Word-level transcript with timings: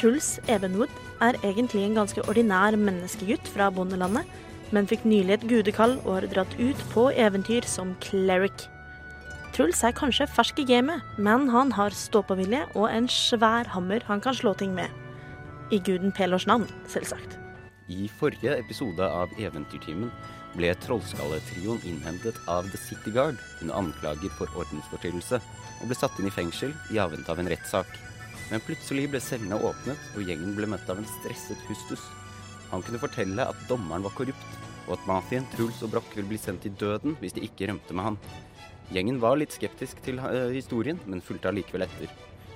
Truls 0.00 0.38
Evenwood 0.48 0.92
er 1.20 1.36
egentlig 1.44 1.82
en 1.84 1.98
ganske 1.98 2.22
ordinær 2.24 2.72
menneskegutt 2.80 3.48
fra 3.52 3.66
bondelandet, 3.68 4.24
men 4.72 4.86
fikk 4.88 5.02
nylig 5.04 5.34
et 5.34 5.44
gudekall 5.50 5.98
og 6.06 6.14
har 6.14 6.26
dratt 6.32 6.54
ut 6.56 6.80
på 6.94 7.10
eventyr 7.12 7.68
som 7.68 7.92
cleric. 8.00 8.64
Truls 9.52 9.82
er 9.84 9.92
kanskje 9.92 10.24
fersk 10.30 10.62
i 10.62 10.66
gamet, 10.70 11.04
men 11.20 11.50
han 11.52 11.74
har 11.76 11.92
ståpåvilje 11.92 12.62
og 12.72 12.88
en 12.88 13.10
svær 13.12 13.68
hammer 13.74 14.00
han 14.08 14.24
kan 14.24 14.40
slå 14.40 14.54
ting 14.56 14.72
med. 14.72 14.88
I 15.68 15.82
guden 15.84 16.16
Pelors 16.16 16.48
navn, 16.48 16.64
selvsagt. 16.88 17.36
I 17.92 18.08
forrige 18.08 18.56
episode 18.56 19.04
av 19.04 19.28
Eventyrtimen 19.36 20.08
ble 20.56 20.72
Trollskalletrioen 20.80 21.84
innhentet 21.84 22.40
av 22.48 22.72
The 22.72 22.80
City 22.80 23.12
Guard 23.12 23.36
under 23.60 23.82
anklager 23.84 24.32
for 24.38 24.48
ordensforstyrrelse, 24.56 25.44
og 25.82 25.90
ble 25.90 25.98
satt 25.98 26.16
inn 26.16 26.30
i 26.30 26.38
fengsel 26.40 26.72
i 26.88 27.02
avvente 27.04 27.28
av 27.28 27.42
en 27.42 27.52
rettssak. 27.52 27.98
Men 28.50 28.62
plutselig 28.66 29.06
ble 29.12 29.20
cellene 29.22 29.58
åpnet, 29.62 30.00
og 30.16 30.26
gjengen 30.26 30.56
ble 30.56 30.68
møtt 30.72 30.88
av 30.90 30.98
en 30.98 31.08
stresset 31.18 31.60
Hustus. 31.68 32.02
Han 32.70 32.82
kunne 32.86 33.02
fortelle 33.02 33.46
at 33.46 33.66
dommeren 33.70 34.04
var 34.06 34.14
korrupt, 34.18 34.56
og 34.88 34.96
at 34.96 35.06
mafien, 35.06 35.46
Truls 35.54 35.82
og 35.86 35.92
Broch 35.94 36.08
ville 36.16 36.28
bli 36.30 36.38
sendt 36.40 36.64
til 36.66 36.74
døden 36.78 37.14
hvis 37.20 37.36
de 37.36 37.44
ikke 37.46 37.68
rømte 37.70 37.94
med 37.94 38.08
han. 38.08 38.18
Gjengen 38.90 39.20
var 39.22 39.38
litt 39.38 39.54
skeptisk 39.54 40.00
til 40.02 40.18
uh, 40.18 40.50
historien, 40.50 40.98
men 41.06 41.22
fulgte 41.22 41.50
allikevel 41.52 41.86
etter. 41.86 42.10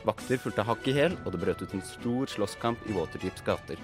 Vakter 0.05 0.41
fulgte 0.43 0.65
hakk 0.67 0.89
i 0.91 0.97
hæl, 0.97 1.15
og 1.23 1.31
det 1.33 1.41
brøt 1.45 1.63
ut 1.63 1.77
en 1.77 1.85
stor 1.87 2.33
slåsskamp 2.33 2.83
i 2.91 2.97
Waterdeeps 2.97 3.45
gater. 3.47 3.79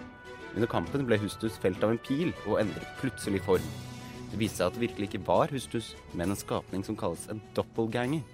Under 0.50 0.66
kampen 0.69 1.06
ble 1.06 1.20
Hustus 1.22 1.56
felt 1.62 1.83
av 1.86 1.94
en 1.94 2.03
pil 2.03 2.34
og 2.42 2.58
endret 2.58 2.98
plutselig 2.98 3.41
form. 3.47 3.70
Det 4.33 4.38
viste 4.38 4.61
seg 4.61 4.66
at 4.66 4.77
det 4.77 4.83
virkelig 4.83 5.08
ikke 5.08 5.22
var 5.27 5.55
Hustus, 5.55 5.94
men 6.12 6.34
en 6.34 6.38
skapning 6.38 6.83
som 6.86 6.98
kalles 6.98 7.28
en 7.31 7.42
doppelganger. 7.55 8.27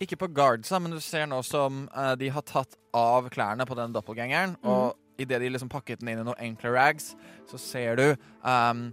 Ikke 0.00 0.16
på 0.16 0.30
guardsa, 0.32 0.78
men 0.80 0.94
du 0.96 1.00
ser 1.04 1.26
nå 1.28 1.42
som 1.44 1.84
eh, 1.92 2.14
de 2.20 2.30
har 2.32 2.44
tatt 2.48 2.78
av 2.96 3.28
klærne 3.32 3.66
på 3.68 3.76
den 3.76 3.92
doppelgangeren. 3.92 4.56
Og 4.64 4.96
idet 5.20 5.42
de 5.42 5.52
liksom 5.52 5.68
pakket 5.68 6.00
den 6.00 6.14
inn 6.14 6.22
i 6.22 6.24
noen 6.24 6.40
enkle 6.40 6.72
rags, 6.72 7.12
så 7.50 7.60
ser 7.60 8.00
du 8.00 8.06
um, 8.40 8.86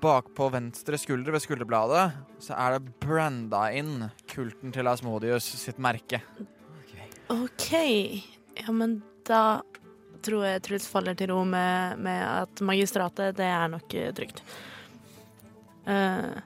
bakpå 0.00 0.48
venstre 0.54 0.96
skulder 1.00 1.34
ved 1.34 1.42
skulderbladet 1.44 2.06
så 2.40 2.56
er 2.56 2.76
det 2.76 2.94
branda 3.02 3.66
inn 3.76 4.06
kulten 4.30 4.72
til 4.72 4.88
Asmodius 4.88 5.44
sitt 5.60 5.80
merke. 5.82 6.22
OK. 7.30 7.70
Ja, 8.56 8.72
men 8.72 9.00
da 9.28 9.60
tror 10.24 10.44
jeg 10.46 10.62
Truls 10.64 10.88
faller 10.90 11.16
til 11.16 11.32
ro 11.32 11.42
med, 11.48 12.00
med 12.00 12.20
at 12.24 12.62
magistratet, 12.64 13.36
det 13.38 13.48
er 13.48 13.68
nok 13.72 13.96
trygt. 14.16 14.42
Eh, 15.88 16.40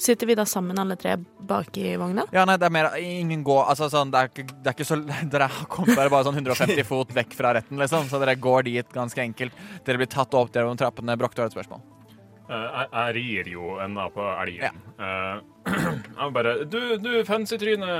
sitter 0.00 0.28
vi 0.30 0.36
da 0.38 0.46
sammen 0.48 0.78
alle 0.80 0.96
tre 1.00 1.16
bak 1.50 1.76
i 1.78 1.94
vogna? 2.00 2.24
Ja, 2.34 2.46
nei, 2.48 2.56
det 2.60 2.68
er 2.68 2.74
mer 2.74 2.90
Ingen 3.00 3.44
går 3.46 3.68
Altså, 3.72 3.90
sånn, 3.92 4.12
det 4.12 4.20
er 4.20 4.30
ikke, 4.32 4.46
det 4.50 4.72
er 4.72 4.76
ikke 4.76 4.88
så 4.88 4.98
Dere 5.34 5.48
har 5.52 5.68
kommet 5.70 5.96
dere 5.98 6.12
bare 6.12 6.26
sånn 6.28 6.40
150 6.40 6.84
fot 6.90 7.14
vekk 7.16 7.36
fra 7.38 7.54
retten, 7.58 7.80
liksom, 7.80 8.08
så 8.10 8.20
dere 8.22 8.36
går 8.40 8.68
dit 8.68 8.92
ganske 8.94 9.22
enkelt. 9.22 9.64
Dere 9.86 10.00
blir 10.00 10.10
tatt 10.10 10.34
opp 10.38 10.54
gjennom 10.54 10.78
trappene. 10.80 11.16
Broch, 11.20 11.36
du 11.36 11.44
har 11.44 11.50
et 11.50 11.56
spørsmål. 11.56 11.82
Uh, 12.50 12.56
jeg, 12.56 12.86
jeg 12.90 13.14
rir 13.18 13.50
jo 13.52 13.76
ennå 13.84 14.08
på 14.14 14.24
elgen. 14.42 14.80
Eh, 14.98 15.36
jeg 16.18 16.32
bare 16.34 16.54
Du, 16.66 16.80
du 16.98 17.12
fancy-tryne 17.28 17.92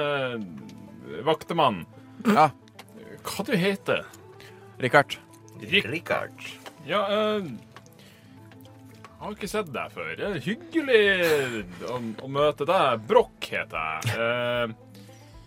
vaktemann. 1.27 1.85
Ja, 2.27 2.51
Hva 3.25 3.45
du 3.47 3.53
heter 3.57 4.07
Richard. 4.81 5.19
Richard. 5.61 6.33
Ja, 6.89 7.05
eh, 7.13 7.45
jeg 9.21 9.27
har 9.27 9.35
ikke 9.37 9.49
sett 9.53 9.73
deg 9.75 9.91
før. 9.93 10.13
Det 10.17 10.29
er 10.31 10.39
hyggelig 10.47 11.01
å, 11.93 11.99
å 12.25 12.29
møte 12.33 12.65
deg. 12.69 13.03
Broch 13.11 13.51
heter 13.53 13.77
jeg. 13.77 14.15
Eh, 14.17 14.79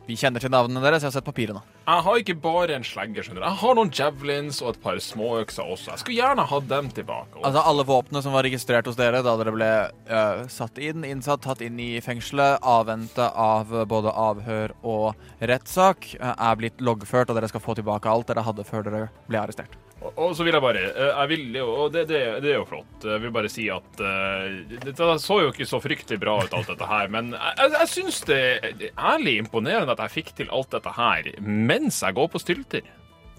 Vi 0.06 0.18
kjenner 0.20 0.44
til 0.44 0.52
navnene 0.52 0.82
deres. 0.84 1.02
Jeg 1.02 1.10
har 1.10 1.14
sett 1.16 1.26
papirene. 1.26 1.62
jeg 1.88 2.04
har 2.06 2.18
ikke 2.20 2.36
bare 2.44 2.76
en 2.76 2.84
slegge, 2.84 3.24
skjønner 3.24 3.40
du. 3.42 3.46
Jeg 3.48 3.60
har 3.62 3.76
noen 3.80 3.92
javelins 3.96 4.60
og 4.62 4.74
et 4.74 4.82
par 4.84 5.00
småøkser 5.00 5.64
også. 5.74 5.90
Jeg 5.94 6.02
skulle 6.04 6.18
gjerne 6.20 6.44
hatt 6.52 6.68
dem 6.70 6.90
tilbake. 6.92 7.34
også. 7.40 7.46
Altså 7.48 7.64
Alle 7.72 7.86
våpnene 7.88 8.22
som 8.26 8.36
var 8.36 8.44
registrert 8.46 8.86
hos 8.92 9.00
dere 9.00 9.24
da 9.24 9.34
dere 9.40 9.54
ble 9.56 9.72
uh, 10.12 10.44
satt 10.52 10.78
inn, 10.84 11.08
innsatt, 11.08 11.42
tatt 11.48 11.64
inn 11.66 11.80
i 11.80 11.90
fengselet, 12.04 12.60
avventa 12.62 13.32
av 13.32 13.72
både 13.88 14.12
avhør 14.12 14.76
og 14.84 15.16
rettssak, 15.40 16.12
uh, 16.20 16.36
er 16.36 16.60
blitt 16.60 16.84
loggført, 16.84 17.32
og 17.32 17.40
dere 17.40 17.50
skal 17.50 17.64
få 17.64 17.80
tilbake 17.80 18.12
alt 18.12 18.28
dere 18.30 18.44
hadde 18.46 18.68
før 18.68 18.84
dere 18.90 19.08
ble 19.32 19.40
arrestert. 19.42 19.80
Og, 20.04 20.34
så 20.36 20.44
vil 20.44 20.52
jeg 20.52 20.64
bare 20.64 20.82
eh, 20.90 21.12
Jeg 21.14 21.30
vil 21.32 21.58
og 21.64 21.94
det, 21.94 22.04
det, 22.10 22.22
det 22.44 22.50
er 22.52 22.58
jo 22.60 22.66
flott. 22.68 23.06
Jeg 23.08 23.22
vil 23.24 23.32
bare 23.36 23.52
si 23.52 23.70
at 23.72 23.88
Det 23.98 24.82
Dette 24.84 25.20
så 25.24 25.40
jo 25.42 25.52
ikke 25.54 25.68
så 25.70 25.80
fryktelig 25.84 26.20
bra 26.22 26.34
ut, 26.44 26.54
alt 26.54 26.70
dette 26.74 26.88
her, 26.90 27.08
men 27.14 27.32
jeg, 27.36 27.54
jeg, 27.62 27.72
jeg 27.78 27.88
syns 27.94 28.18
det 28.28 28.42
er 28.42 28.84
ærlig 29.14 29.38
imponerende 29.46 29.96
at 29.96 30.02
jeg 30.06 30.16
fikk 30.18 30.30
til 30.42 30.52
alt 30.54 30.72
dette 30.76 30.92
her 30.98 31.22
mens 31.44 32.02
jeg 32.04 32.18
går 32.18 32.28
på 32.34 32.40
stylter. 32.42 32.84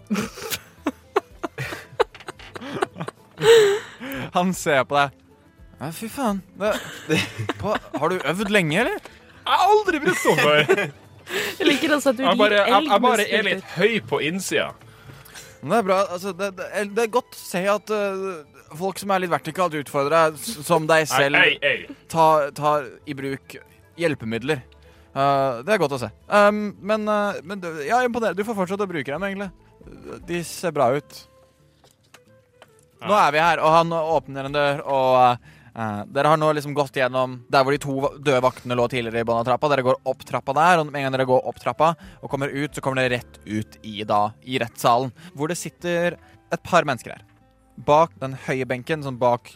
Han 4.35 4.55
ser 4.55 4.85
på 4.89 4.97
deg. 4.99 5.11
Ja, 5.81 5.91
fy 5.93 6.09
faen. 6.11 6.43
Det, 6.59 6.73
på, 7.61 7.75
har 7.99 8.09
du 8.09 8.17
øvd 8.19 8.51
lenge, 8.55 8.81
eller? 8.81 8.99
Jeg 9.45 9.59
har 9.61 9.73
aldri 9.75 10.01
blitt 10.01 10.21
sånn 10.23 10.41
før. 10.41 10.63
Jeg 11.59 11.67
liker 11.69 11.95
også 11.97 12.13
at 12.13 12.19
du 12.19 12.25
Jeg 12.25 12.39
bare, 12.41 12.53
rir 12.53 12.61
jeg, 12.61 12.75
elg 12.79 12.91
jeg 12.93 13.03
bare 13.05 13.25
er 13.39 13.47
litt 13.49 13.69
høy 13.77 13.95
på 14.09 14.21
innsida. 14.25 14.71
Men 15.65 15.73
Det 15.73 15.79
er 15.81 15.87
bra. 15.89 15.99
Altså, 16.13 16.33
det, 16.37 16.51
det, 16.59 16.67
er- 16.77 16.91
det 16.93 17.03
er 17.07 17.13
godt 17.15 17.35
å 17.37 17.41
se 17.41 17.63
at 17.73 17.91
øh, 17.97 18.25
folk 18.77 18.99
som 19.01 19.13
er 19.15 19.23
litt 19.25 19.33
vertikalt 19.33 19.75
utfordra, 19.81 20.27
som 20.37 20.85
deg 20.91 21.07
selv, 21.09 21.41
Ei, 21.41 21.57
ei, 21.65 21.75
ei. 21.89 21.97
tar, 22.13 22.51
tar 22.57 22.87
i 23.09 23.17
bruk 23.17 23.57
hjelpemidler. 24.01 24.61
Uh, 25.15 25.61
det 25.63 25.77
er 25.77 25.79
godt 25.79 25.95
å 25.95 26.01
se. 26.03 26.09
Um, 26.27 26.73
men 26.83 27.05
uh, 27.07 27.37
men 27.47 27.61
du, 27.63 27.69
ja, 27.87 28.01
imponerende. 28.03 28.35
Du 28.41 28.47
får 28.49 28.57
fortsette 28.59 28.83
å 28.85 28.91
bruke 28.91 29.07
dem, 29.15 29.25
egentlig. 29.29 29.51
De 30.27 30.41
ser 30.49 30.75
bra 30.75 30.89
ut. 30.97 31.21
Nå 33.05 33.15
er 33.21 33.35
vi 33.37 33.43
her, 33.45 33.61
og 33.63 33.75
han 33.77 33.93
åpner 33.95 34.49
en 34.49 34.55
dør, 34.57 34.83
og 34.89 35.51
uh, 35.77 36.03
dere 36.11 36.33
har 36.33 36.41
nå 36.41 36.51
liksom 36.57 36.75
gått 36.77 36.99
gjennom 37.01 37.39
der 37.53 37.67
hvor 37.67 37.75
de 37.75 37.83
to 37.83 37.97
døde 38.19 38.43
vaktene 38.45 38.79
lå 38.79 38.89
tidligere 38.91 39.25
i 39.25 39.29
bånn 39.29 39.43
av 39.43 39.49
trappa. 39.49 39.71
Dere 39.73 39.87
går 39.87 40.01
opp 40.11 40.25
trappa 40.27 40.57
der, 40.57 40.81
og 40.83 40.91
med 40.91 41.01
en 41.03 41.09
gang 41.09 41.19
dere 41.19 41.29
går 41.31 41.47
opp 41.51 41.61
trappa 41.63 41.95
og 42.21 42.31
kommer 42.33 42.53
ut, 42.53 42.75
så 42.75 42.85
kommer 42.85 43.03
dere 43.03 43.21
rett 43.21 43.41
ut 43.47 43.79
i, 43.83 44.01
da, 44.09 44.27
i 44.45 44.61
rettssalen, 44.63 45.15
hvor 45.35 45.53
det 45.53 45.61
sitter 45.61 46.19
et 46.55 46.67
par 46.67 46.87
mennesker 46.89 47.17
her. 47.17 47.25
Bak 47.85 48.15
den 48.21 48.37
høye 48.47 48.67
benken, 48.71 49.03
sånn 49.03 49.19
bak 49.19 49.51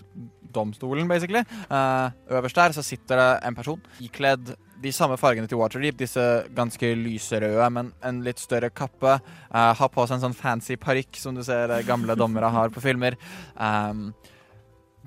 domstolen, 0.54 1.08
basically, 1.08 1.44
uh, 1.70 2.08
øverst 2.32 2.56
der, 2.56 2.74
så 2.74 2.82
sitter 2.82 3.20
det 3.20 3.28
en 3.46 3.58
person 3.58 3.82
ikledd 4.02 4.54
de 4.82 4.92
samme 4.94 5.18
fargene 5.18 5.50
til 5.50 5.58
Waterdeep, 5.58 5.98
disse 5.98 6.24
ganske 6.54 6.92
lyserøde, 6.98 7.66
men 7.74 7.90
en 8.06 8.22
litt 8.26 8.40
større 8.40 8.70
kappe. 8.70 9.18
Uh, 9.50 9.72
har 9.78 9.92
på 9.92 10.06
seg 10.06 10.18
en 10.18 10.28
sånn 10.28 10.38
fancy 10.38 10.78
parykk 10.80 11.18
som 11.18 11.36
du 11.36 11.42
ser 11.46 11.74
gamle 11.86 12.14
dommere 12.18 12.50
har 12.54 12.70
på 12.74 12.82
filmer. 12.84 13.18
Um, 13.54 14.12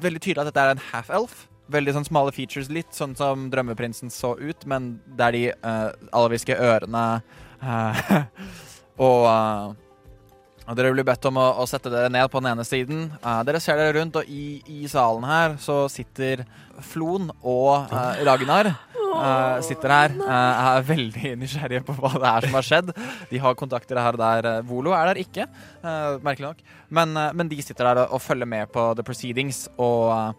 veldig 0.03 0.21
tydelig 0.23 0.43
at 0.43 0.51
dette 0.51 0.65
er 0.65 0.73
en 0.75 0.83
half-elf. 0.91 1.45
Veldig 1.71 1.95
sånn 1.95 2.07
smale 2.07 2.33
features, 2.35 2.71
litt 2.73 2.91
sånn 2.95 3.13
som 3.15 3.47
Drømmeprinsen 3.51 4.11
så 4.11 4.33
ut, 4.39 4.65
men 4.67 4.95
der 5.19 5.35
de 5.35 5.45
uh, 5.63 5.91
alviske 6.15 6.57
ørene 6.57 7.05
uh, 7.63 8.03
og 9.07 9.29
uh, 9.29 9.79
Dere 10.71 10.91
blir 10.93 11.03
bedt 11.03 11.25
om 11.27 11.35
å, 11.41 11.47
å 11.59 11.65
sette 11.67 11.89
dere 11.91 12.11
ned 12.13 12.29
på 12.31 12.39
den 12.39 12.51
ene 12.53 12.63
siden. 12.63 13.09
Uh, 13.19 13.41
dere 13.43 13.59
ser 13.59 13.79
dere 13.79 13.97
rundt, 13.97 14.15
og 14.21 14.29
i, 14.29 14.61
i 14.71 14.87
salen 14.87 15.25
her 15.27 15.57
så 15.59 15.83
sitter 15.91 16.45
Flon 16.85 17.31
og 17.41 17.91
uh, 17.91 18.21
Ragnar. 18.23 18.69
Eh, 19.17 19.59
sitter 19.67 19.93
her. 19.93 20.15
Uh, 20.17 20.31
er 20.31 20.87
veldig 20.87 21.33
nysgjerrige 21.41 21.83
på 21.87 21.95
hva 21.99 22.13
det 22.15 22.31
er 22.31 22.47
som 22.47 22.57
har 22.59 22.67
skjedd. 22.67 22.91
De 23.31 23.41
har 23.43 23.59
kontakter 23.59 23.99
her 24.01 24.17
og 24.17 24.23
der. 24.23 24.49
eh, 24.49 24.65
Volo 24.67 24.95
er 24.97 25.11
der 25.11 25.21
ikke, 25.21 25.47
uh, 25.83 26.17
merkelig 26.23 26.51
nok. 26.51 26.65
Men, 26.89 27.13
men 27.37 27.51
de 27.51 27.61
sitter 27.63 27.91
der 27.91 28.03
og, 28.05 28.17
og 28.17 28.21
følger 28.23 28.49
med 28.49 28.71
på 28.73 28.91
the 28.95 29.05
proceedings. 29.07 29.67
Og 29.77 30.35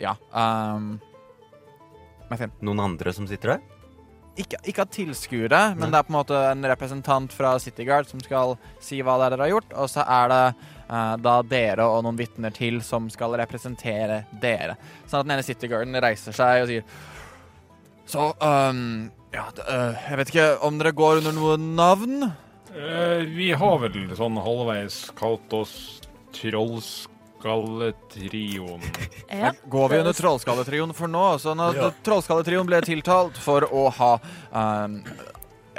ja. 0.00 0.16
Um, 0.32 0.96
Noen 2.62 2.80
andre 2.80 3.12
som 3.12 3.26
sitter 3.26 3.56
der? 3.56 3.68
Ikke, 4.38 4.60
ikke 4.70 4.84
av 4.84 4.90
tilskuere, 4.94 5.60
men 5.74 5.88
Nei. 5.88 5.90
det 5.90 5.98
er 5.98 6.04
på 6.06 6.12
en 6.12 6.16
måte 6.20 6.38
en 6.52 6.66
representant 6.70 7.32
fra 7.34 7.56
City 7.60 7.84
Guard 7.84 8.06
som 8.08 8.20
skal 8.22 8.54
si 8.80 9.00
hva 9.02 9.16
det 9.18 9.26
er 9.26 9.34
dere 9.34 9.48
har 9.48 9.50
gjort, 9.56 9.72
og 9.74 9.90
så 9.90 10.04
er 10.06 10.30
det 10.30 10.44
uh, 10.86 11.16
da 11.20 11.34
dere 11.44 11.88
og 11.90 12.04
noen 12.06 12.20
vitner 12.20 12.54
til 12.54 12.78
som 12.86 13.10
skal 13.12 13.34
representere 13.42 14.22
dere. 14.40 14.78
Sånn 15.10 15.20
at 15.20 15.26
den 15.26 15.34
ene 15.34 15.44
City 15.44 15.68
Guarden 15.68 15.98
reiser 16.00 16.36
seg 16.36 16.62
og 16.62 16.70
sier 16.70 16.86
Så, 18.10 18.32
um, 18.42 19.10
ja, 19.34 19.44
d- 19.54 19.62
øh, 19.70 19.94
jeg 20.10 20.16
vet 20.18 20.28
ikke 20.32 20.46
om 20.66 20.78
dere 20.80 20.90
går 20.98 21.16
under 21.20 21.32
noe 21.36 21.54
navn? 21.60 22.14
Eh, 22.74 23.20
vi 23.30 23.50
har 23.54 23.76
vel 23.82 23.94
sånn 24.18 24.36
halvveis 24.42 24.96
kalt 25.18 25.52
oss 25.54 25.74
Trollskalletrioen. 26.34 28.82
Ja. 29.30 29.52
Går 29.70 29.88
vi 29.92 29.98
under 30.02 30.14
Trollskalletrioen 30.16 30.90
for 30.96 31.06
nå? 31.10 31.22
Sånn 31.42 31.60
at 31.62 31.76
Ja. 31.78 31.90
Trollskalletrioen 32.06 32.66
ble 32.66 32.80
tiltalt 32.82 33.36
for 33.38 33.62
å 33.70 33.84
ha 33.94 34.12
um, 34.50 34.96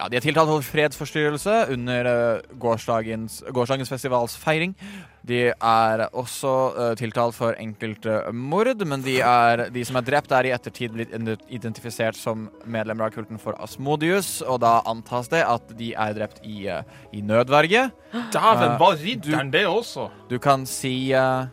Ja, 0.01 0.07
de 0.09 0.17
er 0.17 0.23
tiltalt 0.25 0.49
for 0.49 0.65
fredsforstyrrelse 0.65 1.55
under 1.75 2.07
uh, 2.09 2.55
gårsdagens, 2.57 3.43
gårsdagens 3.53 3.91
festivals 3.91 4.33
feiring. 4.41 4.73
De 5.21 5.51
er 5.53 6.01
også 6.17 6.53
uh, 6.73 6.85
tiltalt 6.97 7.37
for 7.37 7.53
enkelte 7.61 8.15
mord, 8.33 8.81
men 8.89 9.05
de, 9.05 9.19
er, 9.21 9.67
de 9.69 9.83
som 9.85 9.99
er 9.99 10.07
drept, 10.07 10.33
er 10.33 10.49
i 10.49 10.53
ettertid 10.55 10.95
blitt 10.95 11.13
identifisert 11.53 12.17
som 12.17 12.47
medlemmer 12.65 13.11
av 13.11 13.13
kulten 13.13 13.37
for 13.37 13.53
Asmodius, 13.61 14.39
og 14.41 14.63
da 14.65 14.79
antas 14.89 15.29
det 15.29 15.43
at 15.45 15.69
de 15.77 15.91
er 15.93 16.17
drept 16.17 16.41
i, 16.41 16.65
uh, 16.65 16.81
i 17.13 17.21
nødverge. 17.21 17.91
Dæven, 18.33 18.71
Eh, 18.71 18.79
var 18.79 18.97
ridderen 18.97 19.51
det 19.53 19.65
også? 19.67 20.09
Du 20.29 20.39
kan 20.39 20.65
si 20.65 21.11
eh, 21.13 21.45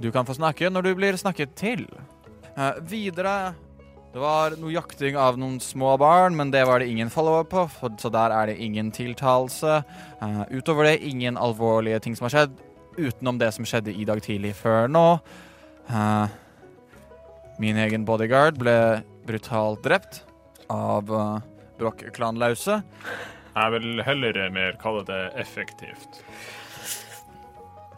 Du 0.00 0.10
kan 0.12 0.24
få 0.24 0.34
snakke 0.34 0.70
når 0.70 0.82
du 0.82 0.94
blir 0.94 1.16
snakket 1.16 1.54
til. 1.56 1.86
Eh, 2.56 2.72
videre 2.80 3.54
Det 4.10 4.18
var 4.18 4.56
noe 4.58 4.72
jakting 4.74 5.14
av 5.14 5.36
noen 5.38 5.60
små 5.62 5.92
barn, 6.02 6.34
men 6.34 6.50
det 6.50 6.64
var 6.66 6.82
det 6.82 6.88
ingen 6.90 7.12
follow-up 7.14 7.52
på, 7.52 7.90
så 8.02 8.10
der 8.10 8.32
er 8.34 8.50
det 8.50 8.56
ingen 8.58 8.90
tiltalelse. 8.90 9.84
Uh, 10.18 10.42
utover 10.50 10.88
det 10.88 10.96
ingen 11.06 11.38
alvorlige 11.38 12.00
ting 12.02 12.16
som 12.18 12.26
har 12.26 12.34
skjedd, 12.34 12.56
utenom 12.98 13.38
det 13.38 13.52
som 13.54 13.68
skjedde 13.68 13.94
i 13.94 14.06
dag 14.08 14.18
tidlig 14.24 14.56
før 14.58 14.90
nå. 14.90 15.04
Uh, 15.86 16.26
min 17.62 17.78
egen 17.78 18.02
bodyguard 18.08 18.58
ble 18.58 18.74
brutalt 19.30 19.84
drept 19.86 20.24
av 20.74 21.06
uh, 21.14 21.38
Broch-klanlause. 21.78 22.80
Jeg 23.54 23.74
vil 23.76 24.02
heller 24.02 24.42
mer 24.50 24.74
kalle 24.82 25.06
det 25.06 25.22
effektivt. 25.38 26.24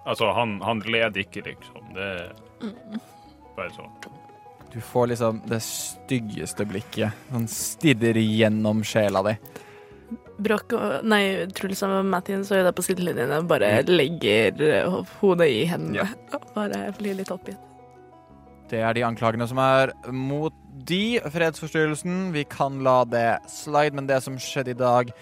Altså, 0.05 0.29
han, 0.37 0.59
han 0.61 0.85
led 0.85 1.17
ikke, 1.25 1.47
liksom. 1.49 1.89
Det 1.97 2.11
er 2.21 3.01
bare 3.57 3.73
sånn. 3.73 4.21
Du 4.73 4.81
får 4.81 5.07
liksom 5.07 5.43
det 5.47 5.61
styggeste 5.61 6.65
blikket. 6.65 7.13
Han 7.31 7.45
stirrer 7.49 8.17
gjennom 8.17 8.81
sjela 8.85 9.21
di. 9.27 9.35
Broch 10.43 10.73
og 10.77 11.05
Nei, 11.07 11.45
Truls 11.55 11.83
og 11.85 11.99
Mathien 12.09 12.45
så 12.47 12.59
jo 12.59 12.65
det 12.67 12.73
på 12.77 12.85
sidelinjene. 12.87 13.43
Bare 13.49 13.83
legger 13.85 14.89
hodet 15.21 15.51
i 15.53 15.67
hendene. 15.69 16.09
og 16.35 16.49
Bare 16.57 16.89
blir 16.97 17.21
litt 17.21 17.33
oppgitt. 17.35 17.61
Det 18.73 18.81
er 18.81 18.97
de 18.97 19.05
anklagene 19.05 19.45
som 19.49 19.61
er 19.61 19.93
mot 20.09 20.57
de. 20.89 21.21
Fredsforstyrrelsen. 21.21 22.31
Vi 22.33 22.47
kan 22.49 22.81
la 22.85 23.03
det 23.05 23.29
slide, 23.53 23.93
men 23.99 24.09
det 24.09 24.23
som 24.25 24.41
skjedde 24.41 24.73
i 24.73 24.79
dag 24.81 25.13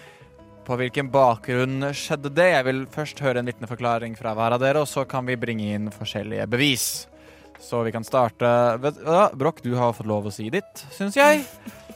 På 0.61 0.77
hvilken 0.77 1.09
bakgrunn 1.11 1.89
skjedde 1.97 2.31
det? 2.37 2.51
Jeg 2.53 2.65
vil 2.67 2.83
først 2.93 3.19
høre 3.25 3.41
en 3.41 3.49
liten 3.49 3.67
forklaring 3.67 4.13
fra 4.15 4.35
hver 4.37 4.55
av 4.55 4.61
dere, 4.61 4.83
og 4.85 4.87
så 4.87 5.03
kan 5.09 5.25
vi 5.27 5.35
bringe 5.35 5.73
inn 5.73 5.89
forskjellige 5.91 6.45
bevis. 6.53 6.85
Så 7.61 7.83
vi 7.83 7.91
kan 7.91 8.03
starte 8.03 8.45
ja, 9.05 9.31
Broch, 9.33 9.61
du 9.61 9.75
har 9.77 9.93
fått 9.93 10.09
lov 10.09 10.27
å 10.27 10.33
si 10.33 10.49
ditt, 10.51 10.85
syns 10.95 11.15
jeg. 11.17 11.45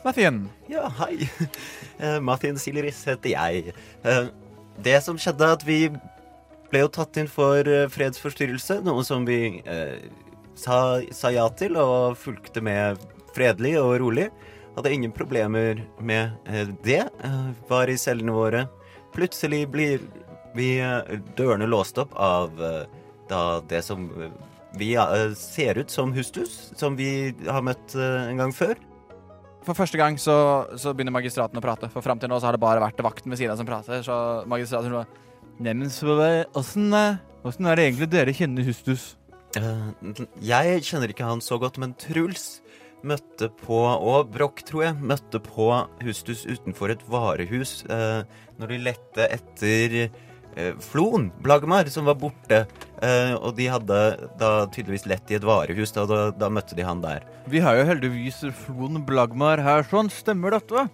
Mathien. 0.05 0.45
Ja, 0.69 0.87
hei. 0.99 1.25
Uh, 1.99 2.19
Martin 2.21 2.59
Siliris 2.61 3.01
heter 3.07 3.31
jeg. 3.31 3.73
Eh, 4.05 4.27
det 4.85 4.99
som 5.05 5.17
skjedde, 5.17 5.49
at 5.57 5.65
vi 5.65 5.79
ble 6.69 6.83
jo 6.83 6.91
tatt 6.93 7.17
inn 7.17 7.29
for 7.31 7.65
eh, 7.65 7.87
fredsforstyrrelse, 7.89 8.79
noe 8.85 9.05
som 9.07 9.25
vi 9.25 9.61
sa, 10.59 11.01
sa 11.13 11.31
ja 11.33 11.45
til 11.57 11.77
og 11.79 12.17
fulgte 12.19 12.61
med 12.65 13.01
fredelig 13.35 13.75
og 13.81 13.95
rolig. 14.03 14.29
Hadde 14.75 14.93
ingen 14.93 15.13
problemer 15.15 15.79
med 15.99 16.35
det. 16.83 17.05
Var 17.69 17.91
i 17.91 17.97
cellene 17.99 18.35
våre. 18.35 18.65
Plutselig 19.15 19.63
blir 19.71 20.03
vi 20.55 20.75
dørene 21.37 21.69
låst 21.69 22.01
opp 22.01 22.11
av 22.19 22.51
da 23.29 23.41
det 23.69 23.81
som 23.87 24.09
vi 24.79 24.93
eh, 24.99 25.31
ser 25.37 25.79
ut 25.81 25.93
som 25.93 26.13
Hustus, 26.15 26.71
som 26.77 26.97
vi 26.99 27.33
har 27.47 27.63
møtt 27.65 27.95
eh, 27.97 28.29
en 28.31 28.41
gang 28.43 28.53
før. 28.55 28.75
For 29.65 29.77
første 29.77 29.97
gang 29.97 30.19
så, 30.21 30.37
så 30.77 30.93
begynner 30.93 31.15
magistraten 31.15 31.57
å 31.57 31.63
prate. 31.63 31.89
For 31.93 32.05
fram 32.05 32.21
til 32.21 32.29
nå 32.29 32.37
så 32.39 32.49
har 32.49 32.57
det 32.57 32.63
bare 32.63 32.83
vært 32.83 33.01
vakten 33.05 33.33
ved 33.33 33.41
siden 33.41 33.55
av 33.55 33.61
som 33.61 33.69
prater. 33.69 34.03
Så 34.05 34.17
magistraten 34.49 34.91
sier 34.91 35.23
Neimen, 35.65 35.87
åssen 35.87 36.91
eh, 36.91 37.21
åssen 37.47 37.69
er 37.69 37.79
det 37.79 37.87
egentlig 37.87 38.11
dere 38.11 38.35
kjenner 38.35 38.67
Hustus? 38.67 39.13
Jeg 40.43 40.81
kjenner 40.83 41.13
ikke 41.13 41.29
han 41.29 41.39
så 41.39 41.55
godt, 41.61 41.77
men 41.79 41.93
Truls 41.95 42.57
møtte 43.05 43.49
på, 43.61 43.77
og 43.77 44.31
Broch, 44.33 44.63
tror 44.67 44.87
jeg, 44.87 44.97
møtte 44.99 45.41
på 45.43 45.69
Hustus 46.03 46.45
utenfor 46.47 46.93
et 46.93 47.03
varehus 47.11 47.83
eh, 47.91 48.23
når 48.59 48.73
de 48.73 48.81
lette 48.89 49.27
etter 49.35 49.97
Flon, 50.79 51.29
Blagmar, 51.43 51.89
som 51.91 52.07
var 52.07 52.15
borte. 52.19 52.61
Eh, 53.03 53.33
og 53.35 53.55
de 53.57 53.67
hadde 53.67 53.97
da 54.39 54.51
tydeligvis 54.71 55.05
lett 55.09 55.31
i 55.33 55.37
et 55.37 55.43
varehus, 55.45 55.91
da, 55.95 56.05
da, 56.07 56.19
da 56.31 56.47
møtte 56.53 56.77
de 56.77 56.85
han 56.87 57.01
der. 57.03 57.25
Vi 57.51 57.59
har 57.63 57.75
jo 57.79 57.87
heldigvis 57.89 58.43
Flon 58.65 59.01
Blagmar 59.07 59.59
her, 59.63 59.83
sånn. 59.91 60.09
Stemmer 60.13 60.55
dette? 60.55 60.85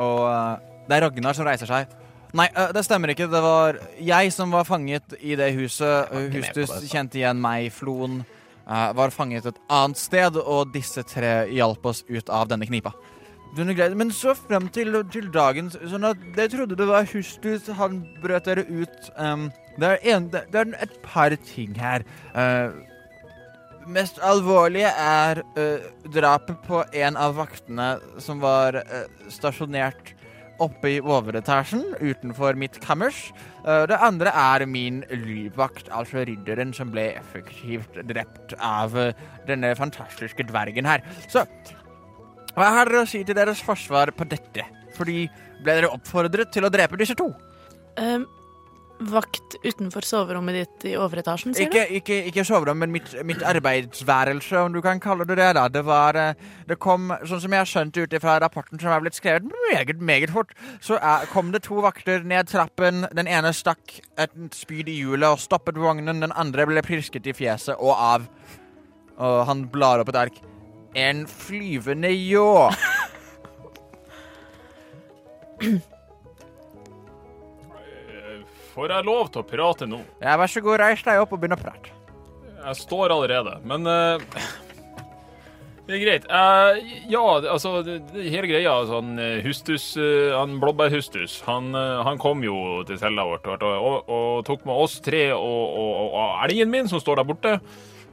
Og 0.00 0.22
eh, 0.30 0.70
det 0.88 0.96
er 0.96 1.04
Ragnar 1.06 1.36
som 1.36 1.46
reiser 1.46 1.68
seg. 1.68 1.98
Nei, 2.32 2.48
eh, 2.56 2.70
det 2.72 2.82
stemmer 2.86 3.12
ikke. 3.12 3.28
Det 3.28 3.42
var 3.44 3.76
jeg 4.00 4.32
som 4.32 4.54
var 4.56 4.64
fanget 4.64 5.12
i 5.20 5.36
det 5.36 5.50
huset. 5.58 6.08
Hustus 6.32 6.72
kjente 6.88 7.20
igjen 7.20 7.40
meg, 7.42 7.68
Flon. 7.76 8.22
eh, 8.64 8.92
var 8.96 9.12
fanget 9.12 9.46
et 9.52 9.60
annet 9.68 10.00
sted, 10.00 10.40
og 10.40 10.72
disse 10.72 11.04
tre 11.04 11.34
hjalp 11.52 11.84
oss 11.92 12.00
ut 12.08 12.32
av 12.32 12.48
denne 12.48 12.64
knipa. 12.68 12.94
Men 13.52 14.10
så 14.10 14.32
frem 14.34 14.68
til, 14.72 14.94
til 15.12 15.26
dagens 15.32 15.76
Sånn 15.76 16.06
at 16.08 16.20
Jeg 16.38 16.54
trodde 16.54 16.78
det 16.78 16.86
var 16.88 17.04
Hustus, 17.10 17.68
han 17.76 18.00
brøt 18.22 18.46
dere 18.48 18.64
ut. 18.64 19.10
Um, 19.18 19.50
det, 19.76 19.90
er 19.90 20.16
en, 20.16 20.30
det, 20.32 20.54
er 20.54 20.72
et 20.80 20.96
par 21.04 21.34
ting 21.44 21.76
her. 21.76 22.04
Uh, 22.32 22.72
mest 23.86 24.18
alvorlige 24.24 24.88
er 24.88 25.42
uh, 25.58 25.84
drapet 26.14 26.64
på 26.64 26.80
en 27.04 27.16
av 27.20 27.36
vaktene 27.36 27.98
som 28.22 28.40
var 28.40 28.80
uh, 28.80 29.04
stasjonert 29.28 30.14
oppe 30.62 30.94
i 30.94 31.00
overetasjen 31.00 31.82
utenfor 31.98 32.56
mitt 32.60 32.76
kammers. 32.84 33.32
Det 33.64 33.96
andre 33.98 34.30
er 34.30 34.62
min 34.68 35.00
livvakt, 35.10 35.88
altså 35.90 36.22
ridderen 36.28 36.70
som 36.76 36.92
ble 36.92 37.08
effektivt 37.16 37.96
drept 38.06 38.54
av 38.62 38.94
denne 39.48 39.72
fantastiske 39.74 40.46
dvergen 40.46 40.86
her. 40.86 41.02
Så 41.26 41.42
hva 42.56 42.68
har 42.76 42.90
dere 42.90 43.06
å 43.06 43.08
si 43.08 43.22
til 43.24 43.36
deres 43.36 43.62
forsvar 43.64 44.12
på 44.16 44.28
dette? 44.28 44.66
Fordi 44.96 45.24
ble 45.62 45.78
dere 45.78 45.90
oppfordret 45.92 46.52
til 46.52 46.66
å 46.66 46.72
drepe 46.72 46.98
disse 47.00 47.16
to? 47.16 47.30
Um, 47.96 48.26
vakt 49.08 49.56
utenfor 49.64 50.04
soverommet 50.06 50.56
ditt 50.56 50.84
i 50.92 50.94
overetasjen, 51.00 51.54
sier 51.56 51.70
Ikke, 51.70 51.84
ikke, 51.98 52.18
ikke 52.30 52.44
soverommet, 52.46 52.88
men 52.88 52.94
mitt, 52.98 53.14
mitt 53.26 53.42
arbeidsværelse, 53.46 54.60
om 54.66 54.76
du 54.76 54.80
kan 54.84 55.00
kalle 55.02 55.26
det 55.28 55.38
det. 55.40 55.48
da. 55.58 55.66
Det 55.68 55.84
var, 55.86 56.16
eh, 56.16 56.34
det 56.68 56.78
kom, 56.78 57.10
sånn 57.24 57.42
som 57.42 57.56
jeg 57.56 57.64
har 57.64 57.70
skjønt 57.72 57.98
ut 57.98 58.16
fra 58.20 58.38
rapporten 58.42 58.80
som 58.80 58.92
er 58.92 59.02
blitt 59.04 59.18
skrevet 59.18 59.48
meget, 59.72 60.00
meget 60.00 60.34
fort, 60.34 60.54
så 60.80 61.00
er, 61.00 61.26
kom 61.32 61.52
det 61.52 61.64
to 61.66 61.80
vakter 61.82 62.22
ned 62.22 62.52
trappen. 62.52 63.06
Den 63.16 63.26
ene 63.26 63.52
stakk 63.56 64.00
et 64.18 64.36
spyd 64.54 64.88
i 64.88 65.00
hjulet 65.00 65.28
og 65.32 65.42
stoppet 65.42 65.80
vognen. 65.80 66.22
Den 66.22 66.32
andre 66.32 66.68
ble 66.68 66.84
prisket 66.86 67.26
i 67.26 67.36
fjeset 67.36 67.76
og 67.78 67.96
av. 67.96 68.30
Og 69.22 69.44
han 69.46 69.68
blar 69.72 70.02
opp 70.02 70.12
et 70.12 70.24
ark. 70.26 70.42
En 70.94 71.26
flyvende 71.26 72.10
ljå. 72.12 72.70
Får 78.72 78.92
jeg 78.92 79.04
lov 79.04 79.30
til 79.32 79.42
å 79.42 79.46
prate 79.46 79.88
nå? 79.88 80.00
Ja, 80.22 80.36
vær 80.40 80.50
så 80.50 80.62
god, 80.64 80.80
reis 80.80 81.04
deg 81.04 81.20
opp 81.20 81.32
og 81.36 81.40
begynn 81.40 81.56
å 81.56 81.60
prate. 81.60 81.92
Jeg 82.62 82.78
står 82.78 83.12
allerede, 83.12 83.56
men 83.66 83.88
uh, 83.88 84.22
Det 85.86 85.96
er 85.96 86.02
greit. 86.04 86.28
Uh, 86.30 86.78
ja, 87.10 87.22
altså, 87.52 87.80
det, 87.84 87.98
det, 88.12 88.28
hele 88.32 88.48
greia 88.48 88.74
sånn, 88.88 89.16
Hustus, 89.44 89.90
uh, 89.98 90.32
han 90.38 90.56
Blåbærhustus, 90.62 91.40
han, 91.48 91.72
han 91.74 92.20
kom 92.22 92.44
jo 92.46 92.82
til 92.88 93.00
cella 93.00 93.26
vårt 93.28 93.48
og, 93.50 93.64
og, 93.64 94.12
og 94.12 94.44
tok 94.48 94.68
med 94.68 94.84
oss 94.86 95.00
tre 95.04 95.26
og, 95.34 95.64
og, 95.82 96.12
og 96.12 96.44
elgen 96.46 96.72
min, 96.72 96.88
som 96.88 97.02
står 97.02 97.20
der 97.20 97.28
borte, 97.28 97.56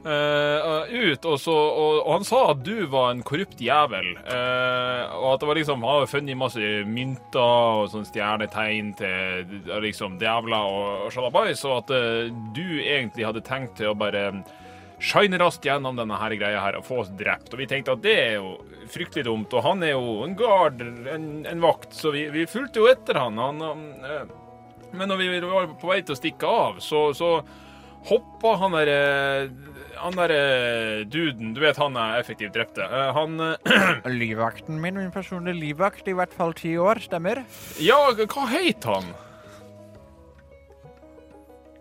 eh, 0.06 0.94
ut. 1.10 1.24
Og, 1.24 1.36
så, 1.40 1.54
og, 1.54 1.98
og 2.04 2.12
han 2.14 2.26
sa 2.26 2.42
at 2.52 2.62
du 2.64 2.86
var 2.92 3.10
en 3.12 3.22
korrupt 3.26 3.60
jævel. 3.62 4.12
Uh, 4.24 5.04
og 5.20 5.26
at 5.34 5.42
det 5.42 5.50
var 5.50 5.60
liksom, 5.60 5.84
han 5.84 5.98
hadde 5.98 6.10
funnet 6.12 6.40
masse 6.40 6.70
mynter 6.88 7.82
og 7.82 7.90
sånn 7.92 8.08
stjernetegn 8.08 8.94
til 8.98 9.60
liksom 9.84 10.18
djevler 10.20 10.72
og, 10.72 11.06
og 11.06 11.14
sjalabais, 11.14 11.64
og 11.68 11.78
at 11.82 11.94
uh, 11.94 12.32
du 12.56 12.66
egentlig 12.80 13.28
hadde 13.28 13.44
tenkt 13.46 13.78
til 13.80 13.92
å 13.92 13.98
bare 13.98 14.30
shine 15.00 15.38
raskt 15.40 15.64
gjennom 15.64 15.96
denne 15.96 16.18
her 16.20 16.34
greia 16.36 16.60
her 16.60 16.76
og 16.76 16.84
få 16.88 17.00
oss 17.04 17.14
drept. 17.16 17.54
Og 17.54 17.62
vi 17.62 17.68
tenkte 17.70 17.96
at 17.96 18.04
det 18.04 18.16
er 18.20 18.34
jo 18.36 18.58
fryktelig 18.92 19.24
dumt, 19.28 19.54
og 19.56 19.64
han 19.64 19.86
er 19.86 19.94
jo 19.94 20.20
en 20.26 20.36
gard, 20.36 20.82
en, 20.82 21.30
en 21.48 21.64
vakt, 21.64 21.94
så 21.96 22.12
vi, 22.12 22.26
vi 22.34 22.44
fulgte 22.50 22.82
jo 22.82 22.90
etter 22.90 23.16
han. 23.20 23.40
han 23.40 23.64
men 24.92 25.08
når 25.08 25.20
vi 25.22 25.40
var 25.44 25.72
på 25.80 25.90
vei 25.90 26.00
til 26.02 26.16
å 26.16 26.18
stikke 26.18 26.50
av, 26.50 26.80
så, 26.84 27.10
så 27.16 27.38
hoppa 28.10 28.56
han 28.60 28.74
derre 28.74 29.00
Han 30.00 30.16
der 30.16 30.32
eh, 30.32 31.00
duden, 31.12 31.52
du 31.54 31.60
vet 31.60 31.76
han 31.80 31.96
jeg 31.98 32.22
effektivt 32.22 32.54
drepte. 32.56 32.84
Eh, 32.84 33.10
Han 33.16 33.40
eh, 33.44 33.56
Livvakten 34.20 34.80
min, 34.80 34.96
min 34.98 35.12
personlige 35.14 35.58
livvakt, 35.60 36.08
i 36.08 36.16
hvert 36.16 36.32
fall 36.36 36.54
ti 36.56 36.76
år, 36.80 37.02
stemmer? 37.04 37.42
Ja, 37.82 37.98
hva 38.16 38.46
het 38.54 38.88
han? 38.88 39.12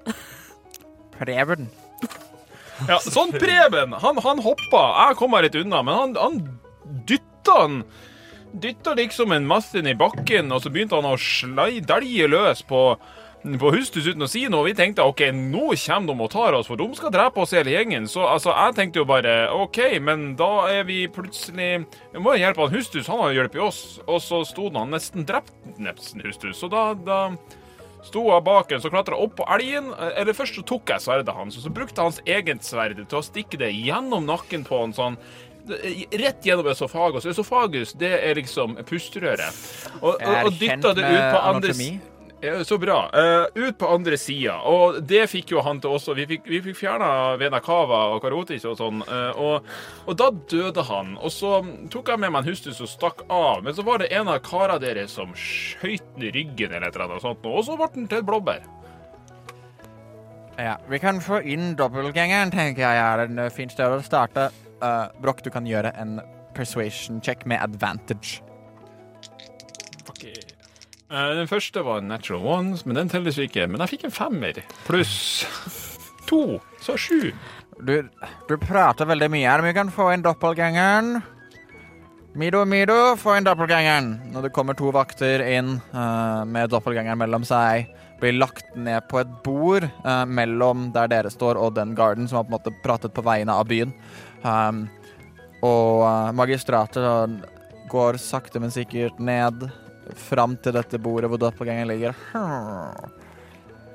Preben. 1.19 1.69
Ja, 2.87 2.99
sånn 3.03 3.33
Preben. 3.35 3.95
Han, 4.03 4.19
han 4.23 4.43
hoppa. 4.43 4.83
Jeg 5.09 5.19
kom 5.19 5.33
meg 5.35 5.47
litt 5.47 5.59
unna, 5.59 5.81
men 5.83 5.99
han, 5.99 6.15
han 6.19 6.39
dytta 7.09 7.63
han 7.63 7.81
Dytta 8.49 8.95
liksom 8.97 9.29
en 9.35 9.43
inn 9.77 9.91
i 9.91 9.93
bakken, 9.93 10.47
og 10.49 10.63
så 10.63 10.71
begynte 10.73 10.97
han 10.97 11.05
å 11.05 11.19
dælje 11.85 12.25
løs 12.31 12.63
på 12.65 12.79
på 13.59 13.69
Hustus 13.71 14.03
uten 14.09 14.25
å 14.25 14.27
si 14.27 14.41
noe. 14.51 14.65
Vi 14.67 14.73
tenkte 14.75 15.05
OK, 15.07 15.21
nå 15.31 15.69
kommer 15.79 16.09
de 16.13 16.25
og 16.25 16.31
tar 16.33 16.57
oss, 16.57 16.67
for 16.67 16.75
de 16.79 16.87
skal 16.97 17.13
drepe 17.13 17.39
oss 17.39 17.53
hele 17.55 17.71
gjengen. 17.71 18.07
Så 18.11 18.25
altså, 18.27 18.51
jeg 18.51 18.75
tenkte 18.75 18.99
jo 18.99 19.05
bare 19.07 19.37
OK, 19.55 19.79
men 20.03 20.33
da 20.39 20.67
er 20.73 20.83
vi 20.89 21.05
plutselig 21.07 21.85
Vi 22.13 22.19
må 22.19 22.35
jo 22.35 22.41
hjelpe 22.43 22.65
han 22.65 22.75
Hustus, 22.75 23.07
han 23.07 23.23
har 23.23 23.37
hjulpet 23.37 23.63
oss. 23.63 23.79
Og 24.07 24.19
så 24.25 24.41
sto 24.49 24.67
han 24.75 24.91
nesten 24.91 25.23
drept 25.29 25.53
nesten 25.79 26.21
Hustus. 26.25 26.59
Så 26.59 26.67
da, 26.71 26.89
da 26.93 27.21
sto 28.03 28.25
hun 28.27 28.43
bak 28.43 28.71
en, 28.75 28.83
så 28.83 28.91
klatra 28.91 29.15
opp 29.19 29.37
på 29.39 29.47
elgen. 29.55 29.93
Eller 30.15 30.35
først 30.35 30.59
så 30.59 30.65
tok 30.67 30.91
jeg 30.91 31.07
sverdet 31.07 31.35
hans, 31.35 31.55
og 31.59 31.63
så 31.63 31.71
brukte 31.71 31.95
jeg 31.95 32.11
hans 32.11 32.21
eget 32.27 32.67
sverd 32.67 32.99
til 33.07 33.19
å 33.19 33.25
stikke 33.25 33.59
det 33.63 33.71
gjennom 33.75 34.27
nakken 34.27 34.67
på 34.67 34.83
han 34.83 34.95
sånn. 34.95 35.17
Rett 35.69 36.45
gjennom 36.47 36.65
esofagus. 36.71 37.27
Esofagus 37.29 37.91
det 37.99 38.09
er 38.25 38.35
liksom 38.39 38.77
pusterøret. 38.89 39.53
Og, 39.99 40.15
og, 40.15 40.37
og 40.47 40.55
dytta 40.57 40.93
det 40.97 41.03
ut 41.05 41.19
på 41.35 41.41
andre 41.51 41.73
s- 41.75 41.77
ja, 42.41 42.63
så 42.63 42.77
bra. 42.77 42.97
Uh, 43.13 43.67
ut 43.67 43.77
på 43.77 43.87
andre 43.87 44.17
sida. 44.17 44.59
Og 44.69 45.01
det 45.03 45.25
fikk 45.31 45.53
jo 45.53 45.63
han 45.65 45.81
til 45.83 45.97
også. 45.97 46.15
Vi 46.17 46.25
fikk, 46.29 46.47
vi 46.47 46.61
fikk 46.63 46.79
fjerna 46.79 47.35
Vena 47.41 47.59
Cava 47.63 48.05
og 48.13 48.23
Karotis 48.23 48.65
og 48.69 48.77
sånn. 48.79 49.03
uh, 49.09 49.31
og, 49.35 49.69
og 50.05 50.19
da 50.19 50.29
døde 50.51 50.85
han. 50.87 51.15
Og 51.19 51.33
så 51.35 51.59
tok 51.91 52.13
jeg 52.13 52.23
med 52.23 52.33
meg 52.33 52.43
en 52.43 52.51
hustus 52.51 52.81
og 52.83 52.91
stakk 52.91 53.23
av. 53.27 53.63
Men 53.65 53.75
så 53.75 53.85
var 53.87 54.03
det 54.03 54.11
en 54.15 54.31
av 54.31 54.41
karene 54.45 54.79
deres 54.83 55.15
som 55.19 55.35
skøyt 55.35 56.05
den 56.15 56.29
i 56.29 56.33
ryggen 56.35 56.71
eller 56.73 56.89
et 56.89 56.95
eller 56.95 57.09
annet 57.09 57.27
sånt. 57.27 57.47
Og 57.49 57.65
så 57.67 57.79
ble 57.79 57.91
den 57.95 58.11
til 58.11 58.23
et 58.23 58.29
blåbær. 58.29 58.67
Ja, 60.59 60.75
vi 60.89 60.99
kan 60.99 61.21
få 61.23 61.39
inn 61.47 61.71
dobbeltgangeren, 61.79 62.51
tenker 62.51 62.83
jeg 62.83 62.99
er 62.99 63.21
en 63.23 63.39
eh, 63.39 63.51
fin 63.53 63.71
sted 63.71 63.93
å 63.95 64.01
starte. 64.03 64.49
Uh, 64.83 65.07
Broch, 65.23 65.39
du 65.43 65.47
kan 65.53 65.67
gjøre 65.67 65.93
en 65.95 66.17
persuasion 66.55 67.21
check 67.23 67.45
med 67.47 67.63
advantage. 67.63 68.41
Eh, 70.19 70.48
den 71.09 71.49
første 71.49 71.81
var 71.85 72.03
natural 72.05 72.45
ones, 72.45 72.85
men 72.85 72.99
den 72.99 73.09
telles 73.09 73.39
ikke. 73.41 73.65
Men 73.67 73.81
jeg 73.83 73.95
fikk 73.95 74.07
en 74.09 74.13
femmer 74.13 74.61
pluss 74.85 75.15
to, 76.29 76.59
så 76.81 76.97
sju. 76.97 77.31
Du, 77.79 77.95
du 78.49 78.55
prater 78.61 79.07
veldig 79.09 79.29
mye 79.31 79.49
her, 79.49 79.65
kan 79.73 79.91
få 79.93 80.11
inn 80.13 80.25
doppelgangeren. 80.25 81.21
Mido, 82.37 82.61
Mido, 82.69 83.15
få 83.17 83.39
inn 83.39 83.47
doppelgangeren. 83.47 84.11
Når 84.33 84.45
det 84.45 84.53
kommer 84.53 84.77
to 84.77 84.91
vakter 84.93 85.41
inn 85.47 85.79
uh, 85.95 86.45
med 86.45 86.69
doppelgangeren 86.69 87.17
mellom 87.23 87.47
seg, 87.47 87.89
blir 88.19 88.35
lagt 88.37 88.75
ned 88.77 89.07
på 89.09 89.21
et 89.21 89.31
bord 89.45 89.87
uh, 90.03 90.25
mellom 90.29 90.89
der 90.93 91.09
dere 91.09 91.31
står 91.33 91.57
og 91.57 91.73
den 91.79 91.95
garden 91.97 92.29
som 92.29 92.41
har 92.41 92.45
på 92.45 92.53
en 92.53 92.57
måte 92.59 92.75
pratet 92.83 93.15
på 93.15 93.25
vegne 93.25 93.55
av 93.55 93.65
byen. 93.71 93.95
Um, 94.43 94.85
og 95.65 96.05
eh, 96.07 96.29
magistratet 96.39 97.41
går 97.91 98.15
sakte, 98.21 98.61
men 98.63 98.71
sikkert 98.71 99.17
ned 99.19 99.65
fram 100.17 100.55
til 100.63 100.75
dette 100.77 100.99
bordet 101.01 101.29
hvor 101.31 101.41
doppelgangeren 101.41 101.89
ligger. 101.91 102.15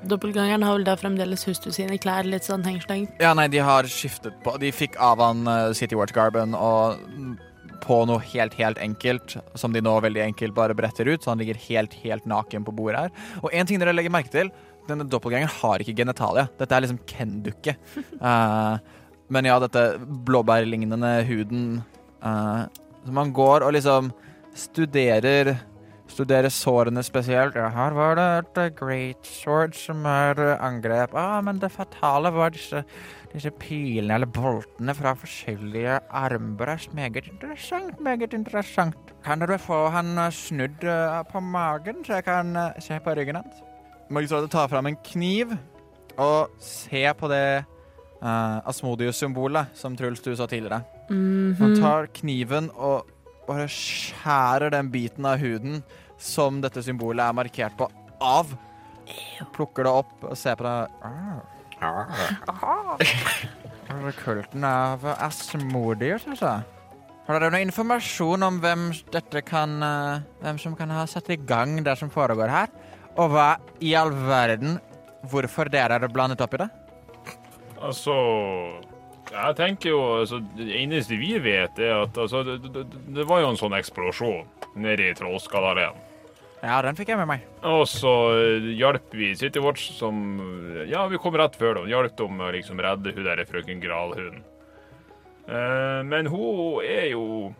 Doppelgangeren 0.05 0.65
har 0.65 0.77
vel 0.77 0.85
da 0.85 0.93
fremdeles 0.99 1.45
Hustu 1.49 1.71
sine 1.73 1.97
klær 2.01 2.27
litt 2.29 2.45
sånn 2.45 2.65
hengslengt. 2.67 3.15
Ja, 3.21 3.33
nei, 3.37 3.47
de 3.51 3.61
har 3.65 3.87
skiftet 3.89 4.37
på 4.45 4.53
De 4.61 4.69
fikk 4.75 4.99
av 5.01 5.23
han 5.23 5.47
uh, 5.49 5.73
City 5.77 5.97
Watch-garben 5.97 6.53
og 6.57 6.99
på 7.85 7.97
noe 8.09 8.21
helt, 8.31 8.55
helt 8.57 8.79
enkelt, 8.81 9.35
som 9.57 9.73
de 9.73 9.81
nå 9.83 9.93
veldig 10.01 10.23
enkelt 10.23 10.55
bare 10.57 10.75
bretter 10.77 11.09
ut, 11.09 11.21
så 11.21 11.33
han 11.33 11.41
ligger 11.41 11.59
helt, 11.67 11.93
helt 12.01 12.25
naken 12.29 12.65
på 12.65 12.73
bordet 12.73 13.05
her. 13.05 13.27
Og 13.43 13.53
en 13.53 13.69
ting 13.69 13.81
dere 13.81 13.93
legger 13.93 14.13
merke 14.13 14.33
til, 14.33 14.49
denne 14.89 15.05
doppelgangeren 15.09 15.53
har 15.61 15.81
ikke 15.81 15.97
genitalia. 15.97 16.47
Dette 16.59 16.77
er 16.77 16.85
liksom 16.85 17.01
Ken-dukke. 17.09 17.75
Uh, 18.21 18.77
men 19.33 19.49
ja, 19.49 19.59
dette 19.61 19.85
blåbærlignende 20.25 21.13
huden 21.25 21.63
uh, 22.21 22.65
Så 23.05 23.13
man 23.13 23.33
går 23.33 23.65
og 23.65 23.73
liksom 23.73 24.11
studerer 24.55 25.55
Studerer 26.15 26.47
sårene 26.47 27.01
spesielt. 27.03 27.57
Ja, 27.59 27.67
her 27.75 27.91
var 27.91 28.15
det 28.15 28.25
et 28.37 28.59
eh, 28.61 28.69
great 28.77 29.27
sword 29.27 29.73
som 29.75 30.05
er 30.07 30.39
eh, 30.39 30.61
angrep. 30.63 31.11
Ah, 31.11 31.41
men 31.43 31.57
det 31.59 31.73
fatale 31.73 32.29
var 32.31 32.53
disse, 32.55 32.85
disse 33.33 33.51
pilene 33.59 34.15
eller 34.15 34.29
boltene 34.31 34.95
fra 34.95 35.11
forskjellige 35.19 35.97
armbrøst. 36.15 36.93
Meget 36.95 37.27
interessant, 37.27 37.99
meget 37.99 38.31
interessant. 38.31 39.11
Kan 39.25 39.43
dere 39.43 39.57
få 39.59 39.89
han 39.91 40.13
eh, 40.15 40.31
snudd 40.31 40.87
på 41.33 41.41
magen, 41.43 41.99
så 42.07 42.21
jeg 42.21 42.27
kan 42.29 42.55
se 42.79 42.99
på 43.03 43.15
ryggen 43.19 43.41
hans? 43.41 43.59
Magistratet 44.07 44.53
tar 44.55 44.71
fram 44.71 44.87
en 44.87 44.99
kniv 45.03 45.51
og 46.15 46.53
ser 46.63 47.11
på 47.19 47.27
det 47.27 47.65
uh, 48.21 48.63
Asmodius-symbolet 48.69 49.75
som 49.75 49.97
Truls 49.99 50.23
du 50.23 50.31
sa 50.31 50.47
tidligere. 50.47 50.79
Mhm. 51.09 51.57
Han 51.59 51.75
tar 51.81 52.07
kniven 52.15 52.71
og 52.71 53.09
bare 53.47 53.67
skjærer 53.69 54.71
den 54.73 54.89
biten 54.93 55.25
av 55.25 55.43
huden 55.43 55.83
som 56.21 56.61
dette 56.63 56.81
symbolet 56.85 57.25
er 57.25 57.33
markert 57.37 57.75
på, 57.79 57.85
av. 58.21 58.45
Plukker 59.55 59.83
det 59.85 59.91
opp 59.91 60.23
og 60.25 60.37
ser 60.39 60.55
på 60.59 60.63
det. 60.65 60.89
Ah. 61.05 61.39
Kulten 64.23 64.63
av 64.65 65.05
Asmodeer, 65.19 66.17
syns 66.23 66.41
jeg. 66.41 66.59
Har 67.25 67.39
dere 67.39 67.51
noe 67.53 67.65
informasjon 67.65 68.45
om 68.45 68.59
hvem 68.61 68.81
kan 69.47 69.71
eh, 69.81 70.21
Hvem 70.43 70.57
som 70.61 70.75
kan 70.77 70.89
ha 70.93 71.07
satt 71.09 71.29
i 71.33 71.41
gang 71.41 71.83
det 71.83 71.97
som 71.97 72.09
foregår 72.13 72.49
her? 72.53 72.69
Og 73.17 73.31
hva 73.33 73.57
i 73.81 73.95
all 73.97 74.13
verden 74.13 74.77
Hvorfor 75.31 75.65
dere 75.73 75.97
er 75.97 76.07
blandet 76.13 76.41
opp 76.45 76.53
i 76.53 76.57
det? 76.61 76.69
Altså 77.81 78.13
Jeg 79.31 79.57
tenker 79.57 79.89
jo 79.89 80.01
altså, 80.19 80.37
Det 80.53 80.69
eneste 80.83 81.17
vi 81.17 81.33
vet, 81.41 81.79
er 81.79 82.03
at 82.03 82.17
altså, 82.17 82.43
det, 82.45 82.61
det, 82.69 82.85
det 83.17 83.25
var 83.25 83.41
jo 83.41 83.49
en 83.53 83.61
sånn 83.63 83.77
eksplosjon 83.77 84.45
nede 84.75 85.09
i 85.09 85.15
Trollskallareen. 85.15 85.95
Ja, 86.65 86.79
den 86.81 86.97
fikk 86.97 87.11
jeg 87.13 87.19
med 87.19 87.29
meg. 87.29 87.43
Og 87.67 87.83
så 87.89 88.11
eh, 88.33 88.71
hjalp 88.79 89.13
vi 89.13 89.33
City 89.37 89.61
Watch 89.61 89.91
som 89.99 90.17
Ja, 90.89 91.03
vi 91.11 91.19
kom 91.21 91.37
rett 91.37 91.57
før 91.59 91.79
dem. 91.79 91.89
Hjalp 91.91 92.15
dem 92.17 92.41
å 92.41 92.49
liksom 92.55 92.81
redde 92.81 93.13
hun 93.13 93.27
der 93.27 93.43
frøken 93.45 93.83
Gralhunden. 93.83 94.41
Eh, 95.45 96.01
men 96.09 96.31
hun 96.31 96.81
er 96.81 97.11
jo 97.13 97.53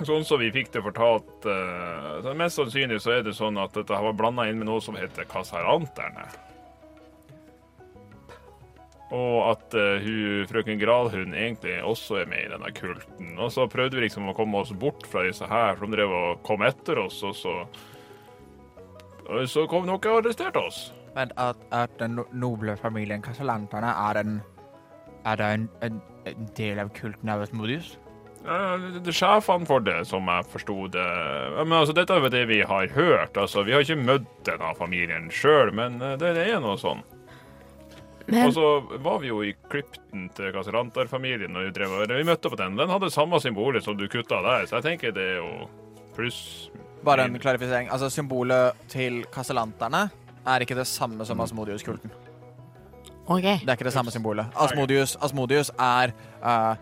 Sånn 0.00 0.24
som 0.24 0.40
vi 0.40 0.48
fikk 0.48 0.70
det 0.72 0.80
fortalt 0.80 1.44
eh, 1.44 2.30
Mest 2.38 2.56
sannsynlig 2.56 3.02
så 3.04 3.18
er 3.18 3.26
det 3.26 3.34
sånn 3.36 3.60
at 3.60 3.74
dette 3.76 3.98
var 4.06 4.16
blanda 4.16 4.46
inn 4.48 4.62
med 4.62 4.70
noe 4.70 4.80
som 4.80 4.96
heter 4.96 5.28
kasaranterne. 5.28 6.24
Og 9.12 9.38
at 9.44 9.74
uh, 9.76 10.00
hun, 10.00 10.46
frøken 10.48 10.78
Gralhund 10.80 11.36
egentlig 11.36 11.74
også 11.84 12.22
er 12.22 12.30
med 12.30 12.46
i 12.46 12.52
denne 12.54 12.70
kulten. 12.72 13.34
Og 13.36 13.50
så 13.52 13.66
prøvde 13.68 13.98
vi 13.98 14.06
liksom 14.06 14.30
å 14.30 14.36
komme 14.36 14.62
oss 14.64 14.72
bort 14.72 15.04
fra 15.04 15.26
disse 15.26 15.44
her 15.50 15.76
som 15.76 15.92
drev 15.92 16.14
og 16.16 16.40
kom 16.46 16.64
etter 16.64 17.02
oss, 17.02 17.18
og 17.28 17.36
så 17.36 17.52
så 19.48 19.66
kom 19.70 19.86
noen 19.86 20.00
og 20.00 20.20
arresterte 20.22 20.60
oss. 20.62 20.92
Men 21.14 21.32
at, 21.36 21.56
at 21.72 21.92
den 22.00 22.18
noble 22.32 22.76
familien 22.80 23.22
Casalanterne 23.22 23.90
er 24.10 24.20
en 24.22 24.38
Er 25.24 25.36
det 25.36 25.48
en, 25.54 25.68
en, 25.82 26.00
en 26.26 26.46
del 26.56 26.78
av 26.82 26.88
kulten 26.96 27.28
av 27.30 27.42
Asmodius? 27.44 27.92
Det 28.42 29.12
sjefene 29.14 29.68
for 29.68 29.78
det, 29.86 30.00
som 30.08 30.26
jeg 30.26 30.46
forsto 30.50 30.88
det. 30.90 31.04
Men 31.62 31.76
altså, 31.78 31.94
dette 31.94 32.10
er 32.16 32.24
jo 32.24 32.30
det 32.32 32.40
vi 32.50 32.56
har 32.66 32.88
hørt. 32.96 33.36
Altså, 33.38 33.62
vi 33.62 33.70
har 33.76 33.84
ikke 33.84 34.00
møtt 34.02 34.26
denne 34.48 34.72
familien 34.74 35.28
sjøl, 35.30 35.70
men 35.78 36.00
eh, 36.02 36.16
det, 36.18 36.32
det 36.34 36.48
er 36.50 36.58
noe 36.64 36.74
sånn. 36.80 37.04
Men 38.26 38.48
Og 38.48 38.54
så 38.56 38.66
var 39.02 39.20
vi 39.22 39.30
jo 39.30 39.40
i 39.46 39.52
krypten 39.70 40.26
til 40.34 40.50
Casarantar-familien, 40.54 41.54
og 41.58 41.68
vi, 41.68 41.70
drev, 41.78 41.94
og- 42.00 42.10
vi 42.16 42.26
møtte 42.26 42.50
på 42.50 42.58
den. 42.58 42.74
Den 42.78 42.90
hadde 42.90 43.10
samme 43.14 43.38
symbolet 43.42 43.84
som 43.86 43.94
du 43.98 44.08
kutta 44.10 44.42
der, 44.42 44.66
så 44.66 44.80
jeg 44.80 44.88
tenker 44.90 45.14
det 45.14 45.28
er 45.36 45.38
jo 45.38 45.68
pluss. 46.16 46.40
Bare 47.04 47.26
en 47.26 47.38
klarifisering. 47.38 47.88
Altså, 47.90 48.10
symbolet 48.10 48.78
til 48.92 49.24
kastellanterne 49.34 50.08
er 50.46 50.64
ikke 50.64 50.76
det 50.78 50.86
samme 50.90 51.26
som 51.26 51.40
Asmodius-kulten. 51.42 52.12
Okay. 53.26 53.60
Det 53.62 53.70
er 53.70 53.76
ikke 53.78 53.86
det 53.86 53.94
samme 53.94 54.10
symbolet. 54.10 54.50
Asmodius, 54.58 55.14
Asmodius 55.22 55.70
er 55.78 56.10
uh, 56.42 56.74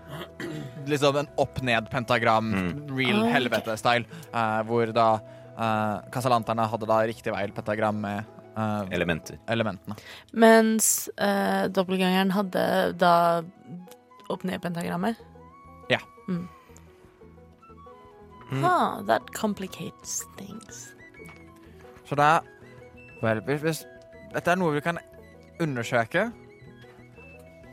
liksom 0.89 1.19
en 1.21 1.29
opp-ned-pentagram, 1.41 2.53
real 2.97 3.21
okay. 3.21 3.33
helvete-style, 3.35 4.21
uh, 4.33 4.61
hvor 4.69 4.93
da 4.97 5.09
uh, 5.21 5.97
Casalanterne 6.13 6.65
hadde 6.73 6.89
da 6.89 7.01
riktig 7.11 7.35
vei 7.35 7.45
pentagram 7.57 8.01
med 8.07 8.25
uh, 8.57 8.87
Elementer. 8.91 9.37
elementene. 9.49 9.99
Mens 10.33 11.11
uh, 11.21 11.69
dobbeltgangeren 11.69 12.33
hadde 12.37 12.65
da 13.01 13.15
opp-ned-pentagrammet? 14.33 15.21
Ja. 15.93 16.01
Mm. 16.29 16.49
Mm. 18.51 18.63
Huh, 18.65 19.03
that 19.07 19.33
complicates 19.35 20.25
things. 20.39 20.95
Så 22.09 22.19
da 22.19 22.41
Vel, 23.21 23.43
hvis, 23.45 23.61
hvis 23.61 23.83
dette 24.33 24.51
er 24.51 24.57
noe 24.57 24.73
vi 24.73 24.81
kan 24.81 24.97
undersøke 25.61 26.31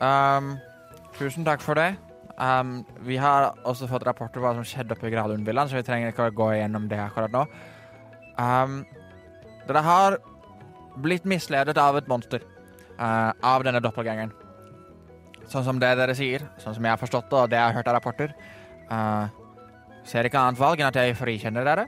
um, 0.04 0.58
Tusen 1.16 1.46
takk 1.48 1.64
for 1.64 1.80
det. 1.80 1.96
Um, 2.38 2.84
vi 3.08 3.16
har 3.18 3.56
også 3.66 3.88
fått 3.90 4.04
rapporter 4.06 4.38
om 4.38 4.46
hva 4.46 4.52
som 4.54 4.66
skjedde 4.68 4.94
oppe 4.94 5.08
i 5.10 5.14
Gradlundvillaen, 5.16 5.72
så 5.72 5.80
vi 5.80 5.86
trenger 5.88 6.12
ikke 6.12 6.28
å 6.28 6.36
gå 6.36 6.52
igjennom 6.54 6.86
det 6.92 7.00
akkurat 7.02 7.34
nå. 7.34 7.48
Um, 8.38 8.84
dere 9.66 9.82
har 9.82 10.20
blitt 11.02 11.26
misledet 11.26 11.80
av 11.82 11.98
et 11.98 12.12
monster. 12.12 12.44
uh, 13.00 13.32
av 13.42 13.66
denne 13.66 13.82
doppelgangeren. 13.84 14.34
Sånn 15.48 15.66
som 15.66 15.82
det 15.82 15.94
dere 16.00 16.16
sier, 16.18 16.44
sånn 16.62 16.76
som 16.76 16.86
jeg 16.86 16.94
har 16.94 17.02
forstått 17.02 17.30
det, 17.32 17.40
og 17.40 17.52
det 17.52 17.60
jeg 17.60 17.70
har 17.70 17.78
hørt 17.78 17.90
av 17.90 17.98
rapporter. 17.98 18.34
Uh, 18.92 19.28
ser 20.08 20.28
ikke 20.28 20.40
annet 20.40 20.60
valg 20.62 20.82
enn 20.82 20.90
at 20.90 21.00
jeg 21.00 21.18
frikjenner 21.20 21.68
dere. 21.68 21.88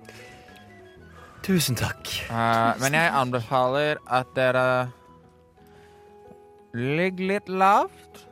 Tusen 1.45 1.77
takk. 1.79 2.11
Uh, 2.27 2.75
men 2.83 2.97
jeg 2.97 3.13
anbefaler 3.15 3.99
at 4.11 4.31
dere 4.35 4.65
ligger 6.75 7.31
litt 7.33 7.49
lavt. 7.49 8.25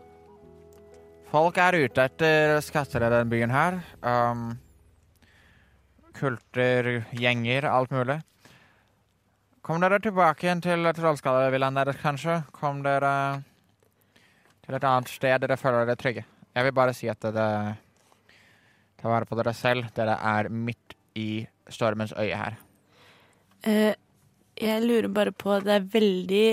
Folk 1.31 1.57
er 1.59 1.79
ute 1.83 2.07
etter 2.07 2.57
skatter 2.63 3.03
i 3.03 3.11
denne 3.11 3.31
byen 3.31 3.51
her. 3.51 3.79
Um, 4.03 4.49
kulter, 6.17 6.91
gjenger, 7.15 7.67
alt 7.71 7.91
mulig. 7.95 8.19
Kom 9.67 9.81
dere 9.83 9.99
tilbake 9.99 10.45
igjen 10.47 10.63
til 10.63 10.87
Trollskallevillaen 10.95 11.75
deres, 11.75 11.99
kanskje? 11.99 12.39
Kom 12.55 12.79
dere 12.85 13.11
til 14.63 14.77
et 14.77 14.87
annet 14.87 15.11
sted 15.11 15.43
dere 15.43 15.59
føler 15.59 15.87
dere 15.87 15.99
trygge. 15.99 16.23
Jeg 16.55 16.67
vil 16.67 16.75
bare 16.75 16.95
si 16.95 17.09
at 17.11 17.19
dere 17.23 17.75
tar 18.97 19.13
vare 19.13 19.29
på 19.29 19.37
dere 19.39 19.53
selv. 19.57 19.89
Dere 19.95 20.17
er 20.17 20.49
midt 20.49 20.97
i 21.17 21.45
stormens 21.69 22.13
øye 22.17 22.37
her. 22.37 22.59
Eh, 23.63 23.93
jeg 24.57 24.83
lurer 24.85 25.09
bare 25.13 25.33
på 25.33 25.59
Det 25.61 25.73
er 25.73 25.89
veldig 25.93 26.47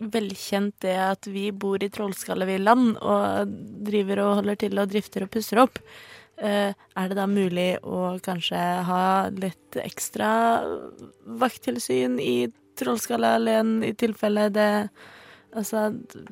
velkjent 0.00 0.80
det 0.80 0.96
at 0.96 1.26
vi 1.28 1.50
bor 1.52 1.82
i 1.82 1.90
Trollskallevillaen 1.92 2.94
og 2.96 3.52
driver 3.84 4.22
og 4.24 4.34
holder 4.40 4.60
til 4.62 4.80
og 4.80 4.88
drifter 4.92 5.26
og 5.26 5.32
pusser 5.34 5.60
opp. 5.60 5.80
Eh, 6.40 6.72
er 6.72 7.08
det 7.10 7.18
da 7.18 7.26
mulig 7.28 7.74
å 7.84 8.16
kanskje 8.24 8.60
ha 8.88 9.04
litt 9.28 9.76
ekstra 9.76 10.30
vakttilsyn 11.42 12.16
i 12.22 12.48
Trollskallealleen 12.80 13.82
i 13.84 13.92
tilfelle 13.98 14.48
det 14.54 14.70
Altså, 15.50 15.88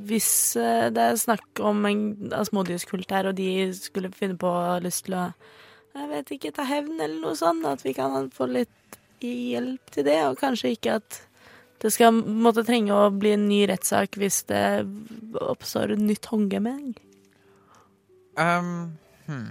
hvis 0.07 0.31
eh, 0.61 0.89
det 0.95 1.05
er 1.05 1.17
snakk 1.19 1.63
om 1.65 1.87
en 1.89 2.03
Asmodius-kult 2.37 3.11
her, 3.11 3.31
og 3.31 3.39
de 3.39 3.69
skulle 3.75 4.13
finne 4.15 4.39
på 4.39 4.53
lyst 4.85 5.09
til 5.09 5.19
å 5.19 5.31
Jeg 5.99 6.11
vet 6.13 6.31
ikke, 6.37 6.53
ta 6.55 6.67
hevn 6.69 7.01
eller 7.01 7.19
noe 7.23 7.35
sånt, 7.35 7.65
at 7.67 7.83
vi 7.83 7.95
kan 7.97 8.29
få 8.31 8.47
litt 8.47 8.99
hjelp 9.25 9.91
til 9.91 10.07
det, 10.07 10.21
og 10.29 10.39
kanskje 10.39 10.77
ikke 10.77 10.99
at 11.01 11.23
det 11.83 11.91
skal 11.95 12.15
måtte 12.15 12.65
trenge 12.67 12.95
å 12.95 13.11
bli 13.15 13.33
en 13.35 13.47
ny 13.49 13.63
rettssak 13.71 14.19
hvis 14.19 14.43
det 14.51 14.63
oppstår 15.39 15.95
et 15.95 16.03
nytt 16.03 16.27
håndgemeng. 16.31 16.93
Um, 18.39 18.99
hmm. 19.27 19.51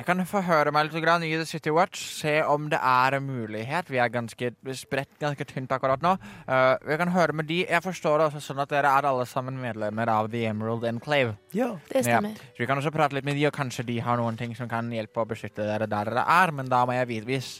Jeg 0.00 0.06
kan 0.08 0.22
forhøre 0.24 0.72
meg 0.72 0.86
litt 0.86 1.02
grann 1.04 1.24
i 1.26 1.34
The 1.34 1.44
City 1.44 1.68
Watch, 1.76 2.00
se 2.22 2.38
om 2.48 2.70
det 2.72 2.78
er 2.80 3.18
en 3.18 3.26
mulighet. 3.26 3.90
Vi 3.92 3.98
er 4.00 4.08
ganske 4.08 4.48
spredt 4.78 5.10
ganske 5.20 5.44
tynt 5.44 5.74
akkurat 5.76 6.00
nå. 6.00 6.14
Uh, 6.48 6.78
vi 6.88 6.96
kan 6.96 7.12
høre 7.12 7.36
med 7.36 7.50
de. 7.50 7.58
Jeg 7.66 7.84
forstår 7.84 8.16
det 8.16 8.28
også 8.30 8.40
sånn 8.46 8.62
at 8.64 8.72
dere 8.72 8.88
er 8.96 9.08
alle 9.10 9.26
sammen 9.28 9.58
medlemmer 9.60 10.08
av 10.08 10.30
The 10.32 10.46
Emerald 10.54 10.86
Enclave. 10.88 11.36
Ja. 11.52 11.74
Det 11.90 12.06
stemmer. 12.06 12.40
Så 12.40 12.64
vi 12.64 12.70
kan 12.70 12.80
også 12.80 12.94
prate 12.94 13.18
litt 13.18 13.28
med 13.28 13.36
de, 13.36 13.44
og 13.50 13.52
kanskje 13.58 13.84
de 13.92 13.98
har 14.00 14.16
noen 14.16 14.40
ting 14.40 14.56
som 14.56 14.72
kan 14.72 14.88
hjelpe 14.88 15.20
å 15.20 15.28
beskytte 15.28 15.68
dere 15.68 15.84
der 15.84 16.14
dere 16.14 16.24
er, 16.24 16.56
men 16.56 16.72
da 16.72 16.80
må 16.88 16.96
jeg 16.96 17.12
vite 17.12 17.28
hvis 17.28 17.52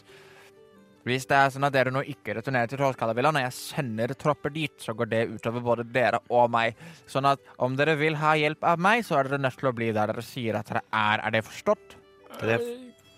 hvis 1.05 1.25
det 1.25 1.37
er 1.37 1.47
sånn 1.49 1.65
at 1.65 1.73
dere 1.73 1.93
nå 1.93 2.03
ikke 2.13 2.35
returnerer 2.37 2.69
til 2.69 2.77
Trollskallavillaen, 2.77 3.39
og 3.39 3.45
jeg 3.47 3.55
sender 3.57 4.11
tropper 4.17 4.53
dit, 4.53 4.73
så 4.81 4.93
går 4.97 5.09
det 5.09 5.23
utover 5.31 5.63
både 5.65 5.85
dere 5.89 6.19
og 6.29 6.51
meg. 6.53 6.77
Sånn 7.09 7.25
at 7.29 7.41
om 7.57 7.73
dere 7.77 7.95
vil 7.97 8.19
ha 8.21 8.35
hjelp 8.37 8.65
av 8.69 8.81
meg, 8.81 9.01
så 9.05 9.17
er 9.17 9.29
dere 9.29 9.41
nødt 9.41 9.57
til 9.57 9.71
å 9.71 9.73
bli 9.77 9.89
der 9.95 10.13
dere 10.13 10.25
sier 10.25 10.59
at 10.59 10.69
dere 10.69 10.85
er. 10.89 11.25
Er 11.25 11.33
det 11.33 11.45
forstått? 11.47 11.97
Det 12.39 12.55
er 12.55 12.67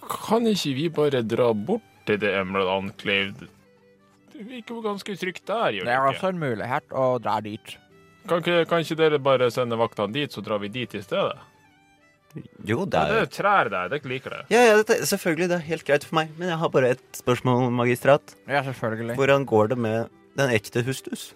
Kan 0.04 0.48
ikke 0.50 0.74
vi 0.76 0.90
bare 0.92 1.22
dra 1.24 1.54
bort 1.54 1.86
til 2.08 2.20
The 2.20 2.34
Emerald 2.42 2.72
Enclave? 2.74 3.48
Det 4.34 4.44
virker 4.50 4.76
jo 4.76 4.82
ganske 4.84 5.16
trygt 5.16 5.46
der, 5.48 5.72
gjør 5.78 5.88
Det 5.88 5.94
er 5.94 6.02
det 6.02 6.16
også 6.16 6.32
en 6.34 6.40
mulighet 6.42 6.96
å 6.98 7.06
dra 7.24 7.38
dit. 7.46 7.78
Kan 8.28 8.42
ikke, 8.42 8.66
kan 8.68 8.84
ikke 8.84 8.98
dere 9.00 9.20
bare 9.20 9.50
sende 9.52 9.78
vaktene 9.80 10.16
dit, 10.16 10.34
så 10.34 10.42
drar 10.44 10.60
vi 10.64 10.72
dit 10.74 10.96
i 10.96 11.02
stedet? 11.04 11.38
Jo, 12.66 12.86
det 12.86 12.98
Det 12.98 13.02
er 13.14 13.20
jo 13.20 13.30
trær 13.30 13.70
der, 13.70 13.92
dere 13.94 14.10
liker 14.10 14.34
det. 14.34 14.42
ja, 14.50 14.64
ja, 14.66 14.78
dette, 14.80 15.06
selvfølgelig. 15.06 15.50
Det 15.50 15.56
er 15.60 15.68
helt 15.68 15.86
greit 15.86 16.04
for 16.04 16.18
meg. 16.18 16.34
Men 16.38 16.50
jeg 16.50 16.58
har 16.58 16.70
bare 16.74 16.90
et 16.96 17.04
spørsmål, 17.14 17.70
magistrat. 17.72 18.36
Ja, 18.48 18.64
selvfølgelig. 18.64 19.16
Hvordan 19.16 19.46
går 19.46 19.68
det 19.68 19.78
med 19.78 20.10
den 20.38 20.50
ekte 20.50 20.84
hustus? 20.84 21.34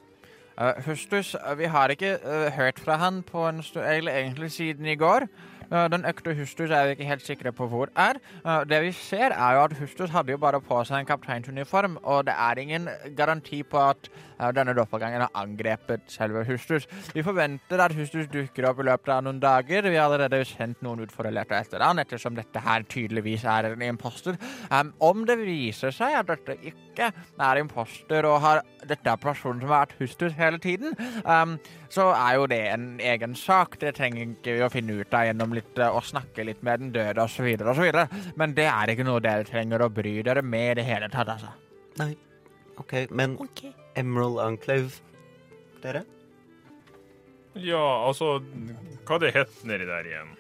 Uh, 0.58 0.74
Hustus, 0.88 1.36
uh, 1.36 1.54
vi 1.58 1.66
har 1.70 1.94
ikke 1.94 2.16
uh, 2.26 2.50
hørt 2.50 2.80
fra 2.82 2.96
han 2.98 3.22
på 3.22 3.44
en 3.46 3.62
stund, 3.62 3.86
egentlig 3.86 4.52
siden 4.52 4.86
i 4.90 4.96
går. 4.96 5.28
Uh, 5.72 5.86
den 5.92 6.06
økte 6.08 6.36
Hustus 6.38 6.72
er 6.72 6.88
vi 6.88 6.96
ikke 6.96 7.10
helt 7.10 7.26
sikre 7.26 7.52
på 7.56 7.68
hvor 7.72 7.92
er. 7.96 8.20
Uh, 8.46 8.64
det 8.68 8.82
vi 8.86 8.92
ser, 8.96 9.36
er 9.36 9.58
jo 9.58 9.64
at 9.66 9.76
Hustus 9.80 10.14
hadde 10.14 10.32
jo 10.32 10.42
bare 10.42 10.62
på 10.64 10.80
seg 10.88 11.02
en 11.02 11.10
kapteinsuniform, 11.10 12.00
og 12.04 12.26
det 12.28 12.36
er 12.38 12.62
ingen 12.62 12.90
garanti 13.18 13.64
på 13.64 13.82
at 13.82 14.10
uh, 14.40 14.50
denne 14.56 14.76
doppelgangeren 14.78 15.28
har 15.28 15.44
angrepet 15.44 16.08
selve 16.12 16.46
Hustus. 16.48 16.88
Vi 17.14 17.26
forventer 17.26 17.84
at 17.84 17.96
Hustus 17.98 18.30
dukker 18.32 18.70
opp 18.70 18.82
i 18.82 18.88
løpet 18.88 19.14
av 19.14 19.26
noen 19.28 19.42
dager. 19.44 19.90
Vi 19.90 19.96
har 19.96 20.08
allerede 20.08 20.44
sendt 20.48 20.84
noen 20.86 21.04
ut 21.04 21.14
for 21.14 21.28
å 21.28 21.34
lete 21.34 21.58
etter 21.58 21.84
han, 21.84 22.00
ettersom 22.04 22.38
dette 22.38 22.64
her 22.64 22.88
tydeligvis 22.88 23.46
er 23.48 23.72
en 23.72 23.88
imposter. 23.90 24.40
Um, 24.72 24.94
om 25.04 25.26
det 25.28 25.40
viser 25.42 25.96
seg 25.96 26.16
at 26.22 26.32
dette 26.32 26.58
ikke 26.72 27.12
er 27.12 27.62
imposter 27.62 28.26
og 28.28 28.42
har 28.44 28.64
dette 28.88 29.10
er 29.10 29.20
personen 29.22 29.62
som 29.62 29.72
har 29.72 29.86
vært 29.86 29.98
hustus 30.00 30.36
hele 30.38 30.60
tiden, 30.64 30.96
um, 31.26 31.58
så 31.90 32.10
er 32.14 32.38
jo 32.38 32.48
det 32.50 32.62
en 32.72 32.88
egen 33.04 33.36
sak. 33.36 33.80
Det 33.82 33.96
trenger 33.98 34.24
ikke 34.24 34.58
vi 34.58 34.66
å 34.66 34.72
finne 34.72 35.00
ut 35.02 35.14
av 35.16 35.28
gjennom 35.28 35.56
litt 35.58 35.82
og 35.88 36.04
snakke 36.08 36.46
litt 36.48 36.64
med 36.66 36.84
den 36.84 36.94
døde 36.96 37.24
osv. 37.24 37.50
osv. 37.74 38.04
Men 38.40 38.56
det 38.58 38.70
er 38.72 38.94
ikke 38.94 39.08
noe 39.08 39.24
dere 39.24 39.48
trenger 39.48 39.84
å 39.84 39.92
bry 39.94 40.20
dere 40.26 40.46
med 40.46 40.72
i 40.72 40.80
det 40.82 40.88
hele 40.88 41.10
tatt, 41.14 41.34
altså. 41.36 41.54
Nei. 42.00 42.14
OK, 42.78 42.94
men 43.10 43.36
okay. 43.42 43.74
Emerald 43.98 44.38
Enclave 44.44 45.02
Dere? 45.82 46.04
Ja, 47.58 47.82
altså 48.06 48.38
Hva 49.08 49.18
det 49.22 49.34
het 49.34 49.64
nedi 49.66 49.88
der 49.90 50.06
igjen? 50.06 50.36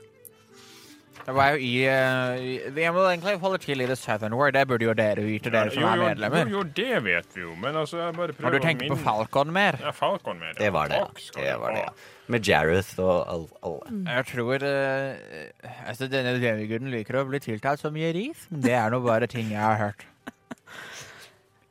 Det 1.27 1.33
var 1.35 1.49
jo 1.51 1.57
i, 1.59 1.71
uh, 1.83 2.37
i 2.39 2.51
The 2.71 2.83
Emerald 2.87 3.11
Enclave 3.17 3.57
til 3.59 3.81
i 3.83 3.87
The 3.89 3.97
Southern 3.99 4.31
War. 4.39 4.51
Det 4.55 4.61
burde 4.69 4.85
jo 4.87 4.93
dere 4.95 5.25
vite, 5.25 5.51
dere 5.51 5.73
som 5.73 5.83
jo, 5.83 5.87
er 5.89 5.99
medlemmer. 5.99 6.47
Jo, 6.47 6.61
jo, 6.61 6.67
det 6.77 7.01
vet 7.03 7.33
vi 7.35 7.41
jo, 7.41 7.55
men 7.59 7.75
altså, 7.75 7.97
jeg 7.99 8.13
bare 8.15 8.31
prøver 8.37 8.47
Har 8.47 8.53
du 8.55 8.63
tenkt 8.63 8.85
på 8.87 8.95
Falcon 9.01 9.51
mer? 9.51 9.75
Ja, 9.83 9.91
Falcon 9.91 10.39
mer. 10.39 10.53
ja. 10.55 10.61
Det 10.61 10.69
var 10.71 10.87
det. 10.93 11.01
ja. 11.01 11.07
Det 11.35 11.55
var 11.59 11.75
det, 11.75 11.81
ja. 11.83 11.91
Med 12.31 12.47
Jareth 12.47 12.93
og 13.03 13.27
all- 13.33 13.51
alle. 13.67 13.99
Jeg 14.13 14.25
tror 14.31 14.63
uh, 14.63 15.81
altså 15.91 16.07
Denne 16.11 16.33
demiguden 16.39 16.91
liker 16.95 17.19
å 17.19 17.25
bli 17.27 17.39
tiltalt 17.43 17.83
som 17.83 17.95
Jerif, 17.99 18.47
men 18.51 18.63
det 18.63 18.75
er 18.79 18.95
nå 18.95 19.01
bare 19.03 19.27
ting 19.27 19.51
jeg 19.51 19.59
har 19.59 19.75
hørt. 19.81 20.07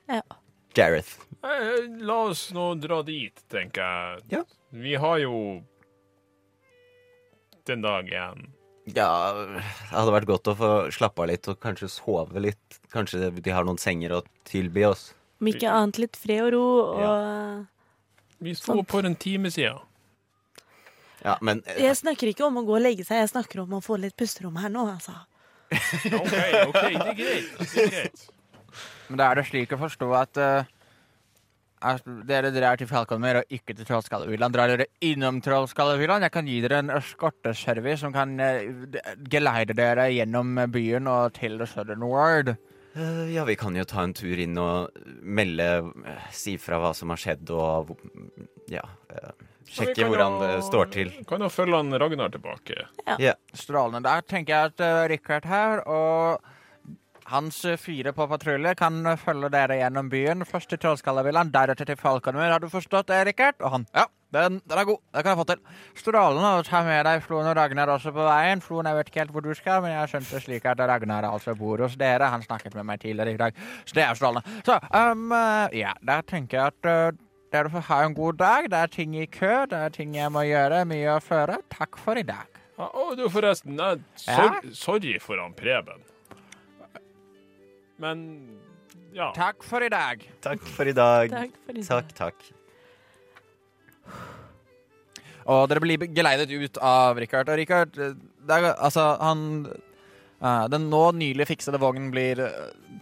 Jareth. 0.76 1.14
Eh, 1.44 1.88
La 2.04 2.18
oss 2.28 2.50
nå 2.52 2.74
dra 2.80 3.00
dit, 3.08 3.40
tenker 3.52 3.80
jeg. 3.80 4.20
Ja. 4.36 4.42
Vi 4.76 4.94
har 5.00 5.16
jo 5.24 5.62
den 7.66 7.80
dag 7.84 8.12
igjen. 8.12 8.52
Ja, 8.94 9.10
det 9.34 9.62
hadde 9.90 10.12
vært 10.14 10.28
godt 10.30 10.50
å 10.52 10.54
få 10.58 10.70
slappe 10.94 11.24
av 11.24 11.30
litt 11.32 11.48
og 11.50 11.58
kanskje 11.62 11.88
sove 11.90 12.42
litt. 12.42 12.78
Kanskje 12.92 13.32
de 13.34 13.54
har 13.54 13.66
noen 13.66 13.80
senger 13.82 14.14
å 14.14 14.20
tilby 14.46 14.84
oss. 14.86 15.08
Om 15.42 15.50
ikke 15.50 15.72
annet 15.72 15.98
litt 16.04 16.16
fred 16.16 16.44
og 16.46 16.52
ro 16.54 16.66
og 16.94 18.44
Vi 18.44 18.54
sto 18.56 18.78
opp 18.78 18.94
for 18.94 19.08
en 19.08 19.16
time 19.18 19.50
siden. 19.50 19.82
Ja, 21.24 21.34
men 21.40 21.62
eh, 21.66 21.82
Jeg 21.82 21.96
snakker 21.98 22.30
ikke 22.30 22.46
om 22.46 22.60
å 22.60 22.64
gå 22.66 22.76
og 22.76 22.84
legge 22.84 23.04
seg, 23.04 23.24
jeg 23.24 23.32
snakker 23.32 23.64
om 23.64 23.74
å 23.78 23.82
få 23.82 23.98
litt 23.98 24.14
pusterom 24.16 24.58
her 24.60 24.70
nå, 24.70 24.84
altså. 24.92 25.16
OK, 25.72 26.36
OK, 26.68 26.78
det 26.78 27.10
er 27.10 27.18
greit. 27.18 27.52
Det 27.58 27.82
er 27.82 27.94
greit. 27.96 28.26
Men 29.08 29.20
da 29.20 29.30
er 29.30 29.40
det 29.40 29.46
slik 29.48 29.72
å 29.74 29.80
forstå 29.80 30.10
at, 30.18 30.38
uh, 30.38 30.62
at 30.62 30.75
dere 32.26 32.52
drar 32.54 32.78
til 32.80 32.88
Falconmer 32.90 33.40
og 33.40 33.52
ikke 33.52 33.74
til 33.76 33.88
Trollskallevillaen. 33.88 34.54
Drar 34.54 34.72
dere 34.72 34.88
innom 35.04 35.40
Trollskallevillaen? 35.44 36.24
Jeg 36.26 36.34
kan 36.34 36.48
gi 36.48 36.60
dere 36.64 36.80
en 36.82 36.94
eskorteservice 36.96 38.02
som 38.04 38.14
kan 38.16 38.38
eh, 38.40 38.70
geleide 39.30 39.76
dere 39.76 40.08
gjennom 40.14 40.56
byen 40.72 41.10
og 41.10 41.36
til 41.36 41.60
Southern 41.66 42.06
Ward. 42.08 42.54
eh, 42.96 43.34
ja, 43.34 43.44
vi 43.44 43.56
kan 43.56 43.76
jo 43.76 43.84
ta 43.84 44.02
en 44.04 44.16
tur 44.16 44.38
inn 44.40 44.56
og 44.58 44.96
melde 45.22 45.68
eh, 46.06 46.30
Si 46.32 46.56
fra 46.58 46.80
hva 46.80 46.94
som 46.96 47.12
har 47.12 47.20
skjedd, 47.20 47.52
og 47.52 47.96
ja 48.72 48.84
Sjekke 49.66 50.06
hvordan 50.06 50.36
det 50.40 50.50
står 50.66 50.90
til. 50.94 51.08
Kan 51.26 51.42
jo 51.42 51.48
følge 51.50 51.80
han 51.80 51.94
Ragnar 51.98 52.30
tilbake. 52.30 52.86
Ja. 53.18 53.34
Strålende. 53.54 54.04
Der 54.06 54.22
tenker 54.22 54.54
jeg 54.54 54.72
at 54.72 54.84
uh, 54.84 55.06
Richard 55.10 55.48
her 55.50 55.82
og 55.90 56.52
hans 57.30 57.64
eh, 57.64 57.78
fire 57.80 58.12
på 58.16 58.26
patrulje 58.30 58.74
kan 58.78 59.00
eh, 59.06 59.18
følge 59.20 59.50
dere 59.54 59.80
gjennom 59.80 60.10
byen. 60.12 60.44
Først 60.48 60.70
til 60.72 60.80
Trollskallavillaen, 60.82 61.52
deretter 61.54 61.88
til 61.88 61.98
Falkonmyr. 62.00 62.52
Har 62.54 62.62
du 62.62 62.68
forstått 62.72 63.10
det, 63.10 63.24
Rikard? 63.30 63.58
Og 63.60 63.74
han 63.74 63.86
ja, 63.94 64.06
den, 64.34 64.60
den 64.66 64.78
er 64.78 64.88
god. 64.88 64.98
Det 65.12 65.22
kan 65.22 65.32
jeg 65.32 65.40
få 65.40 65.46
til. 65.50 65.60
Strålende 66.00 66.54
å 66.58 66.64
ta 66.66 66.82
med 66.86 67.04
deg 67.06 67.22
Floen 67.24 67.50
og 67.50 67.56
Ragnar 67.58 67.92
også 67.94 68.12
på 68.14 68.26
veien. 68.26 68.62
Floen, 68.64 68.88
jeg 68.90 68.98
vet 68.98 69.12
ikke 69.12 69.22
helt 69.24 69.36
hvor 69.36 69.46
du 69.46 69.52
skal, 69.58 69.82
men 69.84 69.94
jeg 69.94 70.02
har 70.02 70.12
skjønt 70.12 70.32
det 70.34 70.42
slik 70.46 70.66
at 70.70 70.82
Ragnar 70.90 71.28
altså 71.28 71.54
bor 71.58 71.84
hos 71.84 71.94
dere. 72.00 72.32
Han 72.32 72.44
snakket 72.44 72.74
med 72.78 72.88
meg 72.88 73.02
tidligere 73.04 73.36
i 73.36 73.40
dag, 73.44 73.62
så 73.84 73.98
det 73.98 74.04
er 74.06 74.18
strålende. 74.18 74.58
Så 74.66 74.80
um, 74.90 75.30
eh, 75.36 75.78
ja, 75.82 75.94
da 76.06 76.20
tenker 76.26 76.58
jeg 76.58 76.74
at 76.74 76.90
uh, 76.90 77.22
dere 77.54 77.72
får 77.72 77.86
ha 77.90 78.02
en 78.04 78.18
god 78.18 78.42
dag. 78.42 78.68
Det 78.72 78.82
er 78.82 78.92
ting 78.98 79.16
i 79.18 79.28
kø, 79.30 79.54
det 79.70 79.78
er 79.78 79.94
ting 79.94 80.18
jeg 80.18 80.34
må 80.34 80.44
gjøre, 80.48 80.84
mye 80.90 81.16
å 81.16 81.22
føre. 81.22 81.62
Takk 81.72 81.98
for 82.02 82.18
i 82.18 82.26
dag. 82.26 82.50
Ja, 82.76 82.90
Å, 82.90 83.14
du, 83.16 83.24
forresten. 83.32 83.78
Nei, 83.78 83.94
sorry, 84.20 84.74
sorry 84.76 85.16
for 85.22 85.40
han 85.40 85.56
Preben. 85.56 86.04
Men 88.02 88.22
ja. 89.16 89.30
Takk 89.36 89.64
for 89.64 89.84
i 89.84 89.88
dag. 89.92 90.22
Takk 90.44 90.62
for 90.76 90.88
i 90.88 90.94
dag. 90.96 91.32
Takk 91.32 91.58
for 91.64 91.78
i 91.78 91.82
dag. 91.82 91.88
Takk, 91.88 92.14
takk. 92.18 92.52
Og 95.46 95.68
dere 95.70 95.82
blir 95.82 96.08
geleidet 96.10 96.50
ut 96.50 96.80
av 96.82 97.18
Richard. 97.22 97.48
Og 97.48 97.60
Richard, 97.60 97.96
eh, 97.98 98.16
det 98.46 98.56
er, 98.58 98.72
altså, 98.74 99.06
han 99.22 99.66
eh, 100.40 100.64
Den 100.72 100.90
nå 100.92 101.04
nylig 101.16 101.48
fiksede 101.48 101.80
vognen 101.82 102.10
blir 102.14 102.42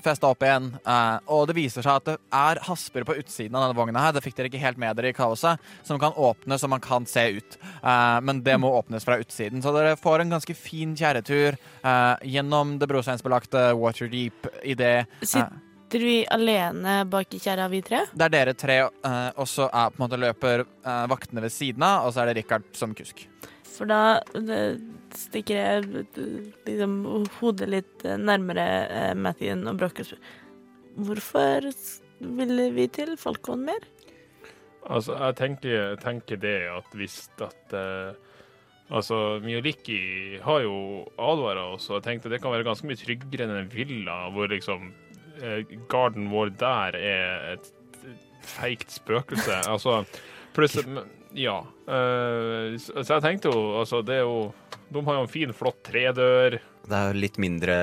festa 0.05 0.29
opp 0.29 0.45
igjen, 0.45 0.71
eh, 0.87 1.17
og 1.33 1.49
det 1.49 1.57
viser 1.57 1.85
seg 1.85 1.99
at 2.01 2.09
det 2.09 2.17
er 2.35 2.61
hasper 2.67 3.07
på 3.09 3.17
utsiden 3.21 3.57
av 3.57 3.67
denne 3.67 3.79
vogna 3.79 4.03
her. 4.05 4.15
Det 4.17 4.23
fikk 4.25 4.37
dere 4.39 4.51
ikke 4.51 4.63
helt 4.63 4.81
med 4.81 4.97
dere 4.99 5.13
i 5.13 5.17
kaoset, 5.17 5.61
som 5.87 6.01
kan 6.03 6.13
åpnes 6.13 6.61
så 6.61 6.71
man 6.71 6.83
kan 6.85 7.07
se 7.09 7.27
ut. 7.39 7.59
Eh, 7.81 8.21
men 8.21 8.43
det 8.45 8.59
må 8.61 8.73
åpnes 8.79 9.07
fra 9.07 9.19
utsiden, 9.23 9.63
så 9.65 9.73
dere 9.77 9.97
får 10.01 10.25
en 10.25 10.35
ganske 10.37 10.57
fin 10.59 10.95
kjerretur 10.99 11.57
eh, 11.57 12.15
gjennom 12.35 12.79
det 12.81 12.91
brosteinsbelagte 12.91 13.71
Waterdeep 13.81 14.51
i 14.65 14.77
det 14.79 14.97
eh, 15.05 15.23
Sitter 15.25 16.05
vi 16.05 16.17
alene 16.27 17.05
bak 17.07 17.35
i 17.37 17.39
kjerra, 17.39 17.69
vi 17.71 17.83
tre? 17.87 18.05
Det 18.13 18.27
er 18.27 18.33
dere 18.33 18.57
tre, 18.59 18.81
eh, 18.89 19.29
og 19.39 19.49
så 19.49 19.69
er 19.71 19.93
på 19.93 20.01
en 20.01 20.07
måte 20.07 20.21
løper 20.21 20.65
eh, 20.67 21.05
vaktene 21.13 21.45
ved 21.45 21.55
siden 21.55 21.85
av, 21.87 22.09
og 22.09 22.15
så 22.15 22.25
er 22.25 22.33
det 22.33 22.43
Richard 22.43 22.67
som 22.77 22.97
kusk. 22.99 23.27
For 23.75 23.91
da 23.91 24.21
eh, 24.39 24.77
stikker 25.19 25.85
liksom 26.67 26.95
hodet 27.41 27.69
litt 27.71 28.05
eh, 28.07 28.19
nærmere 28.21 28.67
eh, 28.89 29.15
Mathien 29.19 29.67
og 29.71 29.79
Broch 29.81 30.01
og 30.03 30.09
spør 30.11 30.23
Hvorfor 30.95 31.65
ville 32.39 32.69
vi 32.77 32.85
til 32.95 33.17
Falcon 33.19 33.65
mer? 33.67 33.83
Altså, 34.85 35.17
jeg 35.17 35.35
tenker, 35.41 35.97
tenker 36.03 36.39
det 36.39 36.59
at 36.71 36.95
hvis 36.99 37.25
at 37.43 37.75
eh, 37.75 38.15
Altså, 38.93 39.41
Mioliki 39.41 40.37
har 40.45 40.61
jo 40.61 40.75
advara 41.17 41.63
oss, 41.73 41.87
og 41.89 41.97
jeg 41.97 42.05
tenkte 42.05 42.29
det 42.29 42.43
kan 42.45 42.53
være 42.53 42.67
ganske 42.67 42.85
mye 42.87 42.99
tryggere 43.01 43.47
enn 43.47 43.55
en 43.63 43.71
villa 43.73 44.17
hvor 44.35 44.51
liksom 44.53 44.91
eh, 45.41 45.65
garden 45.91 46.29
vår 46.31 46.53
der 46.61 46.99
er 47.01 47.47
et 47.55 47.71
feigt 48.45 48.93
spøkelse. 48.93 49.63
Altså, 49.73 50.03
plutselig 50.55 51.01
Ja. 51.35 51.63
eh, 51.89 52.77
så 52.77 53.03
jeg 53.17 53.25
tenkte 53.25 53.51
jo 53.51 53.63
Altså, 53.81 54.03
det 54.05 54.21
er 54.21 54.29
jo 54.29 54.53
De 54.93 55.03
har 55.05 55.19
jo 55.19 55.25
en 55.25 55.31
fin, 55.31 55.53
flott 55.57 55.81
tredør. 55.87 56.59
Det 56.85 56.97
er 56.99 57.11
jo 57.11 57.21
litt 57.23 57.39
mindre 57.41 57.77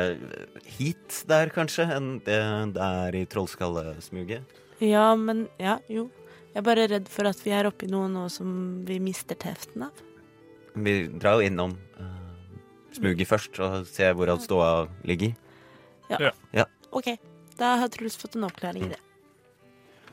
heat 0.78 1.22
der, 1.30 1.52
kanskje, 1.54 1.88
enn 1.96 2.12
det 2.26 2.40
det 2.76 2.88
er 2.88 3.18
i 3.18 3.26
Trollskallesmuget. 3.30 4.60
Ja, 4.82 5.12
men 5.16 5.48
Ja, 5.62 5.80
jo. 5.90 6.10
Jeg 6.52 6.60
er 6.60 6.68
bare 6.68 6.88
redd 6.92 7.06
for 7.08 7.30
at 7.30 7.40
vi 7.46 7.54
er 7.56 7.70
oppi 7.70 7.88
noe 7.88 8.10
nå 8.12 8.26
som 8.28 8.82
vi 8.84 8.98
mister 9.00 9.38
teften 9.40 9.86
av. 9.86 10.02
Vi 10.76 10.96
drar 11.08 11.40
jo 11.40 11.48
innom 11.48 11.78
uh, 11.96 12.58
smuget 12.92 13.30
først 13.30 13.60
og 13.64 13.86
ser 13.88 14.18
hvor 14.20 14.32
alt 14.34 14.44
ståa 14.44 14.90
ligger. 15.08 15.32
Ja. 16.12 16.66
OK, 16.92 17.14
da 17.56 17.78
har 17.80 17.92
Truls 17.94 18.20
fått 18.20 18.36
en 18.36 18.50
oppklaring 18.50 18.90
i 18.90 18.92
det. 18.92 19.00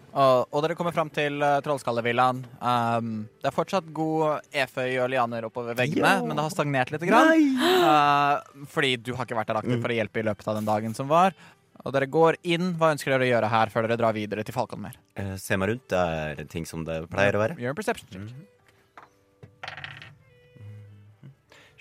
Og, 0.09 0.47
og 0.55 0.63
dere 0.65 0.75
kommer 0.79 0.95
fram 0.97 1.11
til 1.13 1.37
uh, 1.45 1.59
Trollskallevillaen. 1.65 2.41
Um, 2.63 3.11
det 3.43 3.51
er 3.51 3.55
fortsatt 3.55 3.91
god 3.95 4.47
eføy 4.57 4.97
og 5.03 5.11
lianer 5.13 5.45
oppover 5.51 5.77
veggene, 5.79 6.15
Ja. 6.17 6.25
men 6.25 6.35
det 6.39 6.47
har 6.47 6.55
stagnert 6.55 6.93
litt. 6.95 7.05
Grann. 7.05 7.45
Uh, 7.61 8.65
fordi 8.73 8.95
du 8.97 9.13
har 9.15 9.29
ikke 9.29 9.37
vært 9.39 9.53
der 9.53 9.61
aktiv 9.61 9.83
for 9.85 9.93
å 9.93 9.99
hjelpe 9.99 10.23
i 10.23 10.27
løpet 10.31 10.49
av 10.49 10.59
den 10.59 10.69
dagen 10.69 10.97
som 10.97 11.11
var. 11.13 11.37
Og 11.85 11.93
dere 11.95 12.09
går 12.11 12.41
inn. 12.43 12.73
Hva 12.81 12.95
ønsker 12.97 13.13
dere 13.15 13.29
å 13.29 13.33
gjøre 13.35 13.53
her 13.53 13.71
før 13.75 13.87
dere 13.87 14.01
drar 14.01 14.17
videre 14.17 14.43
til 14.49 14.57
Falkonmer? 14.57 14.97
Uh, 15.19 15.37
se 15.39 15.61
meg 15.61 15.75
rundt. 15.75 15.89
Det 15.93 16.05
er 16.43 16.49
ting 16.51 16.67
som 16.67 16.89
det 16.89 17.03
pleier 17.13 17.37
å 17.37 17.45
være. 17.45 17.59
Gjør 17.61 17.77
en 17.77 17.79
perception 17.83 18.09
check. 18.13 18.47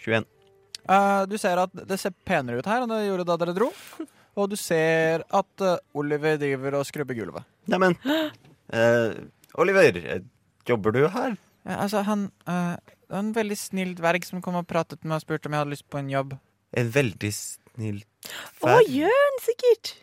21. 0.07 0.27
Uh, 0.87 1.25
du 1.27 1.35
ser 1.39 1.59
at 1.59 1.73
det 1.87 1.97
ser 1.99 2.13
penere 2.27 2.61
ut 2.61 2.67
her 2.69 2.83
enn 2.85 2.91
det 2.91 3.01
gjorde 3.07 3.25
da 3.27 3.35
dere 3.41 3.55
dro. 3.57 3.71
Og 4.37 4.51
du 4.51 4.55
ser 4.59 5.23
at 5.33 5.63
uh, 5.65 5.77
Oliver 5.97 6.37
driver 6.39 6.77
og 6.79 6.85
skrubber 6.87 7.17
gulvet. 7.17 7.43
Neimen, 7.67 7.97
uh, 8.73 9.11
Oliver, 9.59 9.97
eh, 9.97 10.21
jobber 10.67 10.95
du 10.95 11.05
her? 11.11 11.37
Ja, 11.67 11.81
altså, 11.83 12.03
han 12.07 12.29
uh, 12.47 12.75
det 13.07 13.15
var 13.15 13.23
en 13.23 13.35
veldig 13.35 13.55
snill 13.55 13.93
dverg 13.95 14.25
som 14.27 14.41
kom 14.43 14.57
og 14.59 14.65
pratet 14.67 14.99
med 14.99 15.13
meg 15.13 15.21
og 15.21 15.23
spurte 15.23 15.47
om 15.47 15.55
jeg 15.55 15.63
hadde 15.63 15.71
lyst 15.71 15.85
på 15.87 15.99
en 16.01 16.09
jobb. 16.11 16.33
En 16.75 16.89
veldig 16.91 17.29
snill 17.31 18.01
Å, 18.67 18.73
Jørn, 18.91 19.37
sikkert! 19.45 19.93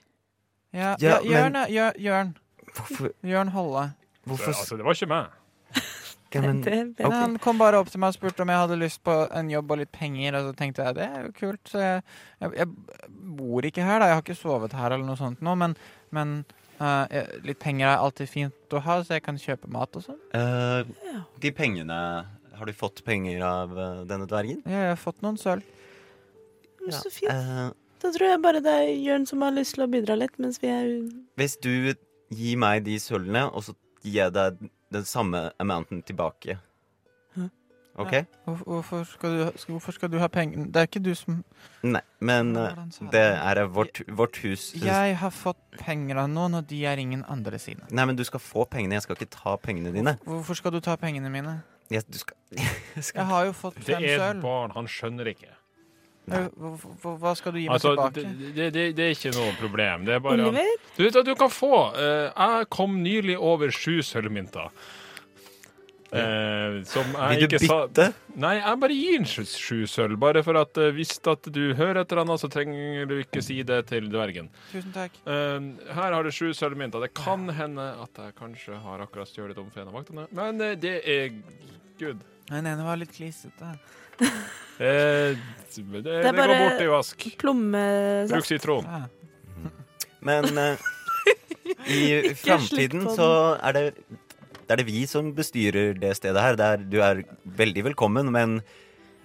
Ja, 0.73 0.95
Ja, 0.97 1.19
ja, 1.19 1.19
Jørn, 1.29 1.53
men... 1.53 1.69
Jør- 1.75 1.99
Jørn. 2.01 2.31
Hvorfor, 2.75 3.11
Jørn 3.23 3.53
Holle. 3.53 3.83
hvorfor 4.25 4.55
Altså, 4.55 4.79
det 4.81 4.87
var 4.87 4.97
ikke 4.97 5.11
meg. 5.13 5.37
ja, 6.35 6.41
men, 6.41 6.63
okay. 6.65 7.13
Han 7.13 7.37
kom 7.45 7.61
bare 7.61 7.79
opp 7.83 7.93
til 7.93 8.01
meg 8.01 8.15
og 8.15 8.17
spurte 8.17 8.43
om 8.43 8.55
jeg 8.55 8.63
hadde 8.65 8.81
lyst 8.81 9.03
på 9.05 9.19
en 9.29 9.53
jobb 9.53 9.77
og 9.77 9.83
litt 9.83 9.93
penger. 9.93 10.41
Og 10.41 10.49
så 10.49 10.57
tenkte 10.59 10.89
jeg 10.89 10.97
det 10.97 11.07
er 11.07 11.29
jo 11.29 11.35
kult. 11.37 11.63
Så 11.69 11.85
jeg, 11.85 12.03
jeg, 12.41 12.57
jeg 12.65 13.13
bor 13.37 13.69
ikke 13.69 13.85
her, 13.85 14.01
da. 14.01 14.09
Jeg 14.11 14.19
har 14.19 14.25
ikke 14.25 14.41
sovet 14.41 14.81
her 14.81 14.97
eller 14.97 15.05
noe 15.07 15.21
sånt 15.21 15.45
nå, 15.45 15.55
men, 15.61 15.77
men 16.17 16.39
eh, 16.81 17.07
jeg- 17.11 17.45
litt 17.45 17.59
penger 17.59 17.87
er 17.89 17.97
alltid 17.99 18.29
fint 18.29 18.71
å 18.71 18.81
ha, 18.81 18.99
så 19.03 19.15
jeg 19.15 19.23
kan 19.23 19.37
kjøpe 19.37 19.69
mat 19.69 19.97
og 19.97 20.03
sånn. 20.03 20.19
Uh, 20.35 20.85
De 21.41 21.51
pengene 21.53 22.27
Har 22.55 22.67
du 22.67 22.73
fått 22.73 23.03
penger 23.05 23.43
av 23.43 23.71
denne 24.07 24.27
dvergen? 24.31 24.61
Ja, 24.65 24.71
jeg 24.85 24.89
har 24.95 24.97
fått 25.01 25.21
noen 25.23 25.37
sølv. 25.37 25.63
Ja. 26.87 26.93
Så 27.01 27.11
fint. 27.11 27.33
Uh, 27.33 27.71
Da 28.05 28.11
tror 28.13 28.29
jeg 28.29 28.43
bare 28.43 28.61
det 28.61 28.73
er 28.73 28.93
Jørn 29.01 29.27
som 29.27 29.41
har 29.43 29.51
lyst 29.57 29.75
til 29.75 29.85
å 29.87 29.91
bidra 29.91 30.15
litt, 30.19 30.39
mens 30.39 30.59
vi 30.61 30.69
er 30.69 31.11
hvis 31.41 31.57
du 31.61 31.95
gir 32.31 32.57
meg 32.61 32.85
de 32.85 32.99
sølvene, 33.01 33.47
og 33.53 33.63
så 33.65 33.75
gir 34.05 34.13
jeg 34.27 34.33
deg 34.37 34.59
den 34.93 35.05
samme 35.09 35.51
amounten 35.59 36.03
tilbake. 36.05 36.59
OK? 37.95 38.15
Hvor, 38.45 38.57
hvorfor, 38.67 39.05
skal 39.07 39.37
du, 39.39 39.67
hvorfor 39.71 39.95
skal 39.95 40.11
du 40.11 40.17
ha 40.19 40.27
penger? 40.33 40.65
Det 40.75 40.81
er 40.83 40.89
ikke 40.89 41.03
du 41.05 41.13
som 41.15 41.37
Nei, 41.87 42.01
men 42.19 42.51
eh, 42.59 42.81
det 43.13 43.23
er 43.39 43.61
vårt, 43.71 44.01
vårt 44.19 44.41
hus. 44.43 44.73
Jeg 44.83 45.15
har 45.21 45.31
fått 45.35 45.61
penger 45.79 46.19
av 46.25 46.31
noen, 46.33 46.59
og 46.59 46.67
de 46.67 46.81
er 46.91 46.99
ingen 46.99 47.23
andre 47.31 47.61
sine. 47.63 47.87
Nei, 47.95 48.07
men 48.11 48.19
du 48.19 48.25
skal 48.27 48.43
få 48.43 48.65
pengene. 48.67 48.99
Jeg 48.99 49.07
skal 49.07 49.21
ikke 49.21 49.31
ta 49.37 49.55
pengene 49.63 49.93
dine. 49.95 50.17
Hvorfor 50.27 50.59
skal 50.59 50.75
du 50.75 50.81
ta 50.83 50.97
pengene 50.99 51.31
mine? 51.31 51.61
Jeg, 51.93 52.03
du 52.11 52.19
skal, 52.19 52.35
jeg 52.59 53.05
Jeg 53.15 53.29
har 53.31 53.45
jo 53.47 53.53
fått 53.53 53.79
fem 53.79 54.01
sølv. 54.01 54.09
Det 54.09 54.17
er 54.19 54.31
et 54.33 54.43
barn, 54.43 54.75
han 54.75 54.91
skjønner 54.91 55.31
ikke. 55.31 55.53
Eh, 56.25 56.47
hva- 57.21 57.35
skal 57.37 57.53
du 57.53 57.59
gi 57.61 57.67
meg 57.69 57.75
Altså, 57.77 57.91
tilbake? 57.95 58.23
det, 58.25 58.51
det, 58.57 58.69
det, 58.73 58.85
det 58.97 59.07
er 59.07 59.11
ikke 59.13 59.35
noe 59.37 59.55
problem. 59.61 60.07
Det 60.09 60.15
er 60.17 60.23
bare 60.25 60.47
Oliver? 60.49 60.85
Du 60.97 61.03
vet 61.05 61.19
at 61.21 61.27
du 61.29 61.35
kan 61.37 61.51
få 61.53 61.73
eh, 62.01 62.31
Jeg 62.33 62.69
kom 62.73 62.97
nylig 63.05 63.37
over 63.39 63.71
sju 63.71 63.99
sølvmynter. 64.03 64.71
Eh, 66.13 66.83
som 66.87 67.09
jeg 67.15 67.39
Vil 67.39 67.41
du 67.41 67.47
ikke 67.57 67.61
sa 67.67 67.79
bytte? 67.89 68.05
Nei, 68.39 68.53
jeg 68.61 68.79
bare 68.83 68.97
gir 68.99 69.17
en 69.19 69.25
sju, 69.27 69.43
sju 69.49 69.79
sølv. 69.91 70.19
Bare 70.23 70.43
for 70.47 70.59
at 70.61 70.79
eh, 70.79 70.91
hvis 70.95 71.15
at 71.31 71.49
du 71.55 71.63
hører 71.75 72.03
et 72.03 72.13
eller 72.13 72.23
annet, 72.27 72.43
så 72.43 72.51
trenger 72.53 73.09
du 73.11 73.17
ikke 73.23 73.43
si 73.43 73.57
det 73.67 73.81
til 73.91 74.07
dvergen. 74.13 74.51
Tusen 74.71 74.93
takk. 74.95 75.17
Eh, 75.27 75.71
her 75.97 76.15
har 76.19 76.23
du 76.23 76.31
sju 76.35 76.53
sølvmynter. 76.55 77.03
Det 77.07 77.15
kan 77.19 77.49
hende 77.57 77.89
at 78.05 78.21
jeg 78.27 78.37
kanskje 78.39 78.79
har 78.85 79.03
akkurat 79.07 79.31
stjålet 79.33 79.59
om 79.59 79.71
for 79.75 79.83
en 79.83 79.91
av 79.91 79.99
vaktene, 79.99 80.27
men 80.37 80.61
eh, 80.61 80.77
det 80.79 80.95
er 81.03 81.35
good. 81.99 82.23
Den 82.51 82.67
ene 82.69 82.85
var 82.87 83.01
litt 83.01 83.15
klissete. 83.17 83.75
Eh, 84.75 85.37
det, 85.71 85.83
det, 85.87 86.03
det 86.03 86.23
går 86.25 86.35
bare- 86.35 86.55
bort 86.59 86.81
i 86.83 86.87
vask. 86.91 87.25
Bruk 87.39 88.47
sitron. 88.49 88.83
Ja. 88.91 89.71
Men 90.27 90.49
eh, 90.59 90.79
i 91.95 92.35
framtiden 92.35 93.05
på 93.07 93.13
så 93.15 93.29
er 93.63 93.77
det 93.77 93.85
det 94.67 94.73
er 94.75 94.81
det 94.83 94.87
vi 94.89 95.05
som 95.11 95.33
bestyrer 95.37 95.95
det 96.01 96.15
stedet 96.17 96.41
her. 96.43 96.57
Det 96.57 96.65
er, 96.73 96.77
du 96.91 96.99
er 97.05 97.23
veldig 97.59 97.85
velkommen, 97.91 98.31
men 98.33 98.57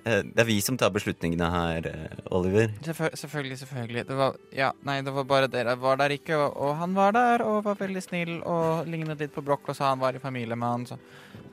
eh, 0.06 0.22
det 0.24 0.40
er 0.44 0.48
vi 0.50 0.60
som 0.62 0.78
tar 0.78 0.92
beslutningene 0.96 1.50
her, 1.54 1.88
eh, 1.90 2.18
Oliver. 2.36 2.70
Selvfø- 2.86 3.14
selvfølgelig, 3.16 3.58
selvfølgelig. 3.64 4.06
Det 4.10 4.18
var, 4.20 4.36
ja, 4.56 4.72
nei, 4.88 5.00
det 5.06 5.14
var 5.16 5.24
bare 5.30 5.48
dere 5.52 5.76
var 5.80 5.98
der 6.02 6.16
ikke, 6.18 6.36
og, 6.38 6.58
og 6.68 6.76
han 6.82 6.94
var 6.98 7.16
der 7.16 7.44
og 7.48 7.64
var 7.68 7.80
veldig 7.80 8.04
snill 8.06 8.36
og 8.44 8.86
lignet 8.88 9.20
litt 9.24 9.34
på 9.36 9.44
Broch 9.46 9.68
og 9.72 9.76
sa 9.80 9.90
han 9.94 10.00
var 10.04 10.16
i 10.16 10.24
familie 10.24 10.56
med 10.60 10.68
han. 10.70 10.86
Så. 10.92 11.00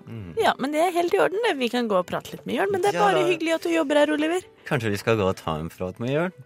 Mm. 0.07 0.35
Ja, 0.39 0.53
men 0.63 0.71
det 0.75 0.83
er 0.85 0.93
helt 0.95 1.15
i 1.15 1.19
orden. 1.19 1.41
det. 1.49 1.57
Vi 1.59 1.69
kan 1.73 1.89
gå 1.91 1.97
og 1.99 2.07
prate 2.07 2.31
litt 2.37 2.45
med 2.47 2.55
Jørn. 2.61 2.71
Men 2.71 2.83
det 2.85 2.93
er 2.93 3.01
Ja. 3.01 3.07
bare 3.09 3.25
hyggelig 3.27 3.55
at 3.57 3.63
du 3.67 3.71
jobber 3.75 3.99
her, 4.03 4.13
Oliver. 4.15 4.45
Kanskje 4.69 4.91
vi 4.93 5.01
skal 5.03 5.17
gå 5.19 5.27
og 5.27 5.35
ta 5.41 5.57
en 5.59 5.69
prat 5.73 5.99
med 5.99 6.13
Jørn? 6.15 6.37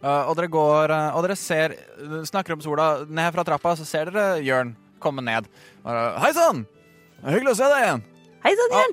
Uh, 0.00 0.30
og 0.30 0.36
dere 0.38 0.48
går 0.48 0.88
uh, 0.94 1.10
Og 1.18 1.26
dere 1.26 1.34
ser 1.36 1.74
Snakker 2.24 2.54
om 2.56 2.62
sola 2.64 2.86
ned 3.04 3.34
fra 3.34 3.44
trappa, 3.44 3.74
så 3.76 3.84
ser 3.84 4.08
dere 4.08 4.38
Jørn 4.40 4.70
komme 5.02 5.24
ned. 5.26 5.48
Hei 5.84 6.32
sann! 6.36 6.64
Hyggelig 7.24 7.54
å 7.54 7.58
se 7.58 7.70
deg 7.72 7.86
igjen. 7.86 8.04
Hei 8.46 8.56
sann, 8.58 8.76
Ja. 8.78 8.88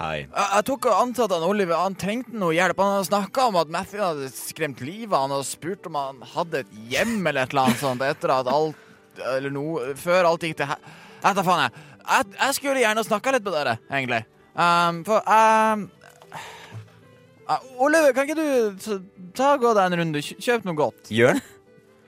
Hei. 0.00 0.22
Jeg, 0.22 0.44
jeg 0.54 0.64
tok 0.64 0.86
og 0.88 0.96
ansatte 0.96 1.36
han 1.36 1.44
Oliver. 1.44 1.76
Han 1.76 1.96
trengte 1.98 2.32
noe 2.40 2.54
hjelp. 2.56 2.78
Han 2.80 3.04
snakka 3.04 3.50
om 3.50 3.58
at 3.60 3.72
Matthew 3.72 4.00
hadde 4.00 4.30
skremt 4.32 4.80
livet 4.80 5.12
av 5.12 5.26
han 5.26 5.34
og 5.36 5.44
spurt 5.44 5.84
om 5.90 5.98
han 5.98 6.22
hadde 6.24 6.62
et 6.62 6.70
hjem 6.88 7.18
eller 7.20 7.42
et 7.44 7.52
eller 7.52 7.68
annet 7.68 7.82
sånt 7.82 8.04
etter 8.06 8.32
at 8.32 8.48
alt 8.48 9.20
Eller 9.34 9.52
noe 9.52 9.90
Før 10.00 10.30
alt 10.30 10.46
gikk 10.46 10.56
til. 10.62 10.72
Jeg 11.20 11.36
tar 11.36 11.44
faen, 11.44 11.66
jeg. 11.66 11.84
jeg. 12.00 12.28
Jeg 12.38 12.56
skulle 12.56 12.80
gjerne 12.80 13.04
snakka 13.04 13.34
litt 13.36 13.44
med 13.44 13.56
dere, 13.58 13.76
egentlig. 13.90 14.22
Um, 14.56 15.02
for 15.04 15.20
um, 15.28 15.84
uh, 17.44 17.68
Oliver, 17.84 18.14
kan 18.16 18.24
ikke 18.24 18.40
du 18.40 18.80
ta, 18.80 18.96
ta 19.36 19.50
gå 19.60 19.74
deg 19.76 19.90
en 19.90 20.00
runde? 20.00 20.24
Kjøp 20.30 20.64
noe 20.64 20.80
godt. 20.80 21.12
Jørn? 21.12 21.42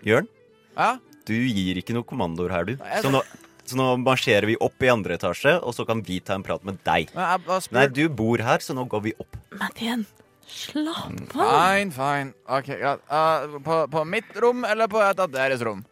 Jørn? 0.09 0.33
Ja? 0.79 0.95
Du 1.29 1.35
gir 1.35 1.79
ikke 1.79 1.95
noen 1.95 2.07
kommandoer 2.09 2.51
her, 2.51 2.65
du. 2.67 2.77
Så 3.03 3.11
nå, 3.13 3.21
så 3.69 3.77
nå 3.79 3.87
marsjerer 4.03 4.47
vi 4.51 4.57
opp 4.61 4.83
i 4.83 4.89
andre 4.91 5.15
etasje, 5.19 5.55
og 5.63 5.75
så 5.77 5.87
kan 5.87 6.03
vi 6.03 6.19
ta 6.21 6.35
en 6.35 6.43
prat 6.47 6.65
med 6.67 6.81
deg. 6.87 7.13
Men 7.15 7.29
jeg 7.31 7.45
bare 7.47 7.77
Nei, 7.79 7.87
du 7.95 8.03
bor 8.09 8.43
her, 8.43 8.59
så 8.65 8.75
nå 8.75 8.85
går 8.91 9.05
vi 9.07 9.13
opp. 9.23 9.37
Mathien, 9.61 10.05
slapp 10.51 11.09
Mm. 11.13 11.29
av. 11.39 11.53
Fine, 11.53 11.91
fine. 11.95 12.35
OK, 12.49 12.67
greit. 12.83 13.01
Uh, 13.11 13.59
på, 13.65 13.79
på 13.95 14.05
mitt 14.07 14.35
rom 14.43 14.65
eller 14.69 14.89
på 14.91 15.01
et 15.03 15.21
av 15.23 15.31
deres 15.33 15.63
rom? 15.65 15.85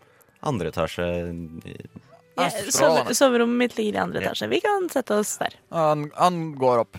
Andre 0.42 0.70
etasje 0.72 1.06
Ja, 2.36 2.46
Jeg- 2.48 2.72
strålende. 2.72 3.14
Soverommet 3.14 3.58
mitt 3.58 3.74
ligger 3.76 3.94
i 3.98 4.02
andre 4.02 4.20
etasje. 4.22 4.48
Vi 4.48 4.60
kan 4.64 4.88
sette 4.88 5.12
oss 5.20 5.36
der. 5.38 5.54
Han, 5.70 6.10
han 6.16 6.54
går 6.56 6.78
opp. 6.86 6.96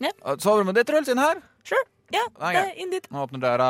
Ja. 0.00 0.10
Uh, 0.24 0.34
Soverommet 0.40 0.74
ditt, 0.78 0.86
Truls, 0.88 1.08
inn 1.12 1.18
her? 1.20 1.40
Sure. 1.64 1.84
Ja, 2.12 2.22
det 2.38 2.56
er 2.60 2.74
inn 2.80 2.90
dit. 2.92 3.06
Han 3.10 3.24
åpner 3.26 3.40
døra, 3.42 3.68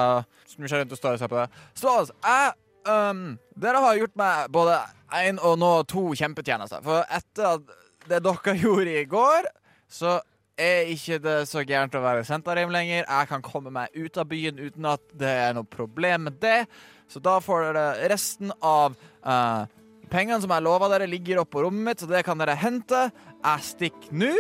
snur 0.50 0.68
seg 0.68 0.83
rundt 0.83 0.92
og 0.92 0.98
står 0.98 1.16
og 1.16 1.18
ser 1.22 1.30
på 1.33 1.38
deg. 1.40 1.59
Ståles, 1.78 2.11
jeg 2.24 2.52
um, 2.88 3.25
Dere 3.61 3.83
har 3.85 3.99
gjort 3.99 4.14
meg 4.18 4.53
både 4.55 4.79
én 5.14 5.40
og 5.42 5.59
nå 5.61 5.73
to 5.90 6.09
kjempetjenester. 6.18 6.83
For 6.85 7.05
etter 7.12 7.51
at 7.57 7.75
det 8.11 8.23
dere 8.25 8.57
gjorde 8.64 8.97
i 9.01 9.05
går, 9.09 9.49
så 9.90 10.18
er 10.61 10.90
ikke 10.92 11.18
det 11.23 11.37
så 11.51 11.64
gærent 11.66 11.94
å 11.99 12.03
være 12.05 12.25
Sentarim 12.27 12.73
lenger. 12.75 13.03
Jeg 13.03 13.31
kan 13.31 13.42
komme 13.44 13.73
meg 13.75 13.94
ut 13.94 14.18
av 14.20 14.29
byen 14.31 14.61
uten 14.61 14.87
at 14.90 15.03
det 15.18 15.33
er 15.47 15.57
noe 15.57 15.66
problem 15.66 16.29
med 16.29 16.38
det. 16.42 16.64
Så 17.11 17.20
da 17.23 17.38
får 17.42 17.68
dere 17.68 18.11
resten 18.11 18.53
av 18.64 18.94
uh, 19.27 19.66
pengene 20.12 20.40
som 20.42 20.55
jeg 20.55 20.64
lova 20.64 20.88
dere, 20.92 21.11
ligger 21.11 21.42
oppe 21.42 21.59
på 21.59 21.66
rommet 21.66 21.90
mitt, 21.90 22.03
så 22.03 22.11
det 22.11 22.25
kan 22.27 22.40
dere 22.40 22.57
hente. 22.59 23.09
Jeg 23.42 23.68
stikker 23.70 24.16
nå. 24.25 24.33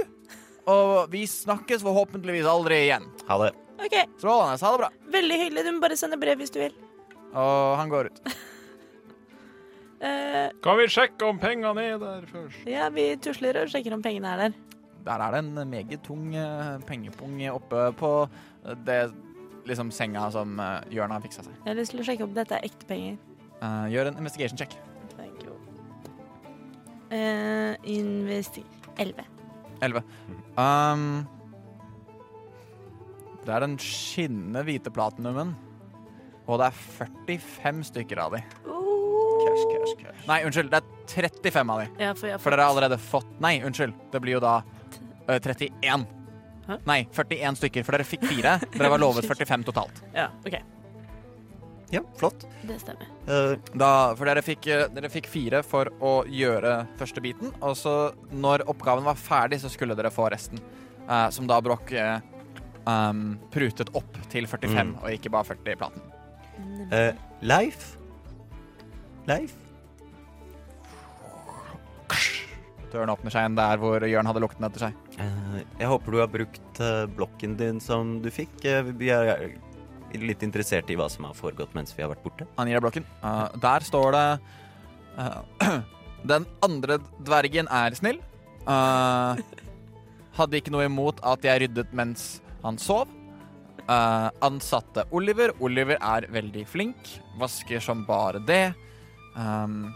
Og 0.70 1.12
vi 1.12 1.26
snakkes 1.28 1.84
forhåpentligvis 1.84 2.48
aldri 2.48 2.86
igjen. 2.86 3.04
Ha 3.28 3.36
det. 3.42 3.52
Okay. 3.84 4.06
Strålende. 4.16 4.56
Ha 4.64 4.72
det 4.72 4.82
bra. 4.84 4.90
veldig 5.18 5.38
hyggelig. 5.42 5.64
Du 5.66 5.72
må 5.76 5.84
bare 5.84 5.98
sende 6.00 6.20
brev 6.20 6.40
hvis 6.40 6.54
du 6.54 6.62
vil. 6.62 6.83
Og 7.34 7.76
han 7.80 7.92
går 7.92 8.12
ut. 8.12 8.26
Eh, 10.04 10.50
Kan 10.60 10.76
vi 10.76 10.84
sjekke 10.92 11.24
om 11.24 11.38
pengene 11.40 11.80
er 11.80 11.94
der 11.96 12.26
først? 12.28 12.66
ja, 12.68 12.90
vi 12.92 13.06
tusler 13.24 13.56
og 13.62 13.70
sjekker 13.72 13.94
om 13.96 14.02
pengene 14.04 14.34
er 14.34 14.40
der. 14.42 14.56
Der 15.06 15.22
er 15.24 15.32
det 15.32 15.38
en 15.38 15.70
meget 15.70 16.02
tung 16.04 16.34
eh, 16.36 16.74
pengepung 16.84 17.38
oppe 17.48 17.86
på 17.96 18.10
eh, 18.66 18.74
det 18.84 18.98
liksom 19.64 19.90
senga 19.94 20.26
som 20.34 20.58
uh, 20.60 20.82
Jørn 20.92 21.14
har 21.14 21.22
fiksa 21.24 21.46
seg. 21.46 21.54
Jeg 21.62 21.70
har 21.70 21.78
lyst 21.78 21.94
til 21.94 22.02
å 22.02 22.04
sjekke 22.04 22.26
om 22.26 22.34
dette 22.36 22.58
er 22.58 22.66
ekte 22.68 22.88
penger. 22.88 23.16
Eh, 23.64 23.84
gjør 23.94 24.10
en 24.10 24.18
investigation 24.20 24.60
check. 24.60 24.76
Thank 25.16 25.44
you. 25.46 25.54
Eh, 27.14 27.76
investi... 27.96 28.64
11. 29.00 29.24
11. 29.82 30.04
Um, 30.60 31.24
det 33.44 33.54
er 33.56 33.64
den 33.64 33.78
skinnende 33.82 34.62
hvite 34.68 34.92
platinumen. 34.94 35.56
Og 36.46 36.58
det 36.60 36.66
er 36.66 36.80
45 36.98 37.84
stykker 37.90 38.18
av 38.20 38.34
de. 38.36 38.42
Oh. 38.68 38.80
Nei, 40.28 40.40
unnskyld. 40.46 40.70
Det 40.72 40.80
er 40.80 41.30
35 41.30 41.70
av 41.72 41.80
de. 41.82 41.86
Ja, 42.02 42.12
for 42.16 42.26
jeg 42.28 42.34
har 42.36 42.42
For 42.42 42.50
dere 42.54 42.64
har 42.66 42.72
allerede 42.74 42.98
fått 43.00 43.30
Nei, 43.44 43.58
unnskyld. 43.64 43.94
Det 44.12 44.20
blir 44.24 44.36
jo 44.38 44.42
da 44.44 44.58
ø, 45.28 45.38
31. 45.38 46.06
Hæ? 46.68 46.78
Nei, 46.88 47.00
41 47.12 47.58
stykker, 47.60 47.84
for 47.84 47.96
dere 47.96 48.06
fikk 48.08 48.24
fire. 48.28 48.54
Dere 48.72 48.90
var 48.92 49.02
lovet 49.02 49.26
45 49.32 49.66
totalt. 49.68 50.00
Ja, 50.16 50.30
OK. 50.48 50.56
Ja, 51.92 52.00
flott. 52.18 52.46
Det 52.66 52.78
stemmer. 52.80 53.08
Eh, 53.28 53.54
Da, 53.78 53.90
for 54.16 54.26
dere 54.28 54.42
fikk, 54.42 54.66
eh, 54.72 54.86
dere 54.96 55.10
fikk 55.12 55.28
fire 55.30 55.60
for 55.62 55.90
å 56.02 56.14
gjøre 56.26 56.86
første 56.98 57.20
biten, 57.24 57.52
og 57.62 57.76
så 57.78 57.92
når 58.32 58.64
oppgaven 58.72 59.04
var 59.06 59.20
ferdig, 59.20 59.60
så 59.62 59.70
skulle 59.70 59.94
dere 59.96 60.10
få 60.14 60.28
resten. 60.32 60.60
eh, 61.08 61.28
som 61.30 61.46
da 61.46 61.60
Broch 61.60 61.92
eh, 61.92 62.18
um, 62.88 63.38
prutet 63.52 63.90
opp 63.94 64.16
til 64.32 64.46
45, 64.48 64.94
Mm. 64.94 64.96
og 65.04 65.10
ikke 65.12 65.30
bare 65.30 65.44
40 65.44 65.72
i 65.72 65.76
platen. 65.76 66.00
Eh, 66.90 67.12
Leif? 67.44 67.94
Leif? 69.28 69.54
Døren 72.94 73.10
åpner 73.10 73.32
seg 73.34 73.42
igjen 73.42 73.56
der 73.58 73.80
hvor 73.82 74.04
Jørn 74.06 74.28
hadde 74.30 74.42
lukten 74.44 74.66
etter 74.68 74.86
seg. 74.86 74.98
Eh, 75.18 75.62
jeg 75.80 75.90
håper 75.90 76.14
du 76.14 76.20
har 76.22 76.30
brukt 76.30 76.82
eh, 76.82 77.06
blokken 77.16 77.56
din 77.58 77.80
som 77.82 78.18
du 78.22 78.30
fikk. 78.34 78.54
Eh, 78.70 78.92
vi 78.94 79.10
er 79.10 79.48
litt 80.22 80.44
interessert 80.46 80.90
i 80.92 80.98
hva 80.98 81.08
som 81.10 81.26
har 81.26 81.34
foregått 81.34 81.74
mens 81.74 81.94
vi 81.96 82.04
har 82.04 82.12
vært 82.12 82.22
borte. 82.22 82.46
Han 82.58 82.70
gir 82.70 82.78
deg 82.78 82.86
blokken. 82.86 83.08
Eh, 83.24 83.58
der 83.64 83.86
står 83.88 84.14
det 84.14 84.28
eh, 85.18 85.80
Den 86.30 86.46
andre 86.64 87.00
dvergen 87.20 87.68
er 87.68 87.98
snill. 87.98 88.22
Eh, 88.64 89.42
hadde 90.38 90.58
ikke 90.60 90.72
noe 90.74 90.86
imot 90.88 91.18
at 91.26 91.44
jeg 91.44 91.66
ryddet 91.66 91.90
mens 91.96 92.38
han 92.62 92.78
sov. 92.80 93.10
Eh, 93.88 94.30
ansatte 94.40 95.04
Oliver. 95.10 95.52
Oliver 95.60 95.98
er 96.00 96.26
veldig 96.32 96.64
flink. 96.68 97.10
Vasker 97.40 97.80
som 97.84 98.04
bare 98.08 98.40
det. 98.46 98.72
Um, 99.36 99.92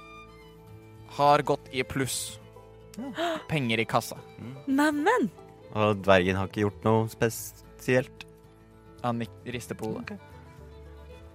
har 1.16 1.42
gått 1.46 1.68
i 1.72 1.84
pluss. 1.86 2.38
Penger 3.48 3.78
i 3.80 3.86
kassa. 3.88 4.18
Neimen! 4.66 5.30
Og 5.78 6.00
dvergen 6.02 6.36
har 6.36 6.50
ikke 6.50 6.66
gjort 6.66 6.84
noe 6.84 7.06
spesielt. 7.12 8.26
Han 9.04 9.22
rister 9.46 9.78
på 9.78 9.92
hodet. 9.92 10.18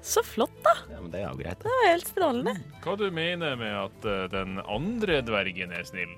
Så 0.03 0.19
flott, 0.27 0.55
da. 0.65 0.75
Ja, 0.91 0.99
men 0.99 1.11
det 1.13 1.21
er 1.21 1.29
jo 1.29 1.39
greit. 1.39 1.61
Det 1.63 1.71
var 1.71 1.85
helt 1.87 2.09
strålende. 2.11 2.57
Hva 2.83 2.97
du 2.99 3.05
mener 3.15 3.55
med 3.55 3.77
at 3.85 4.09
uh, 4.09 4.25
den 4.33 4.57
andre 4.67 5.21
dvergen 5.23 5.71
er 5.73 5.87
snill? 5.87 6.17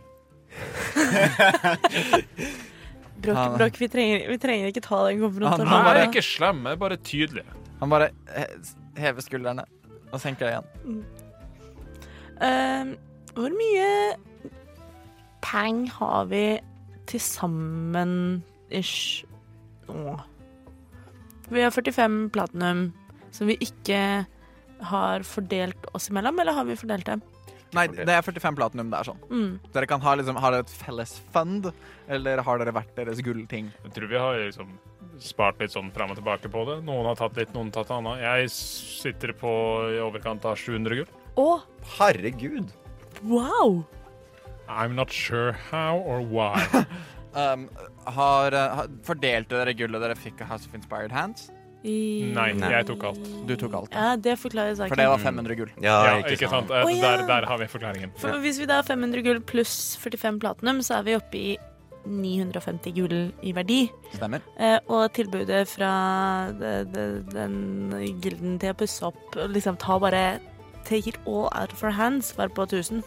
Brokk, 3.26 3.38
Han- 3.38 3.58
Brokk, 3.60 3.78
vi, 3.82 3.88
trenger, 3.92 4.28
vi 4.32 4.38
trenger 4.42 4.72
ikke 4.72 4.84
ta 4.86 5.02
den 5.08 5.20
Han- 5.22 5.26
konfrontasjonen. 5.26 5.68
han 5.74 5.96
Jeg 5.96 6.06
er 6.06 6.12
ikke 6.12 6.26
slem, 6.26 6.66
er 6.72 6.76
bare 6.82 6.98
tydelig. 6.98 7.44
Han 7.80 7.90
bare 7.92 8.10
hever 8.98 9.22
skuldrene 9.26 9.66
og 10.14 10.20
senker 10.24 10.46
det 10.48 10.54
igjen. 10.56 11.06
Uh, 12.36 12.96
hvor 13.36 13.52
mye 13.56 14.16
peng 15.46 15.86
har 15.92 16.26
vi 16.32 16.60
til 17.08 17.20
sammen 17.24 18.44
ish 18.72 19.24
nå? 19.88 20.16
Vi 21.52 21.62
har 21.62 21.70
45 21.72 22.30
platinum 22.34 22.88
som 23.32 23.48
vi 23.48 23.58
ikke 23.62 24.00
har 24.82 25.24
fordelt 25.28 25.86
oss 25.96 26.10
imellom, 26.10 26.40
eller 26.40 26.54
har 26.58 26.66
vi 26.68 26.76
fordelt 26.80 27.06
dem? 27.06 27.22
Nei, 27.74 27.88
det 27.88 28.10
er 28.14 28.22
45 28.22 28.56
platinum. 28.56 28.90
Det 28.92 29.00
er 29.00 29.08
sånn. 29.10 29.22
Mm. 29.30 29.60
Dere 29.74 29.88
kan 29.90 30.02
ha, 30.02 30.14
liksom, 30.16 30.38
Har 30.40 30.52
dere 30.54 30.64
et 30.68 30.70
felles 30.70 31.16
fund, 31.34 31.72
eller 32.08 32.42
har 32.46 32.60
dere 32.62 32.72
hvert 32.76 32.94
deres 32.96 33.22
gullting? 33.26 33.72
Jeg 33.84 33.96
tror 33.98 34.08
vi 34.12 34.18
har 34.22 34.38
liksom 34.46 34.78
spart 35.20 35.60
litt 35.64 35.72
sånn 35.72 35.92
frem 35.96 36.12
og 36.12 36.20
tilbake 36.20 36.52
på 36.52 36.66
det. 36.70 36.78
Noen 36.86 37.06
har 37.10 37.16
tatt 37.16 37.36
litt, 37.40 37.54
noen 37.56 37.72
har 37.72 37.84
tatt 37.84 37.92
annet. 37.98 38.22
Jeg 38.22 38.50
sitter 38.52 39.34
på 39.40 39.50
i 39.96 40.00
overkant 40.04 40.46
av 40.46 40.60
700 40.60 41.02
gull. 41.02 41.12
Å, 41.40 41.50
Herregud! 41.98 42.72
wow! 43.24 43.86
I'm 44.68 44.96
not 44.96 45.12
sure 45.12 45.54
how 45.72 45.98
or 45.98 46.22
why. 46.22 46.86
Um, 47.36 47.66
har, 48.06 48.54
uh, 48.56 48.76
har- 48.76 48.92
Fordelte 49.04 49.58
dere 49.60 49.74
gullet 49.76 50.00
dere 50.00 50.16
fikk 50.16 50.40
av 50.40 50.48
House 50.54 50.70
of 50.70 50.76
Inspired 50.78 51.12
Hands? 51.12 51.50
I... 51.86 52.32
Nei, 52.34 52.48
Nei. 52.58 52.72
jeg 52.74 52.88
tok 52.90 53.04
alt. 53.12 53.28
Du 53.46 53.54
tok 53.62 53.76
alt. 53.78 53.94
Ja, 53.94 54.16
det 54.18 54.34
forklarer 54.42 54.74
saken. 54.80 54.90
For 54.90 55.02
det 55.04 55.06
var 55.12 55.22
500 55.22 55.58
gull. 55.60 55.72
Ja, 55.84 55.96
Ja, 56.08 56.16
ikke 56.24 56.50
sant? 56.50 56.72
sant? 56.72 56.74
Oh, 56.86 56.90
ja. 56.90 57.14
Der, 57.20 57.26
der 57.30 57.46
har 57.52 57.62
vi 57.62 57.68
forklaringen. 57.70 58.12
For 58.18 58.40
hvis 58.42 58.58
vi 58.62 58.66
da 58.70 58.80
har 58.82 58.88
500 58.88 59.22
gull 59.26 59.42
pluss 59.46 59.76
45 60.02 60.40
platinum, 60.42 60.82
så 60.86 60.98
er 61.00 61.08
vi 61.12 61.16
oppe 61.20 61.38
i 61.38 61.56
950 62.06 62.92
gull 62.98 63.16
i 63.46 63.54
verdi. 63.58 63.80
Stemmer. 64.14 64.44
Eh, 64.62 64.78
og 64.94 65.08
tilbudet 65.18 65.64
fra 65.70 65.94
det, 66.60 66.74
det, 66.94 67.06
den 67.34 67.56
gilden 68.22 68.60
til 68.62 68.74
å 68.74 68.78
pusse 68.78 69.06
opp 69.10 69.38
liksom 69.50 69.78
ta 69.82 69.98
bare 70.02 70.26
Take 70.86 71.10
it 71.10 71.16
all 71.26 71.48
out 71.58 71.72
of 71.74 71.82
our 71.84 71.90
hands 71.98 72.28
var 72.38 72.52
på 72.54 72.62
1000. 72.70 73.02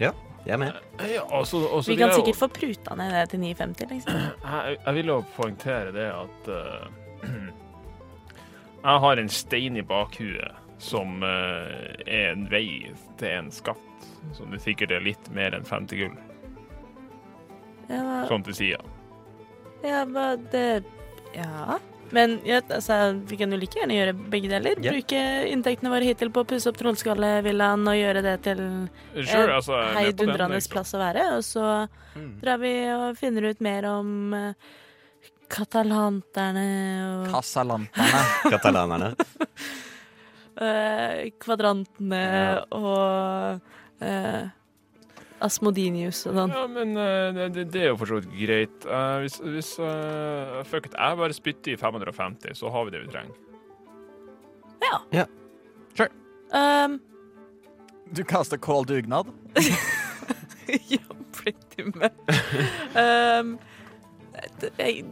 Ja. 0.00 0.14
Jeg 0.46 0.54
er 0.54 0.60
med. 0.62 0.76
Ja, 1.12 1.22
også, 1.36 1.58
også 1.76 1.90
Vi 1.92 1.96
kan 2.00 2.14
sikkert 2.14 2.38
få 2.40 2.46
pruta 2.48 2.94
ned 2.96 3.12
det 3.12 3.24
til 3.34 3.40
950, 3.42 3.90
liksom. 3.90 4.14
Jeg, 4.48 4.76
jeg 4.86 4.94
vil 4.96 5.10
jo 5.12 5.16
poengtere 5.36 5.92
det 5.92 6.06
at 6.08 6.48
eh, 6.54 7.28
Jeg 8.82 9.02
har 9.04 9.20
en 9.20 9.28
stein 9.28 9.76
i 9.76 9.82
bakhuet 9.82 10.64
som 10.78 11.22
eh, 11.26 11.98
er 12.06 12.32
en 12.32 12.46
vei 12.50 12.94
til 13.18 13.28
en 13.32 13.50
skatt. 13.52 13.84
Som 14.36 14.52
det 14.54 14.62
sikkert 14.62 14.92
er 14.94 15.02
litt 15.02 15.30
mer 15.34 15.54
enn 15.56 15.66
50 15.66 15.98
gull, 15.98 16.16
Ja, 17.88 18.24
sånn 18.28 18.44
til 18.44 18.54
sida. 18.54 18.80
ja 19.82 20.04
hva 20.04 20.34
det 20.52 20.84
Ja. 21.34 21.78
Men 22.10 22.38
ja, 22.44 22.60
altså, 22.72 23.12
vi 23.28 23.36
kan 23.36 23.52
jo 23.52 23.58
like 23.60 23.76
gjerne 23.76 23.96
gjøre 23.96 24.14
begge 24.32 24.48
deler. 24.48 24.78
Yeah. 24.80 24.96
Bruke 24.96 25.20
inntektene 25.52 25.92
våre 25.92 26.08
hittil 26.08 26.30
på 26.32 26.40
å 26.40 26.48
pusse 26.48 26.70
opp 26.70 26.78
Trollskallevillaen 26.80 27.84
og 27.84 27.98
gjøre 27.98 28.22
det 28.24 28.36
til 28.46 28.62
Sure, 29.12 29.58
altså, 29.58 29.76
den, 29.76 29.98
heidundrende 29.98 30.60
plass 30.72 30.94
å 30.96 31.02
være. 31.02 31.26
Og 31.36 31.44
så 31.44 31.66
drar 32.40 32.62
vi 32.62 32.72
og 32.94 33.18
finner 33.20 33.50
ut 33.50 33.60
mer 33.64 33.90
om 33.90 34.32
eh, 34.38 34.70
katalanterne 35.52 36.66
og 37.08 37.32
Casalanterne. 37.32 38.20
Katalanerne. 38.52 39.10
eh, 40.60 41.24
kvadrantene 41.40 42.22
Ja. 42.22 42.62
og 42.76 43.60
eh, 44.04 44.48
Asmodinius 45.44 46.24
og 46.26 46.34
sånn. 46.34 46.50
Ja, 46.50 46.64
men 46.66 46.96
uh, 46.98 47.48
det, 47.54 47.68
det 47.70 47.82
er 47.84 47.92
jo 47.92 47.98
for 48.00 48.10
så 48.10 48.16
vidt 48.18 48.32
greit. 48.40 48.86
Uh, 48.90 49.20
hvis 49.22 49.36
hvis 49.38 49.68
uh, 49.78 50.64
Fuck 50.66 50.88
it, 50.90 50.96
jeg 50.98 51.20
bare 51.20 51.36
spytter 51.36 51.76
i 51.76 51.78
550, 51.78 52.56
så 52.58 52.72
har 52.74 52.88
vi 52.88 52.96
det 52.96 53.04
vi 53.04 53.12
trenger. 53.12 53.36
Um, 56.48 57.00
Du 58.10 58.24
kaster 58.24 58.56
kål 58.56 58.86
dugnad. 58.88 59.26
ja, 60.88 60.98
pretty 61.32 61.82
much. 61.84 62.12
Um, 62.98 63.58
jeg 64.78 65.04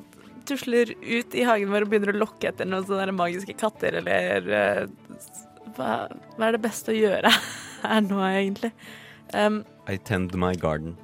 tusler 0.49 0.93
ut 1.01 1.35
i 1.37 1.45
hagen 1.47 1.73
vår 1.73 1.87
og 1.87 1.93
begynner 1.93 2.15
å 2.15 2.21
lokke 2.25 2.51
etter 2.51 2.69
noen 2.69 2.87
sånne 2.89 3.15
magiske 3.17 3.57
katter, 3.59 3.99
eller 4.03 4.53
eh, 4.61 4.85
hva, 5.77 5.91
hva 6.37 6.49
er 6.49 6.57
det 6.57 6.63
beste 6.65 6.95
å 6.95 6.97
gjøre 6.97 7.33
her 7.87 8.07
nå, 8.07 8.23
egentlig? 8.29 8.73
Um, 9.35 9.65
I 9.91 9.99
tend 9.99 10.35
my 10.39 10.55
garden. 10.55 10.97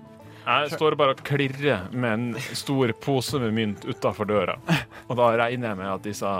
Jeg 0.42 0.72
står 0.74 0.96
bare 0.98 1.14
og 1.14 1.20
klirrer 1.22 1.84
med 1.94 2.12
en 2.12 2.56
stor 2.58 2.90
pose 3.02 3.38
med 3.38 3.54
mynt 3.54 3.84
utafor 3.86 4.26
døra. 4.26 4.56
Og 5.06 5.14
da 5.18 5.28
regner 5.38 5.70
jeg 5.70 5.78
med 5.78 5.90
at 5.92 6.02
disse 6.06 6.32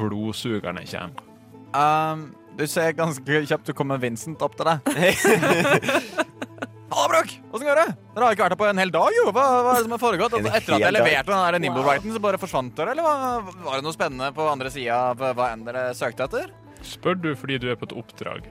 blodsugerne 0.00 0.86
kommer. 0.88 1.28
Um, 1.74 2.30
du 2.56 2.64
ser 2.70 2.94
ganske 2.96 3.42
kjapt 3.44 3.68
du 3.68 3.74
kommer 3.76 4.00
Vincent 4.00 4.40
opp 4.46 4.56
til 4.56 4.70
deg. 4.70 4.80
Halla, 6.92 7.08
Brokk! 7.10 7.32
Åssen 7.50 7.66
går 7.66 7.80
det? 7.80 7.86
Dere 8.14 8.26
har 8.26 8.36
ikke 8.36 8.44
vært 8.44 8.54
her 8.54 8.60
på 8.60 8.68
en 8.68 8.80
hel 8.82 8.92
dag, 8.94 9.16
jo. 9.16 9.24
Hva, 9.32 9.44
hva 9.64 9.72
er 9.72 9.80
det 9.80 9.86
som 9.86 9.94
har 9.96 10.02
foregått? 10.02 10.36
Altså, 10.38 10.52
etter 10.58 10.76
at 10.76 10.84
jeg 10.84 10.94
leverte 10.94 11.32
den 11.32 11.46
der 11.46 11.62
nimble-writen 11.64 12.14
så 12.14 12.22
bare 12.22 12.40
forsvant 12.42 12.76
dere? 12.78 12.94
Eller 12.94 13.06
hva, 13.06 13.40
var 13.64 13.80
det 13.80 13.86
noe 13.86 13.96
spennende 13.96 14.30
på 14.36 14.46
andre 14.50 14.70
sida 14.74 15.00
av 15.10 15.24
hva 15.38 15.50
enn 15.54 15.64
dere 15.66 15.88
søkte 15.96 16.28
etter? 16.28 16.52
Spør 16.84 17.18
du 17.18 17.30
fordi 17.38 17.58
du 17.62 17.70
er 17.72 17.78
på 17.80 17.88
et 17.88 17.96
oppdrag? 17.96 18.48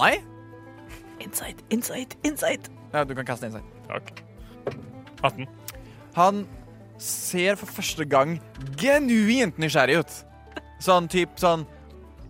Nei? 0.00 0.14
insight, 1.20 1.62
insight, 1.68 2.16
insight. 2.24 2.70
Ja, 2.94 3.04
du 3.04 3.14
kan 3.14 3.26
kaste 3.28 3.46
insight. 3.46 3.64
Takk. 3.88 4.22
18. 5.22 5.46
Han 6.16 6.46
ser 7.00 7.58
for 7.60 7.70
første 7.80 8.04
gang 8.08 8.38
genuint 8.80 9.60
nysgjerrig 9.60 10.00
ut. 10.00 10.16
Sånn 10.80 11.10
typ 11.12 11.36
sånn 11.36 11.66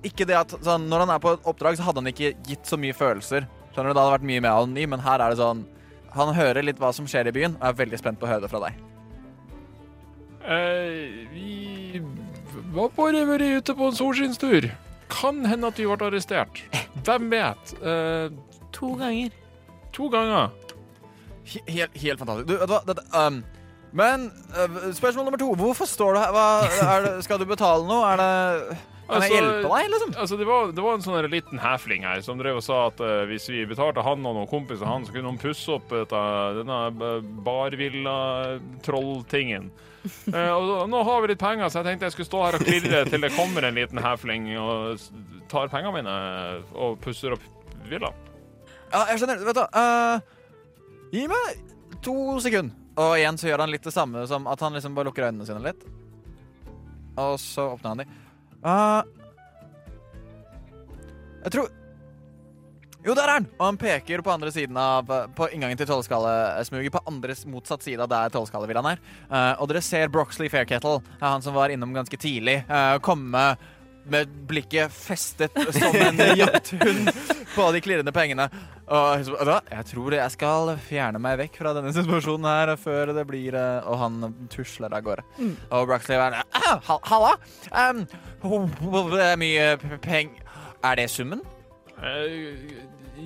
Ikke 0.03 0.25
det 0.27 0.35
at 0.35 0.51
sånn, 0.65 0.89
Når 0.91 1.05
han 1.05 1.11
er 1.15 1.21
på 1.23 1.35
et 1.37 1.45
oppdrag, 1.47 1.77
så 1.79 1.85
hadde 1.87 2.03
han 2.03 2.11
ikke 2.11 2.33
gitt 2.49 2.67
så 2.67 2.79
mye 2.81 2.97
følelser. 2.97 3.47
Skjønner 3.81 3.95
du, 3.95 3.97
Det 3.97 4.03
hadde 4.05 4.13
vært 4.19 4.29
mye 4.29 4.41
mer 4.45 4.59
anonym, 4.61 4.91
men 4.93 5.01
her 5.01 5.23
er 5.25 5.33
det 5.33 5.39
sånn 5.41 5.63
Han 6.13 6.35
hører 6.37 6.67
litt 6.67 6.81
hva 6.83 6.91
som 6.93 7.07
skjer 7.09 7.31
i 7.31 7.33
byen, 7.33 7.55
og 7.57 7.65
er 7.71 7.77
veldig 7.81 7.99
spent 8.01 8.21
på 8.21 8.27
å 8.27 8.31
høre 8.35 8.45
det 8.45 8.51
fra 8.53 8.61
deg. 8.67 8.77
Eh, 10.45 11.29
vi 11.33 12.01
var 12.75 12.91
bare 12.97 13.25
vært 13.29 13.45
ute 13.61 13.75
på 13.79 13.89
en 13.91 13.97
solskinnstur. 13.97 14.71
Kan 15.11 15.45
hende 15.47 15.69
at 15.71 15.79
vi 15.79 15.87
ble 15.87 16.09
arrestert. 16.09 16.63
Hvem 17.07 17.31
vet? 17.33 17.75
Eh, 17.83 18.31
To 18.73 18.93
ganger. 18.97 19.31
to 19.93 20.09
ganger. 20.09 20.51
He- 21.45 21.63
Helt, 21.67 21.97
helt 21.99 22.19
fantastisk. 22.19 22.47
Du, 22.47 22.57
vet 22.59 22.69
du 22.69 22.73
hva? 22.75 22.83
Dette, 22.87 23.03
um, 23.19 23.41
men 23.93 24.29
uh, 24.55 24.93
spørsmål 24.95 25.25
nummer 25.27 25.39
to. 25.41 25.49
Hvorfor 25.59 25.87
står 25.91 26.15
du 26.15 26.21
her? 26.23 26.31
Hva, 26.37 26.45
er 26.95 27.03
det, 27.09 27.25
skal 27.27 27.39
du 27.43 27.45
betale 27.51 27.83
noe? 27.89 28.07
Er 28.13 28.17
det 28.21 28.77
Kan 29.11 29.25
jeg 29.25 29.33
Altså, 29.33 29.41
hjelpe 29.41 29.67
deg, 29.67 29.89
liksom? 29.91 30.13
Altså, 30.23 30.37
det, 30.39 30.47
var, 30.47 30.71
det 30.77 30.83
var 30.85 30.93
en 30.95 31.03
sånn 31.03 31.33
liten 31.33 31.59
hæfling 31.59 32.05
her 32.07 32.21
som 32.23 32.39
drev 32.39 32.57
og 32.61 32.65
sa 32.65 32.87
at 32.87 33.01
uh, 33.03 33.27
hvis 33.27 33.49
vi 33.51 33.67
betalte 33.67 34.03
han 34.07 34.23
og 34.23 34.35
noen 34.37 34.47
kompiser 34.51 34.87
han, 34.87 35.05
så 35.07 35.13
kunne 35.15 35.29
han 35.33 35.39
pusse 35.43 35.73
opp 35.75 35.89
dette, 35.91 36.21
denne 36.61 36.79
eh, 36.91 37.23
barvilla-trolltingen. 37.49 39.65
Uh, 40.31 40.53
og 40.59 40.89
nå 40.93 40.99
har 41.09 41.19
vi 41.21 41.27
litt 41.33 41.43
penger, 41.43 41.67
så 41.67 41.75
jeg 41.81 41.87
tenkte 41.91 42.05
jeg 42.07 42.15
skulle 42.17 42.31
stå 42.31 42.41
her 42.47 42.55
og 42.59 42.63
klirre 42.69 43.01
til 43.11 43.21
det 43.27 43.33
kommer 43.35 43.61
en 43.67 43.79
liten 43.81 43.99
hæfling 44.05 44.43
og 44.63 44.75
tar 45.51 45.67
pengene 45.73 45.97
mine 45.99 46.15
og 46.79 46.91
pusser 47.03 47.31
opp 47.35 47.45
villaen. 47.91 48.17
Ja, 48.91 49.01
jeg 49.11 49.17
skjønner. 49.21 49.39
Vet 49.47 49.59
du 49.59 49.65
uh, 49.75 50.17
Gi 51.11 51.27
meg 51.31 51.47
to 52.05 52.15
sekunder. 52.43 52.75
Og 53.01 53.15
igjen 53.17 53.39
så 53.41 53.49
gjør 53.49 53.63
han 53.65 53.73
litt 53.73 53.87
det 53.87 53.95
samme 53.95 54.27
som 54.29 54.45
at 54.51 54.61
han 54.61 54.75
liksom 54.77 54.97
bare 54.97 55.09
lukker 55.09 55.25
øynene 55.31 55.47
sine 55.49 55.63
litt. 55.65 55.83
Og 57.21 57.35
så 57.41 57.63
åpner 57.75 57.95
han 57.95 58.03
de. 58.03 58.07
Uh, 58.61 59.01
jeg 61.41 61.53
tror 61.55 61.71
Jo, 63.01 63.15
der 63.17 63.23
er 63.25 63.33
han! 63.39 63.47
Og 63.57 63.65
han 63.65 63.79
peker 63.81 64.21
på 64.21 64.33
andre 64.33 64.51
siden 64.53 64.77
av 64.77 65.09
På 65.37 65.49
inngangen 65.49 65.79
til 65.81 65.89
tolvskallesmuget. 65.89 66.93
På 66.93 67.01
andre 67.09 67.37
motsatt 67.49 67.87
side 67.87 68.05
av 68.05 68.11
der 68.13 68.33
tolvskallevillaen 68.35 68.91
er. 68.93 69.05
Uh, 69.31 69.55
og 69.63 69.71
dere 69.71 69.81
ser 69.85 70.13
Broxley 70.13 70.53
Fairkettle, 70.53 71.01
han 71.23 71.45
som 71.45 71.57
var 71.57 71.73
innom 71.73 71.97
ganske 71.97 72.21
tidlig, 72.21 72.61
uh, 72.69 72.99
komme 73.01 73.45
med 74.13 74.31
blikket 74.51 74.93
festet 74.95 75.57
som 75.77 75.97
en 75.97 76.21
jakthund 76.39 77.11
på 77.55 77.67
de 77.75 77.83
klirrende 77.85 78.15
pengene. 78.15 78.49
Og 78.91 79.31
hva? 79.47 79.61
jeg 79.71 79.87
tror 79.93 80.17
jeg 80.17 80.35
skal 80.35 80.73
fjerne 80.83 81.21
meg 81.23 81.39
vekk 81.45 81.61
fra 81.63 81.75
denne 81.77 81.93
situasjonen 81.95 82.49
her 82.51 82.75
før 82.81 83.13
det 83.15 83.23
blir 83.29 83.55
eh, 83.55 83.87
Og 83.87 84.01
han 84.01 84.35
tusler 84.51 84.91
av 84.91 85.05
gårde. 85.07 85.27
Og 85.71 85.87
Broxley 85.87 86.19
er 86.19 86.41
ah, 86.43 86.81
hal- 86.89 87.05
Halla! 87.07 87.35
Um, 87.71 88.05
det 89.15 89.27
er 89.31 89.39
mye 89.41 89.99
peng... 90.03 90.35
Er 90.81 90.97
det 90.97 91.11
summen? 91.13 91.43
Eh, 92.01 92.71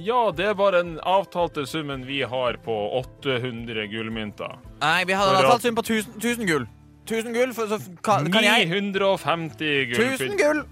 ja, 0.03 0.31
det 0.35 0.57
bare 0.59 0.83
den 0.83 0.97
avtalte 1.01 1.67
summen 1.71 2.07
vi 2.07 2.23
har 2.23 2.57
på 2.65 2.75
800 2.99 3.87
gullmynter. 3.93 4.57
Nei, 4.83 5.05
vi 5.07 5.15
hadde 5.15 5.37
For 5.37 5.45
avtalt 5.47 5.63
sum 5.63 5.77
på 5.79 5.85
1000, 5.87 6.17
1000 6.19 6.51
gull. 6.51 6.67
1000 7.05 7.35
gull, 7.37 7.53
for 7.55 7.69
så 7.69 7.79
kan, 8.05 8.31
kan 8.33 8.45
jeg 8.45 8.69
950 8.71 9.91
gull. 9.93 10.07
1000 10.15 10.39
gull! 10.41 10.65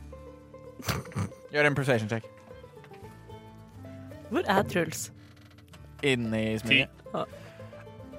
Gjør 1.53 1.69
en 1.69 1.77
persuasion 1.77 2.09
check. 2.09 2.25
Hvor 4.33 4.49
er 4.49 4.63
Truls? 4.63 5.11
Inni 6.03 6.59
smyget. 6.59 6.89
Ja. 7.13 7.25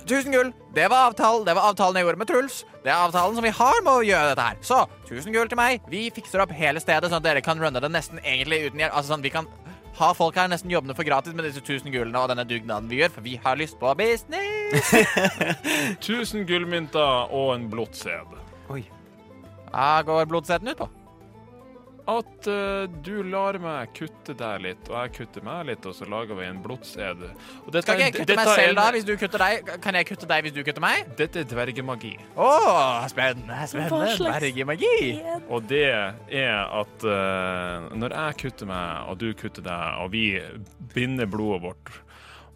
1000 0.04 0.36
gull. 0.36 0.52
Det 0.76 0.86
var, 0.92 1.08
avtalen, 1.10 1.46
det 1.48 1.56
var 1.56 1.72
avtalen 1.72 1.98
jeg 1.98 2.06
gjorde 2.06 2.22
med 2.22 2.30
Truls. 2.30 2.60
Det 2.84 2.92
er 2.92 3.00
avtalen 3.00 3.38
som 3.38 3.46
vi 3.46 3.54
har 3.56 3.82
med 3.86 3.94
å 3.94 4.06
gjøre 4.06 4.34
dette 4.34 4.46
her. 4.46 4.60
Så 4.62 4.84
1000 5.08 5.34
gull 5.34 5.50
til 5.50 5.58
meg. 5.58 5.82
Vi 5.90 6.06
fikser 6.14 6.44
opp 6.44 6.54
hele 6.54 6.82
stedet, 6.84 7.10
sånn 7.10 7.22
at 7.22 7.26
dere 7.26 7.42
kan 7.46 7.62
runne 7.62 7.82
det 7.82 7.92
nesten 7.92 8.20
egentlig 8.22 8.68
uten 8.68 8.84
hjelp. 8.84 8.94
Altså 8.94 9.16
sånn, 9.16 9.24
Vi 9.26 9.32
kan 9.34 9.48
ha 10.00 10.10
folk 10.18 10.36
her 10.40 10.48
nesten 10.50 10.72
jobbende 10.74 10.96
for 10.98 11.06
gratis 11.08 11.36
med 11.38 11.46
disse 11.48 11.62
1000 11.62 11.92
gullene 11.94 12.20
og 12.24 12.32
denne 12.32 12.46
dugnaden 12.50 12.90
vi 12.90 13.02
gjør, 13.02 13.14
for 13.18 13.22
vi 13.26 13.36
har 13.44 13.56
lyst 13.60 13.78
på 13.80 13.94
business. 14.00 14.94
1000 16.02 16.48
gullmynter 16.50 17.30
og 17.34 17.56
en 17.56 17.70
blodtsed. 17.70 18.34
Oi. 18.74 18.84
Hva 19.74 20.02
går 20.08 20.26
blodsetten 20.30 20.74
ut 20.74 20.78
på? 20.82 20.90
At 22.04 22.48
uh, 22.52 22.84
du 23.06 23.22
lar 23.24 23.56
meg 23.64 23.94
kutte 23.96 24.34
deg 24.36 24.64
litt, 24.66 24.90
og 24.92 24.98
jeg 24.98 25.12
kutter 25.16 25.46
meg 25.48 25.70
litt, 25.70 25.86
og 25.88 25.96
så 25.96 26.08
lager 26.12 26.36
vi 26.36 26.48
en 26.50 26.60
dette 27.72 27.86
Skal 27.86 28.02
ikke 28.02 28.04
jeg 28.04 28.16
kutte 28.18 28.36
meg 28.36 28.50
selv, 28.50 28.74
en... 28.74 28.80
da, 28.82 28.88
hvis 28.92 29.06
du 29.08 29.14
kutter 29.22 29.44
deg? 29.44 29.70
Kan 29.86 29.96
jeg 29.96 30.08
kutte 30.10 30.28
deg 30.28 30.44
hvis 30.44 30.56
du 30.56 30.60
kutter 30.68 30.84
meg? 30.84 31.14
Dette 31.20 31.44
er 31.44 31.48
dvergemagi. 31.48 32.12
Å, 32.36 32.50
spennende. 33.08 33.60
Spennende. 33.72 34.10
slags- 34.18 34.44
Dvergemagi. 34.44 34.98
Og 35.48 35.70
det 35.70 35.86
er 35.88 36.60
at 36.82 37.08
uh, 37.08 37.88
når 37.96 38.18
jeg 38.20 38.40
kutter 38.44 38.72
meg, 38.74 39.08
og 39.08 39.22
du 39.24 39.30
kutter 39.40 39.64
deg, 39.64 40.04
og 40.04 40.12
vi 40.12 40.26
binder 40.94 41.32
blodet 41.32 41.64
vårt, 41.70 41.94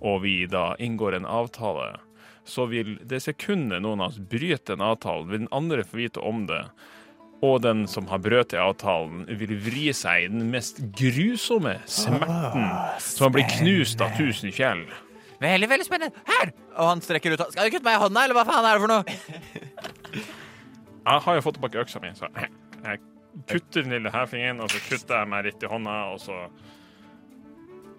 og 0.04 0.22
vi 0.28 0.42
da 0.52 0.74
inngår 0.84 1.22
en 1.22 1.30
avtale, 1.40 1.94
så 2.48 2.68
vil 2.68 2.98
det 3.08 3.24
sekundet 3.24 3.82
noen 3.84 4.04
av 4.04 4.12
oss 4.12 4.20
bryter 4.20 4.76
en 4.76 4.86
avtale, 4.92 5.28
vil 5.32 5.46
den 5.46 5.52
andre 5.56 5.88
få 5.88 6.04
vite 6.04 6.24
om 6.24 6.46
det. 6.52 6.66
Og 7.46 7.60
den 7.62 7.84
som 7.90 8.08
har 8.10 8.22
brøt 8.24 8.56
i 8.56 8.58
avtalen, 8.62 9.26
vil 9.38 9.52
vri 9.62 9.92
seg 9.94 10.24
i 10.26 10.30
den 10.32 10.48
mest 10.50 10.80
grusomme 10.98 11.76
smerten. 11.86 12.66
Så 13.04 13.28
han 13.28 13.36
blir 13.36 13.46
knust 13.60 14.02
av 14.02 14.16
tusen 14.18 14.54
fjell. 14.56 14.88
Veldig, 15.42 15.70
veldig 15.70 15.86
spennende. 15.86 16.26
Her! 16.26 16.50
Og 16.78 16.88
han 16.90 17.02
strekker 17.06 17.36
ut 17.36 17.44
Skal 17.52 17.68
du 17.68 17.76
kutte 17.76 17.86
meg 17.86 18.00
i 18.00 18.02
hånda, 18.02 18.24
eller 18.26 18.38
hva 18.40 18.46
faen 18.48 18.66
er 18.66 18.80
det 18.80 18.84
for 18.84 18.90
noe? 18.90 20.24
Jeg 21.08 21.24
har 21.24 21.38
jo 21.38 21.44
fått 21.46 21.56
tilbake 21.60 21.80
øksa 21.80 22.02
mi, 22.04 22.10
så 22.18 22.28
jeg 22.84 22.98
kutter 23.48 23.86
den 23.86 23.94
lille 23.96 24.12
hæfingen, 24.12 24.58
og 24.60 24.74
så 24.74 24.82
kutter 24.90 25.22
jeg 25.22 25.30
meg 25.32 25.46
litt 25.46 25.62
i 25.64 25.70
hånda, 25.72 25.94
og 26.12 26.20
så 26.20 26.36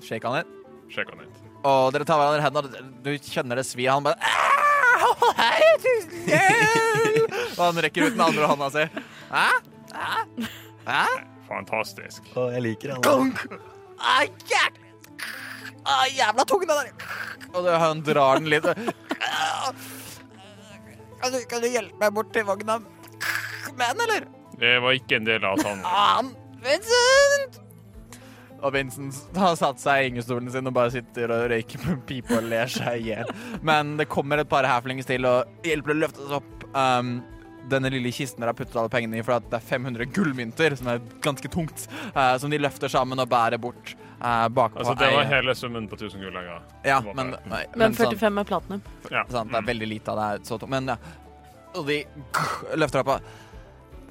Shake 0.05 0.29
han 0.29 0.37
litt. 0.37 0.51
Shake 0.92 1.14
han 1.14 1.22
litt. 1.24 1.39
Og 1.66 1.89
dere 1.95 2.05
tar 2.05 2.20
hverandre 2.20 2.43
i 2.43 2.45
hendene, 2.45 2.68
og 2.68 3.07
du 3.07 3.30
kjenner 3.30 3.62
det 3.62 3.64
svir. 3.64 3.89
Han 3.95 4.05
bare 4.05 4.20
«Ah, 4.20 5.24
hei, 5.41 5.70
tusen 5.80 6.28
hjelp!» 6.28 7.39
Og 7.59 7.62
han 7.64 7.80
rekker 7.86 8.11
ut 8.11 8.14
den 8.18 8.26
andre 8.28 8.51
hånda 8.53 8.68
si. 8.76 8.84
Hæ? 9.29 9.49
Hæ? 9.93 10.49
Hæ? 10.89 11.05
Fantastisk. 11.49 12.29
Å, 12.37 12.49
jeg 12.55 12.64
liker 12.64 12.95
han. 12.95 13.05
Gunk! 13.05 13.45
Ah, 13.99 14.24
jævlig! 14.24 14.93
Ah, 15.89 16.05
jævla 16.12 16.45
tung, 16.49 16.64
den 16.68 16.76
der! 16.76 16.93
Og 17.55 17.62
det, 17.64 17.76
han 17.81 18.03
drar 18.05 18.41
den 18.41 18.51
litt. 18.53 18.66
Ah. 18.68 19.70
Kan 21.18 21.33
du, 21.35 21.39
kan 21.51 21.64
du 21.64 21.68
hjelpe 21.70 21.99
meg 21.99 22.12
bort 22.14 22.29
til 22.35 22.45
vogna 22.47 22.79
den, 23.79 24.03
eller? 24.05 24.26
Det 24.59 24.74
var 24.83 24.99
ikke 24.99 25.18
en 25.18 25.26
del 25.26 25.45
av 25.47 25.57
avtalen. 25.57 25.83
Faen! 25.87 26.31
Vincent! 26.64 27.59
Og 28.59 28.72
Vincent 28.74 29.39
har 29.39 29.55
satt 29.59 29.79
seg 29.79 30.01
i 30.01 30.07
gyngestolen 30.09 30.51
sin 30.51 30.66
og 30.66 30.74
bare 30.74 30.91
sitter 30.97 31.31
og 31.31 31.45
røyker 31.53 31.83
på 31.83 31.93
en 31.95 32.01
pipe 32.09 32.35
og 32.35 32.49
ler 32.51 32.70
seg 32.72 33.05
i 33.05 33.12
hjel. 33.12 33.31
Men 33.62 33.95
det 34.01 34.09
kommer 34.11 34.43
et 34.43 34.51
par 34.51 34.66
halflings 34.66 35.07
til 35.07 35.29
og 35.31 35.66
hjelper 35.66 35.95
å 35.95 35.99
løfte 36.01 36.24
oss 36.26 36.39
opp. 36.41 36.66
Um, 36.74 37.20
denne 37.71 37.91
lille 37.93 38.11
kisten 38.14 38.41
dere 38.43 38.53
har 38.55 38.59
puttet 38.59 38.77
alle 38.81 38.91
pengene 38.93 39.19
i, 39.21 39.25
for 39.27 39.39
det 39.45 39.59
er 39.59 39.64
500 39.69 40.09
gullmynter, 40.16 40.77
som 40.81 40.91
er 40.95 41.03
ganske 41.25 41.51
tungt, 41.53 41.87
uh, 42.16 42.37
som 42.41 42.51
de 42.53 42.59
løfter 42.61 42.91
sammen 42.93 43.21
og 43.23 43.29
bærer 43.31 43.61
bort 43.62 43.95
uh, 44.23 44.49
bakpå. 44.49 44.81
Altså, 44.83 44.95
det 44.99 45.11
var 45.14 45.25
ei- 45.25 45.33
hele 45.37 45.55
summen 45.59 45.89
på 45.91 45.99
1000 46.01 46.25
gull 46.25 46.39
Ja, 46.85 47.01
var 47.05 47.14
men, 47.14 47.35
nei, 47.51 47.64
Men 47.77 47.95
sånn- 47.95 48.16
45 48.16 48.41
er 48.41 48.49
platinum. 48.53 48.83
Ja. 49.11 49.25
Sant? 49.31 49.53
Det 49.53 49.61
er 49.62 49.69
veldig 49.73 49.89
lite 49.95 50.14
av 50.14 50.21
det 50.23 50.29
er 50.33 50.49
så 50.49 50.59
tungt. 50.59 50.71
Men 50.75 50.95
ja. 50.95 50.99
Og 51.77 51.87
de 51.87 52.03
løfter 52.81 53.05
opp, 53.05 53.21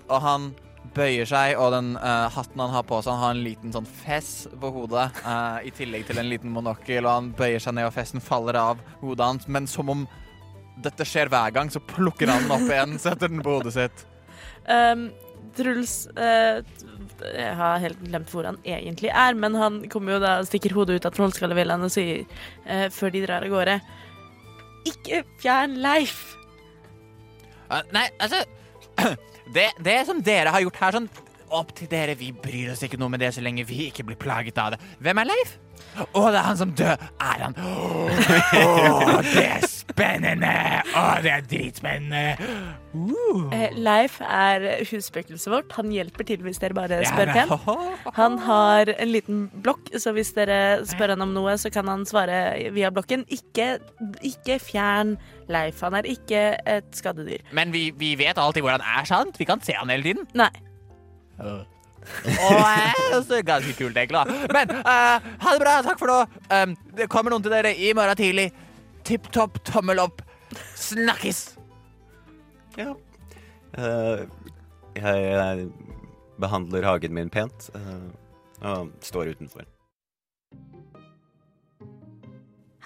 og 0.08 0.22
han 0.22 0.52
bøyer 0.96 1.28
seg, 1.28 1.58
og 1.60 1.72
den 1.74 1.90
eh, 1.98 2.28
hatten 2.34 2.62
han 2.64 2.72
har 2.72 2.86
på 2.88 3.00
seg, 3.04 3.12
han 3.12 3.20
har 3.26 3.34
en 3.36 3.42
liten 3.44 3.74
sånn 3.76 3.86
fess 3.90 4.48
på 4.62 4.70
hodet, 4.72 5.10
eh, 5.26 5.68
i 5.68 5.74
tillegg 5.76 6.06
til 6.08 6.22
en 6.22 6.30
liten 6.32 6.54
monokkel, 6.54 7.06
og 7.06 7.12
han 7.12 7.28
bøyer 7.38 7.60
seg 7.62 7.76
ned, 7.78 7.90
og 7.90 7.94
fessen 7.98 8.24
faller 8.24 8.56
av 8.62 8.80
hodet 9.02 9.26
hans, 9.26 9.48
men 9.52 9.68
som 9.68 9.90
om 9.94 10.06
dette 10.84 11.06
skjer 11.08 11.32
hver 11.32 11.54
gang, 11.56 11.72
så 11.74 11.82
plukker 11.84 12.30
han 12.32 12.46
den 12.46 12.54
opp 12.54 12.68
igjen, 12.70 12.98
setter 13.02 13.32
den 13.32 13.44
på 13.46 13.58
hodet 13.58 13.74
sitt. 13.76 14.04
Um, 14.68 15.10
Truls 15.58 15.94
eh, 16.20 16.60
Jeg 17.24 17.54
har 17.58 17.80
helt 17.82 18.02
glemt 18.04 18.32
hvor 18.34 18.46
han 18.46 18.58
egentlig 18.68 19.10
er, 19.10 19.38
men 19.40 19.56
han 19.58 19.80
kommer 19.92 20.18
jo 20.18 20.24
da 20.24 20.34
stikker 20.46 20.76
hodet 20.76 21.00
ut 21.00 21.08
av 21.08 21.16
trollskallevillaen 21.16 21.86
og 21.88 21.94
sier 21.94 22.26
eh, 22.66 22.88
før 22.94 23.14
de 23.14 23.24
drar 23.24 23.46
av 23.46 23.54
gårde 23.54 23.78
Ikke 24.92 25.24
fjern 25.42 25.78
Leif! 25.82 26.20
Uh, 27.72 27.82
nei, 27.96 28.06
altså 28.22 28.44
det, 29.56 29.70
det 29.84 29.98
som 30.08 30.22
dere 30.24 30.54
har 30.54 30.64
gjort 30.64 30.84
her, 30.84 31.00
sånn 31.00 31.10
opp 31.56 31.74
til 31.78 31.90
dere, 31.92 32.18
vi 32.20 32.32
bryr 32.32 32.74
oss 32.74 32.84
ikke 32.86 33.00
noe 33.00 33.14
med 33.14 33.24
det 33.24 33.34
så 33.36 33.44
lenge 33.46 33.66
vi 33.68 33.88
ikke 33.88 34.06
blir 34.08 34.20
plaget 34.20 34.58
av 34.62 34.76
det. 34.76 34.82
Hvem 35.04 35.24
er 35.24 35.30
Leif? 35.32 35.58
Å, 35.98 36.22
det 36.34 36.38
er 36.38 36.46
han 36.46 36.58
som 36.58 36.72
dør. 36.78 37.02
Er 37.22 37.42
han 37.46 37.56
Å, 37.58 39.22
det 39.26 39.44
er 39.46 39.66
spennende! 39.70 40.52
Å, 40.98 41.04
det 41.24 41.32
er 41.34 41.46
dritspennende. 41.50 42.50
Uh. 42.98 43.48
Eh, 43.54 43.74
Leif 43.78 44.18
er 44.26 44.66
husspøkelset 44.90 45.50
vårt. 45.54 45.74
Han 45.78 45.92
hjelper 45.94 46.28
til 46.30 46.44
hvis 46.46 46.62
dere 46.62 46.78
bare 46.78 47.00
spør 47.06 47.32
det- 47.32 47.38
pent. 47.38 48.14
Han 48.18 48.38
har 48.46 48.94
en 48.98 49.12
liten 49.14 49.48
blokk, 49.66 49.90
så 50.02 50.14
hvis 50.18 50.34
dere 50.38 50.60
spør 50.90 51.16
han 51.16 51.26
om 51.26 51.34
noe, 51.38 51.58
så 51.62 51.72
kan 51.74 51.90
han 51.90 52.06
svare 52.10 52.72
via 52.76 52.92
blokken. 52.94 53.26
Ikke, 53.34 53.78
ikke 54.26 54.60
fjern 54.62 55.18
Leif. 55.50 55.82
Han 55.86 55.98
er 55.98 56.10
ikke 56.10 56.46
et 56.66 56.90
skadedyr. 56.98 57.46
Men 57.58 57.74
vi, 57.74 57.90
vi 57.98 58.16
vet 58.20 58.38
alltid 58.42 58.66
hvor 58.66 58.78
han 58.78 58.86
er, 58.86 59.06
sant? 59.10 59.38
Vi 59.40 59.46
kan 59.50 59.62
se 59.66 59.78
han 59.78 59.94
hele 59.94 60.10
tiden. 60.10 60.30
Nei. 60.38 60.52
Åh, 61.38 63.22
så 63.28 63.42
ganske 63.44 63.74
kult, 63.74 63.98
egentlig. 63.98 64.18
da. 64.18 64.26
Men 64.54 64.72
uh, 64.80 65.28
ha 65.44 65.54
det 65.54 65.60
bra. 65.60 65.76
Takk 65.86 66.00
for 66.00 66.12
nå. 66.12 66.20
Um, 66.50 66.76
det 66.98 67.10
kommer 67.12 67.34
noen 67.34 67.46
til 67.46 67.54
dere 67.54 67.74
i 67.76 67.94
morgen 67.98 68.20
tidlig. 68.20 68.50
Tipp 69.08 69.30
topp, 69.36 69.60
tommel 69.68 70.02
opp. 70.04 70.22
Snakkes! 70.76 71.58
Ja. 72.78 72.94
Uh, 73.78 74.24
jeg, 74.98 75.24
jeg 75.24 75.68
behandler 76.42 76.86
hagen 76.88 77.14
min 77.18 77.30
pent 77.34 77.70
uh, 77.76 78.08
og 78.66 78.94
står 79.06 79.34
utenfor. 79.36 79.68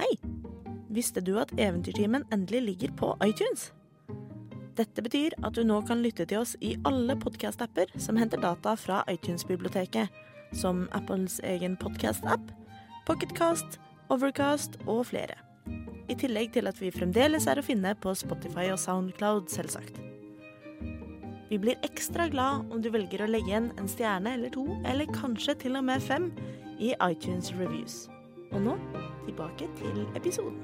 Hei! 0.02 0.14
Visste 0.92 1.22
du 1.24 1.38
at 1.40 1.54
Eventyrtimen 1.56 2.26
endelig 2.34 2.62
ligger 2.62 2.96
på 3.00 3.14
iTunes? 3.24 3.70
Dette 4.82 5.04
betyr 5.06 5.36
at 5.46 5.54
du 5.54 5.62
nå 5.68 5.78
kan 5.86 6.00
lytte 6.02 6.26
til 6.26 6.42
oss 6.42 6.56
i 6.66 6.72
alle 6.90 7.14
podkast-apper 7.22 7.92
som 8.02 8.18
henter 8.18 8.42
data 8.42 8.74
fra 8.80 9.04
iTunes-biblioteket, 9.12 10.10
som 10.58 10.88
Apples 10.98 11.38
egen 11.46 11.76
podkast-app, 11.78 12.48
Pocketcast, 13.06 13.78
Overcast 14.10 14.80
og 14.88 15.04
flere. 15.12 15.38
I 16.10 16.18
tillegg 16.18 16.56
til 16.56 16.72
at 16.72 16.82
vi 16.82 16.90
fremdeles 16.96 17.46
er 17.52 17.62
å 17.62 17.66
finne 17.66 17.94
på 18.02 18.16
Spotify 18.18 18.72
og 18.74 18.82
Soundcloud, 18.82 19.52
selvsagt. 19.54 20.02
Vi 21.52 21.60
blir 21.62 21.78
ekstra 21.86 22.26
glad 22.32 22.72
om 22.72 22.82
du 22.82 22.90
velger 22.90 23.22
å 23.22 23.30
legge 23.30 23.54
igjen 23.54 23.70
en 23.78 23.92
stjerne 23.92 24.34
eller 24.34 24.56
to, 24.56 24.66
eller 24.88 25.14
kanskje 25.14 25.60
til 25.68 25.78
og 25.78 25.86
med 25.92 26.02
fem, 26.02 26.32
i 26.82 26.96
iTunes 27.06 27.54
Reviews. 27.60 28.08
Og 28.50 28.64
nå 28.66 28.80
tilbake 29.28 29.70
til 29.78 30.08
episoden. 30.18 30.58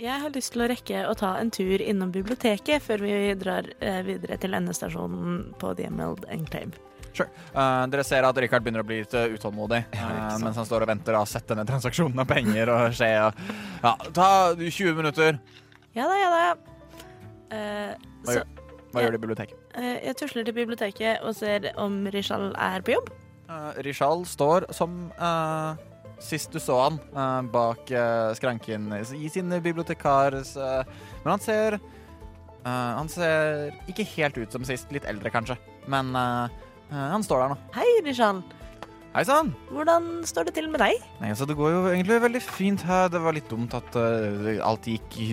Jeg 0.00 0.16
har 0.22 0.32
lyst 0.32 0.54
til 0.54 0.62
å 0.64 0.68
rekke 0.70 1.00
å 1.10 1.14
ta 1.18 1.34
en 1.40 1.50
tur 1.52 1.82
innom 1.84 2.08
biblioteket 2.14 2.80
før 2.82 3.02
vi 3.04 3.16
drar 3.36 3.66
eh, 3.84 3.98
videre 4.06 4.38
til 4.40 4.54
endestasjonen 4.56 5.50
på 5.60 5.74
The 5.76 5.90
Emerald 5.90 6.24
Enclave. 6.32 6.78
Sure. 7.10 7.26
Uh, 7.52 7.84
dere 7.90 8.04
ser 8.06 8.24
at 8.24 8.38
Richard 8.38 8.62
begynner 8.62 8.84
å 8.84 8.86
bli 8.86 9.00
litt 9.02 9.14
eh, 9.18 9.32
utålmodig 9.34 9.80
eh, 9.98 10.36
mens 10.40 10.56
han 10.56 10.68
står 10.68 10.86
og 10.86 10.92
venter 10.92 11.16
og 11.18 11.24
har 11.24 11.30
sett 11.32 11.48
denne 11.50 11.66
transaksjonen 11.68 12.22
av 12.22 12.28
penger 12.30 12.70
og 12.72 12.94
skje. 12.96 13.10
Og, 13.26 13.40
ja, 13.82 13.92
ta 14.16 14.28
20 14.56 14.96
minutter. 15.00 15.40
Ja 15.98 16.06
da, 16.06 16.16
ja 16.22 16.30
da. 16.32 16.42
Uh, 17.50 18.10
Hva 18.24 18.36
så 18.38 18.44
Hva 18.90 19.02
Ja. 19.02 19.04
gjør 19.04 19.12
du 19.12 19.18
i 19.18 19.22
biblioteket? 19.26 19.58
eh, 19.78 19.96
jeg 20.06 20.16
tusler 20.22 20.46
til 20.48 20.54
biblioteket 20.56 21.26
og 21.26 21.34
ser 21.36 21.68
om 21.78 22.00
Rishal 22.14 22.52
er 22.56 22.86
på 22.86 22.94
jobb. 22.96 23.10
Uh, 23.50 23.74
Rishal 23.82 24.22
står 24.30 24.68
som 24.74 25.10
eh, 25.18 25.82
sist 26.20 26.52
du 26.52 26.60
så 26.60 26.76
han, 26.84 27.00
uh, 27.16 27.40
bak 27.50 27.90
uh, 27.90 28.30
skranken 28.36 28.90
i 29.16 29.28
sin 29.32 29.50
bibliotekars 29.62 30.54
uh, 30.60 30.84
Men 31.24 31.34
han 31.34 31.42
ser 31.44 31.76
eh, 31.80 32.90
Han 33.00 33.08
ser 33.08 33.74
ikke 33.88 34.04
helt 34.16 34.36
ut 34.36 34.52
som 34.52 34.64
sist. 34.68 34.90
Litt 34.92 35.06
eldre, 35.08 35.32
kanskje. 35.32 35.56
Men 35.90 36.12
han 36.90 37.22
står 37.24 37.40
der 37.40 37.52
nå. 37.52 37.56
Hei, 37.72 37.86
Rishan. 38.04 38.42
Hei 39.14 39.22
sann! 39.26 39.52
Hvordan 39.72 40.08
står 40.28 40.48
det 40.48 40.54
til 40.58 40.68
med 40.70 40.82
deg? 40.82 41.00
Nei, 41.22 41.30
altså, 41.32 41.46
det 41.48 41.56
går 41.58 41.72
jo 41.72 41.80
egentlig 41.88 42.20
veldig 42.22 42.42
fint 42.44 42.84
her. 42.86 43.08
Det 43.10 43.22
var 43.24 43.34
litt 43.34 43.48
dumt 43.50 43.74
at 43.78 43.96
alt 43.96 44.86
gikk 44.90 45.16
i, 45.22 45.30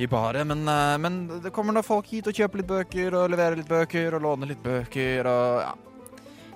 i, 0.00 0.08
baret, 0.10 0.48
men, 0.48 0.64
men 1.04 1.20
det 1.44 1.52
kommer 1.54 1.76
nå 1.76 1.84
folk 1.86 2.08
hit 2.10 2.30
og 2.30 2.38
kjøper 2.38 2.62
litt 2.62 2.70
bøker 2.72 3.18
og 3.20 3.30
leverer 3.34 3.60
litt 3.60 3.70
bøker 3.70 4.16
og 4.16 4.24
låner 4.26 4.54
litt 4.54 4.64
bøker 4.64 5.28
og 5.30 5.62
ja. 5.66 5.74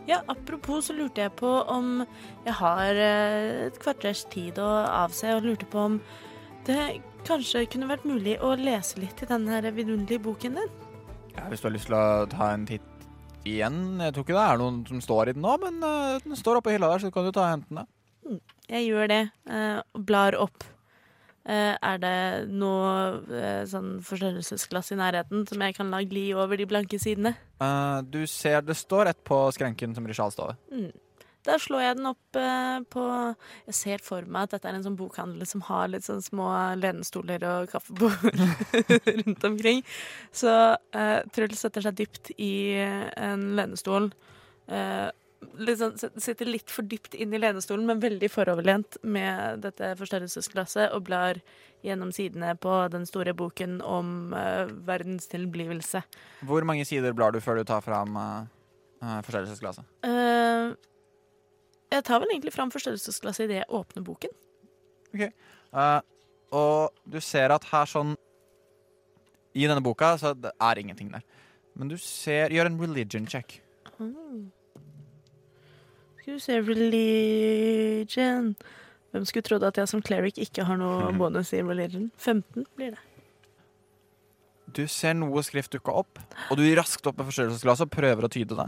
Ja, 0.06 0.20
apropos 0.30 0.86
så 0.86 0.94
lurte 0.94 1.24
jeg 1.24 1.34
på 1.38 1.50
om 1.66 2.04
jeg 2.46 2.54
har 2.60 2.94
eh, 2.94 3.66
et 3.66 3.78
kvarters 3.82 4.22
tid 4.30 4.60
å 4.62 4.68
avse, 4.86 5.32
og 5.34 5.46
lurte 5.48 5.66
på 5.70 5.82
om 5.82 5.96
det 6.66 7.00
kanskje 7.26 7.64
kunne 7.70 7.88
vært 7.90 8.06
mulig 8.06 8.36
å 8.42 8.52
lese 8.58 9.00
litt 9.02 9.22
i 9.22 9.28
denne 9.30 9.56
her 9.56 9.66
vidunderlige 9.74 10.22
boken 10.22 10.60
din. 10.60 10.76
ja. 11.34 11.48
Hvis 11.50 11.62
du 11.62 11.68
har 11.68 11.74
lyst 11.74 11.90
til 11.90 11.98
å 11.98 12.26
ta 12.30 12.52
en 12.54 12.66
titt 12.66 12.92
igjen 13.46 14.00
Jeg 14.02 14.14
tror 14.14 14.24
ikke 14.24 14.34
det 14.34 14.42
er 14.42 14.58
noen 14.58 14.78
som 14.88 15.02
står 15.02 15.28
i 15.30 15.34
den 15.36 15.44
nå, 15.46 15.58
men 15.62 15.82
eh, 15.86 16.22
den 16.22 16.38
står 16.38 16.60
oppe 16.60 16.70
i 16.70 16.78
hylla 16.78 16.94
der, 16.94 17.04
så 17.06 17.12
kan 17.14 17.26
du 17.26 17.34
ta 17.34 17.44
og 17.44 17.52
hente 17.56 17.74
den. 17.74 18.40
Jeg 18.70 18.88
gjør 18.88 19.10
det, 19.10 19.20
eh, 19.50 19.78
og 19.94 20.06
blar 20.06 20.38
opp. 20.38 20.66
Eh, 21.46 21.74
er 21.78 21.98
det 22.02 22.16
noe 22.50 23.22
eh, 23.30 23.62
sånn 23.70 24.00
forstørrelsesglass 24.02 24.90
i 24.90 24.98
nærheten 24.98 25.44
som 25.46 25.62
jeg 25.62 25.76
kan 25.76 25.92
la 25.92 26.00
gli 26.02 26.28
over 26.34 26.58
de 26.58 26.66
blanke 26.66 26.98
sidene? 26.98 27.36
Uh, 27.62 28.02
du 28.02 28.24
ser 28.26 28.64
det 28.66 28.74
står 28.74 29.12
et 29.12 29.20
på 29.26 29.38
skrenken 29.54 29.94
som 29.94 30.08
Rishal 30.10 30.34
står 30.34 30.54
ved. 30.54 30.64
Mm. 30.74 30.94
Da 31.46 31.58
slår 31.62 31.84
jeg 31.84 31.96
den 32.00 32.08
opp 32.10 32.38
eh, 32.40 32.78
på 32.90 33.02
Jeg 33.68 33.76
ser 33.78 34.02
for 34.02 34.26
meg 34.26 34.48
at 34.48 34.56
dette 34.56 34.66
er 34.66 34.78
en 34.78 34.86
sånn 34.86 34.98
bokhandel 34.98 35.46
som 35.46 35.62
har 35.68 35.92
litt 35.92 36.06
sånn 36.06 36.24
små 36.24 36.48
lenestoler 36.80 37.44
og 37.46 37.70
kaffebord 37.70 38.42
rundt 39.20 39.46
omkring. 39.46 39.84
Så 40.34 40.50
uh, 40.74 41.20
Truls 41.30 41.62
setter 41.62 41.86
seg 41.86 42.00
dypt 42.02 42.32
i 42.42 42.74
en 42.74 43.52
lenestol. 43.58 44.10
eh, 44.66 45.06
sånn, 45.80 45.96
sitter 46.20 46.48
litt 46.48 46.72
for 46.72 46.86
dypt 46.88 47.14
inn 47.14 47.34
i 47.34 47.40
lenestolen, 47.40 47.86
men 47.88 48.02
veldig 48.02 48.30
foroverlent 48.32 48.98
med 49.02 49.62
dette 49.66 49.92
forstørrelsesglasset, 50.00 50.90
og 50.96 51.06
blar 51.08 51.40
gjennom 51.86 52.10
sidene 52.14 52.54
på 52.58 52.74
den 52.92 53.06
store 53.06 53.34
boken 53.36 53.78
om 53.84 54.34
uh, 54.34 54.66
verdens 54.88 55.28
tilblivelse. 55.30 56.02
Hvor 56.48 56.66
mange 56.66 56.86
sider 56.88 57.14
blar 57.16 57.34
du 57.34 57.40
før 57.44 57.60
du 57.60 57.68
tar 57.68 57.84
fram 57.84 58.16
uh, 58.18 59.20
forstørrelsesglasset? 59.26 59.86
Uh, 60.02 60.74
jeg 61.92 62.02
tar 62.06 62.20
vel 62.22 62.32
egentlig 62.34 62.54
fram 62.54 62.72
forstørrelsesglasset 62.74 63.46
idet 63.46 63.62
jeg 63.62 63.72
åpner 63.78 64.04
boken. 64.06 64.32
Eh, 65.16 66.00
og 66.56 66.94
du 67.08 67.18
ser 67.24 67.52
at 67.54 67.66
her 67.72 67.88
sånn 67.90 68.14
I 69.56 69.66
denne 69.66 69.82
boka 69.84 70.14
så 70.20 70.34
det 70.36 70.52
er 70.62 70.80
ingenting 70.80 71.10
der. 71.14 71.24
Men 71.76 71.90
du 71.92 71.96
ser 72.00 72.52
Gjør 72.54 72.70
en 72.70 72.80
religion 72.80 73.26
check. 73.28 73.60
Mm. 73.98 74.50
Skal 76.26 76.34
vi 76.34 76.40
se 76.42 76.54
Religion 76.58 78.48
Hvem 79.12 79.26
skulle 79.28 79.46
trodd 79.46 79.62
at 79.62 79.76
jeg 79.78 79.86
som 79.86 80.00
cleric 80.02 80.40
ikke 80.42 80.64
har 80.66 80.74
noe 80.80 81.12
bonus 81.14 81.52
i 81.54 81.60
religion? 81.62 82.08
15 82.18 82.64
blir 82.74 82.96
det. 82.96 83.02
Du 84.74 84.82
ser 84.90 85.14
noe 85.14 85.44
skrift 85.46 85.70
dukke 85.76 85.94
opp, 85.94 86.18
og 86.50 86.58
du 86.58 86.64
gir 86.64 86.74
raskt 86.80 87.06
opp 87.06 87.20
med 87.20 87.28
forstørrelsesglasset 87.28 87.86
og 87.86 87.94
prøver 87.94 88.26
å 88.26 88.32
tyde 88.34 88.58
det. 88.58 88.66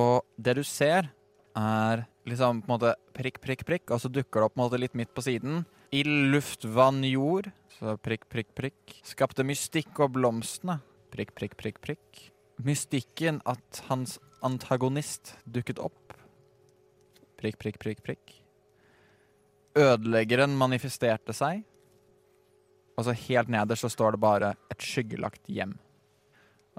Og 0.00 0.24
det 0.40 0.56
du 0.56 0.62
ser, 0.64 1.10
er 1.52 2.06
liksom 2.24 2.64
på 2.64 2.70
en 2.70 2.72
måte 2.72 2.94
prikk, 3.12 3.36
prikk, 3.44 3.66
prikk, 3.68 3.92
og 3.92 4.00
så 4.00 4.08
dukker 4.08 4.40
det 4.40 4.48
opp 4.48 4.56
på 4.56 4.62
en 4.62 4.64
måte 4.64 4.80
litt 4.80 4.96
midt 4.96 5.12
på 5.12 5.26
siden. 5.28 5.66
Ild, 5.92 6.32
luft, 6.32 6.64
vann, 6.64 7.04
jord. 7.04 7.52
Så 7.76 7.98
prikk, 8.00 8.24
prikk, 8.32 8.56
prikk. 8.56 8.96
Skapte 9.04 9.44
mystikk 9.44 10.00
og 10.00 10.16
blomstene. 10.16 10.80
Prikk, 11.12 11.36
prikk, 11.36 11.60
prikk, 11.60 11.84
prikk. 11.84 12.26
Mystikken 12.64 13.44
at 13.44 13.84
hans 13.92 14.16
antagonist 14.40 15.36
dukket 15.44 15.84
opp. 15.84 16.00
Prikk, 17.44 17.58
prikk, 17.60 17.78
prikk, 17.82 18.02
prikk. 18.06 18.34
Ødeleggeren 19.76 20.54
manifesterte 20.56 21.34
seg. 21.36 21.60
Og 22.96 23.04
så 23.04 23.12
helt 23.26 23.50
nederst 23.52 23.84
så 23.84 23.90
står 23.92 24.14
det 24.14 24.20
bare 24.22 24.54
'et 24.70 24.80
skyggelagt 24.80 25.44
hjem'. 25.50 25.76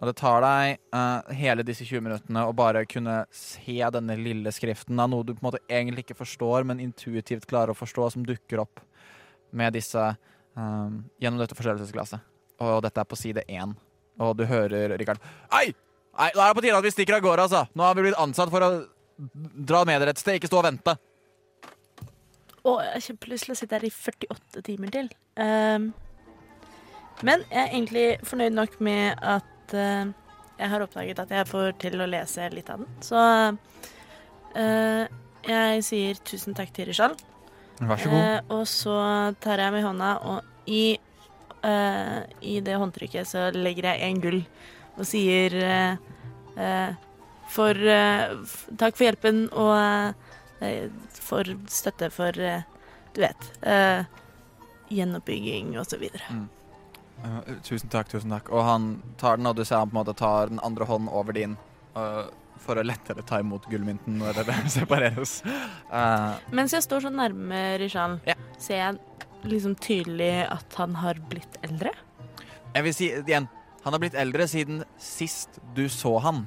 Og 0.02 0.08
det 0.10 0.16
tar 0.18 0.42
deg 0.42 0.80
uh, 0.96 1.22
hele 1.32 1.64
disse 1.64 1.86
20 1.86 2.02
minuttene 2.02 2.44
å 2.44 2.56
bare 2.56 2.86
kunne 2.86 3.26
se 3.32 3.78
denne 3.78 4.18
lille 4.18 4.52
skriften 4.52 5.00
av 5.00 5.12
noe 5.12 5.24
du 5.24 5.36
på 5.36 5.40
en 5.44 5.52
måte 5.52 5.64
egentlig 5.70 6.04
ikke 6.04 6.20
forstår, 6.20 6.66
men 6.68 6.82
intuitivt 6.84 7.46
klarer 7.46 7.72
å 7.72 7.78
forstå, 7.78 8.10
som 8.12 8.26
dukker 8.26 8.60
opp 8.60 8.82
med 9.56 9.72
disse 9.74 10.02
eh, 10.02 10.90
gjennom 11.22 11.40
dette 11.40 11.56
forstørrelsesglasset. 11.56 12.20
Og 12.60 12.82
dette 12.84 13.00
er 13.00 13.08
på 13.08 13.16
side 13.16 13.46
én. 13.48 13.72
Og 14.20 14.36
du 14.36 14.44
hører 14.50 14.98
Rikard 14.98 15.22
Ei! 15.54 15.72
Nei, 16.16 16.30
nå 16.36 16.42
er 16.42 16.48
det 16.48 16.56
på 16.56 16.64
tide 16.64 16.76
at 16.80 16.84
vi 16.84 16.92
stikker 16.92 17.18
av 17.18 17.24
gårde, 17.24 17.46
altså. 17.48 17.66
Nå 17.76 17.84
har 17.84 17.96
vi 17.96 18.06
blitt 18.06 18.20
ansatt 18.20 18.52
for 18.52 18.64
å 18.64 18.70
dra 19.18 19.84
med 19.88 20.02
dere 20.02 20.16
et 20.16 20.22
sted, 20.22 20.38
ikke 20.38 20.50
stå 20.50 20.62
og 20.62 20.68
vente. 20.68 20.96
Å, 22.66 22.72
jeg 22.82 22.94
har 22.96 23.06
kjempelyst 23.08 23.48
til 23.48 23.54
å 23.54 23.58
sitte 23.60 23.78
her 23.78 23.86
i 23.86 23.94
48 23.94 24.64
timer 24.66 24.94
til. 24.94 25.10
Um, 25.38 25.92
men 27.26 27.46
jeg 27.52 27.62
er 27.62 27.70
egentlig 27.70 28.06
fornøyd 28.26 28.56
nok 28.58 28.80
med 28.84 29.22
at 29.22 29.76
uh, 29.78 30.10
jeg 30.56 30.72
har 30.72 30.84
oppdaget 30.84 31.22
at 31.22 31.32
jeg 31.36 31.50
får 31.52 31.78
til 31.84 32.02
å 32.02 32.10
lese 32.10 32.50
litt 32.54 32.72
av 32.74 32.82
den. 32.82 32.90
Så 33.06 33.22
uh, 34.58 35.04
jeg 35.46 35.86
sier 35.86 36.22
tusen 36.26 36.58
takk 36.58 36.74
til 36.76 36.90
Rishal. 36.90 37.16
Vær 37.80 38.02
så 38.02 38.12
god. 38.12 38.26
Uh, 38.26 38.58
og 38.58 38.66
så 38.72 38.98
tar 39.44 39.62
jeg 39.62 39.76
meg 39.76 39.84
i 39.84 39.88
hånda, 39.88 40.12
og 40.26 40.66
i, 40.66 40.86
i 42.46 42.56
det 42.66 42.76
håndtrykket 42.78 43.30
så 43.30 43.48
legger 43.54 43.92
jeg 43.92 44.06
en 44.06 44.20
gull 44.22 44.40
og 44.96 45.06
sier 45.06 45.54
uh, 45.62 47.05
for 47.52 47.78
eh, 47.78 48.36
Takk 48.80 48.98
for 48.98 49.08
hjelpen 49.08 49.46
og 49.54 50.66
eh, 50.66 50.92
for 51.14 51.56
støtte 51.72 52.12
for 52.14 52.38
eh, 52.40 52.68
Du 53.16 53.22
vet. 53.24 53.52
gjenoppbygging 54.92 55.78
og 55.80 55.86
så 55.88 55.98
videre. 55.98 56.46
Eh, 57.24 57.54
tusen 57.64 57.90
takk, 57.90 58.10
tusen 58.12 58.34
takk. 58.34 58.50
Og 58.54 58.64
han 58.66 58.90
tar 59.18 59.40
den, 59.40 59.48
og 59.50 59.56
du 59.58 59.66
ser 59.66 59.82
han 59.82 59.92
på 59.92 59.96
en 59.96 60.02
måte 60.02 60.18
tar 60.18 60.52
den 60.52 60.62
andre 60.66 60.88
hånden 60.90 61.10
over 61.10 61.36
din 61.36 61.56
uh, 61.96 62.26
for 62.62 62.80
å 62.80 62.86
lettere 62.86 63.24
ta 63.28 63.40
imot 63.44 63.68
gullmynten 63.72 64.20
når 64.22 64.44
det 64.44 64.58
separeres. 64.78 65.40
Uh. 65.92 66.36
Mens 66.56 66.76
jeg 66.76 66.86
står 66.86 67.08
så 67.08 67.14
nærme 67.14 67.64
Rishan, 67.82 68.20
yeah. 68.28 68.42
ser 68.62 68.82
jeg 68.82 69.00
liksom 69.46 69.78
tydelig 69.78 70.48
at 70.50 70.80
han 70.80 70.98
har 71.02 71.22
blitt 71.30 71.60
eldre. 71.66 71.94
jeg 72.74 72.84
vil 72.88 72.96
si 72.98 73.12
igjen, 73.14 73.48
han 73.86 73.94
har 73.94 74.02
blitt 74.02 74.18
eldre 74.18 74.48
siden 74.50 74.84
sist 74.98 75.60
du 75.78 75.86
så 75.90 76.18
han. 76.26 76.46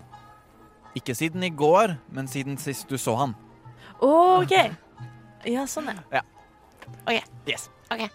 Ikke 0.99 1.15
siden 1.17 1.45
i 1.47 1.53
går, 1.55 1.97
men 2.15 2.29
siden 2.31 2.59
sist 2.61 2.89
du 2.91 2.99
så 3.01 3.17
han. 3.21 3.35
OK! 4.05 4.55
Ja, 5.49 5.65
sånn, 5.71 5.93
ja. 5.95 6.23
Yes. 7.49 7.69
OK. 7.93 8.09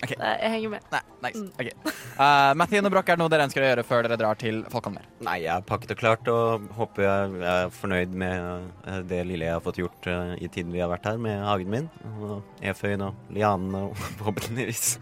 Okay. 0.00 0.16
Da- 0.16 0.36
Jeg 0.40 0.50
henger 0.54 0.70
med. 0.72 0.84
Nei, 0.92 1.00
nice. 1.22 1.38
Mm. 1.38 1.50
Ok. 1.60 1.92
Uh, 2.16 2.54
Mathien 2.56 2.86
og 2.88 2.92
Broch, 2.94 3.04
er 3.10 3.18
det 3.18 3.20
noe 3.20 3.28
dere 3.32 3.44
ønsker 3.44 3.60
å 3.64 3.66
gjøre 3.68 3.84
før 3.84 4.06
dere 4.06 4.16
drar 4.20 4.38
til 4.40 4.62
Falkonmer? 4.72 5.04
Nei, 5.26 5.36
jeg 5.44 5.52
har 5.52 5.66
pakket 5.68 5.92
og 5.92 6.00
klart 6.00 6.30
og 6.32 6.70
håper 6.78 7.04
jeg 7.04 7.42
er 7.52 7.74
fornøyd 7.74 8.16
med 8.22 8.70
eh, 8.86 9.02
det 9.10 9.20
lille 9.28 9.44
jeg 9.44 9.58
har 9.58 9.64
fått 9.64 9.80
gjort 9.82 10.08
uh, 10.08 10.32
i 10.40 10.48
tiden 10.48 10.72
vi 10.72 10.80
har 10.80 10.88
vært 10.92 11.10
her, 11.10 11.20
med 11.20 11.44
hagen 11.44 11.70
min. 11.74 11.90
Og 12.16 12.40
eføyen 12.72 13.04
og 13.10 13.36
lianene 13.36 13.84
og 13.90 14.00
forhåpentligvis. 14.22 14.94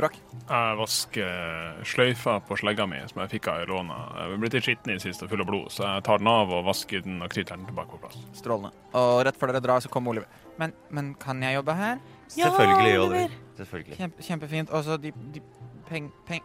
Broch? 0.00 0.16
Jeg 0.50 0.76
vasker 0.80 1.80
sløyfa 1.86 2.38
på 2.48 2.56
slegga 2.60 2.86
mi 2.90 2.98
som 3.10 3.20
jeg 3.22 3.32
fikk 3.36 3.48
av 3.52 3.62
Ilona. 3.64 3.98
Jeg 4.18 4.34
er 4.34 4.42
blitt 4.42 4.56
litt 4.58 4.66
skitten 4.66 4.92
i 4.92 4.96
det 4.98 5.04
siste 5.04 5.26
og 5.26 5.32
full 5.32 5.44
av 5.44 5.48
blod, 5.50 5.68
så 5.74 5.86
jeg 5.86 6.04
tar 6.08 6.22
den 6.22 6.30
av 6.32 6.54
og 6.56 6.64
vasker 6.68 7.04
den 7.06 7.20
og 7.22 7.30
knyter 7.32 7.56
den 7.60 7.68
tilbake 7.70 7.94
på 7.94 8.00
plass. 8.06 8.18
Strålende. 8.40 8.72
Og 9.00 9.20
rett 9.28 9.38
før 9.40 9.52
dere 9.54 9.62
drar, 9.64 9.84
så 9.84 9.92
kommer 9.92 10.14
Oliver. 10.16 10.40
Men, 10.60 10.74
men 10.90 11.12
kan 11.20 11.40
jeg 11.44 11.56
jobbe 11.60 11.76
her? 11.78 12.00
Ja, 12.36 12.48
Selvfølgelig, 12.50 12.94
Oliver. 12.98 13.06
Oliver. 13.06 13.38
Selvfølgelig. 13.60 13.96
Kjempe, 14.00 14.26
kjempefint. 14.26 14.72
Og 14.76 14.84
så 14.86 14.96
de, 15.00 15.12
de 15.34 15.42
peng, 15.88 16.10
peng 16.28 16.42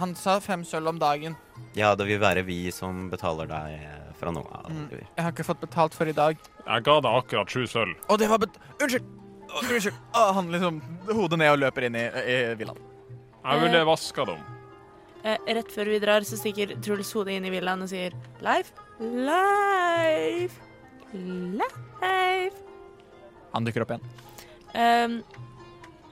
Han 0.00 0.16
sa 0.18 0.38
fem 0.42 0.64
sølv 0.66 0.90
om 0.90 0.98
dagen. 0.98 1.36
Ja, 1.78 1.92
det 1.94 2.06
vil 2.08 2.18
være 2.22 2.42
vi 2.46 2.58
som 2.74 3.06
betaler 3.12 3.46
deg 3.50 3.76
eh, 3.78 4.10
fra 4.18 4.32
nå 4.34 4.42
av, 4.50 4.66
Mm. 4.70 4.88
Jeg 4.90 5.22
har 5.24 5.30
ikke 5.32 5.46
fått 5.46 5.62
betalt 5.62 5.94
for 5.94 6.10
i 6.10 6.12
dag. 6.16 6.36
Jeg 6.66 6.84
ga 6.86 6.96
deg 7.00 7.16
akkurat 7.22 7.50
sju 7.50 7.64
sølv. 7.70 7.94
Og 8.10 8.18
det 8.18 8.28
var 8.30 8.42
bet... 8.42 8.58
Unnskyld! 8.82 9.19
Unnskyld. 9.58 9.98
Å, 10.14 10.24
han 10.36 10.50
liksom 10.54 10.80
hodet 11.10 11.40
ned 11.40 11.52
og 11.54 11.60
løper 11.64 11.88
inn 11.88 11.98
i, 11.98 12.06
i 12.06 12.38
villaen. 12.60 12.80
Jeg 13.40 13.62
ville 13.64 13.84
vaska 13.88 14.26
dem. 14.28 14.40
Eh, 15.22 15.52
rett 15.58 15.72
før 15.72 15.90
vi 15.92 16.00
drar, 16.00 16.24
så 16.24 16.38
stikker 16.40 16.76
Truls 16.84 17.10
hodet 17.16 17.36
inn 17.36 17.48
i 17.48 17.52
villaen 17.52 17.84
og 17.84 17.90
sier 17.90 18.14
Leif, 18.44 18.72
Leif, 19.00 20.56
Leif. 21.12 22.58
Han 23.52 23.66
dukker 23.66 23.84
opp 23.84 23.94
igjen. 23.96 24.10
Um, 24.70 25.16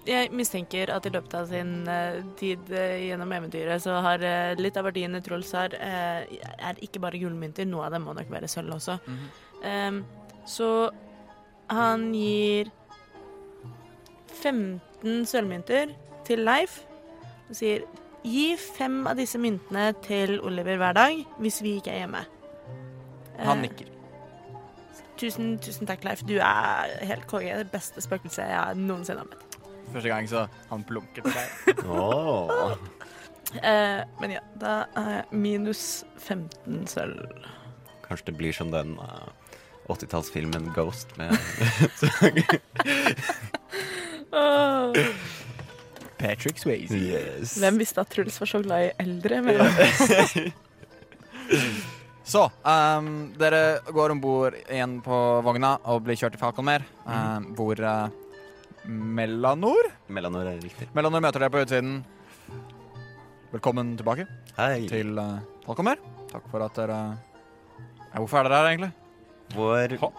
jeg 0.09 0.31
mistenker 0.33 0.91
at 0.91 1.05
i 1.07 1.13
løpet 1.13 1.35
av 1.37 1.51
sin 1.51 1.73
uh, 1.89 2.21
tid 2.41 2.71
uh, 2.73 2.97
gjennom 3.01 3.33
eventyret, 3.37 3.83
så 3.85 3.99
har 4.05 4.25
uh, 4.25 4.57
litt 4.61 4.77
av 4.81 4.89
verdiene 4.89 5.21
Truls 5.25 5.53
har, 5.57 5.75
eh, 5.77 6.39
er 6.57 6.81
ikke 6.85 7.03
bare 7.05 7.21
gullmynter. 7.21 7.69
Noe 7.69 7.87
av 7.87 7.97
dem 7.97 8.09
må 8.09 8.17
nok 8.17 8.33
være 8.33 8.49
sølv 8.51 8.79
også. 8.79 8.99
Ehm, 9.69 10.03
så 10.49 10.89
han 11.69 12.09
gir 12.17 12.73
15 14.43 15.27
sølvmynter 15.29 15.95
til 16.27 16.45
Leif 16.47 16.81
og 17.49 17.57
sier 17.57 17.85
gi 18.27 18.51
fem 18.61 19.07
av 19.09 19.19
disse 19.19 19.39
myntene 19.41 19.93
til 20.05 20.39
Oliver 20.45 20.81
hver 20.81 20.97
dag 20.99 21.23
hvis 21.39 21.63
vi 21.65 21.79
ikke 21.79 21.95
er 21.95 22.05
hjemme. 22.05 22.25
Han 23.39 23.59
Eh, 23.59 23.63
nikker. 23.63 23.95
Tusen, 25.19 25.59
tusen 25.59 25.87
takk, 25.87 26.05
Leif. 26.07 26.23
Du 26.27 26.37
er 26.39 26.93
helt 27.07 27.27
konge. 27.27 27.57
Det 27.59 27.71
beste 27.71 28.03
spøkelset 28.03 28.51
jeg 28.51 28.79
noensinne 28.79 29.25
har 29.25 29.31
møtt. 29.31 29.59
Første 29.93 30.09
gang 30.09 30.29
så 30.31 30.47
han 30.71 30.85
plunker 30.85 31.23
til 31.25 31.33
deg. 31.35 31.85
oh. 31.89 32.77
Eh, 33.63 34.03
men 34.21 34.35
ja, 34.37 34.43
da 34.61 34.75
er 34.97 35.11
jeg 35.15 35.41
minus 35.43 36.05
15 36.19 36.87
sølv. 36.87 37.25
Kanskje 38.05 38.31
det 38.31 38.37
blir 38.39 38.53
som 38.57 38.71
den 38.73 38.95
uh, 39.01 39.29
80-tallsfilmen 39.89 40.71
Ghost 40.77 41.17
med. 41.19 41.35
Patrick 46.19 46.59
Swayze. 46.59 46.97
Yes. 46.99 47.55
Hvem 47.63 47.79
visste 47.79 48.03
at 48.03 48.11
Truls 48.11 48.41
var 48.43 48.51
så 48.51 48.61
glad 48.65 48.89
i 48.89 48.93
eldre? 49.05 49.41
Men, 49.47 49.57
Så, 52.29 52.43
um, 52.61 53.07
dere 53.41 53.79
går 53.89 54.13
om 54.13 54.19
bord 54.21 54.57
igjen 54.67 54.99
på 55.01 55.17
vogna 55.47 55.71
og 55.89 56.03
blir 56.05 56.19
kjørt 56.21 56.35
til 56.37 56.43
Falconmer, 56.43 56.83
ehm, 57.09 57.47
hvor 57.57 57.81
uh, 57.81 58.11
Melanor 58.85 59.89
Melanor 60.13 60.51
er 60.51 60.59
riktig. 60.61 60.91
Melanor 60.97 61.25
møter 61.25 61.41
dere 61.41 61.55
på 61.55 61.63
utsiden. 61.65 62.03
Velkommen 63.55 63.95
tilbake 63.97 64.27
Hei. 64.59 64.83
til 64.93 65.17
uh, 65.17 65.39
Falkonmer. 65.65 65.97
Takk 66.29 66.45
for 66.53 66.67
at 66.67 66.77
dere 66.77 66.99
ja, 67.17 68.19
Hvorfor 68.21 68.43
er 68.43 68.51
dere 68.51 68.61
her, 68.61 68.69
egentlig? 68.75 68.93
Vår 69.57 69.97
Ha- 70.05 70.15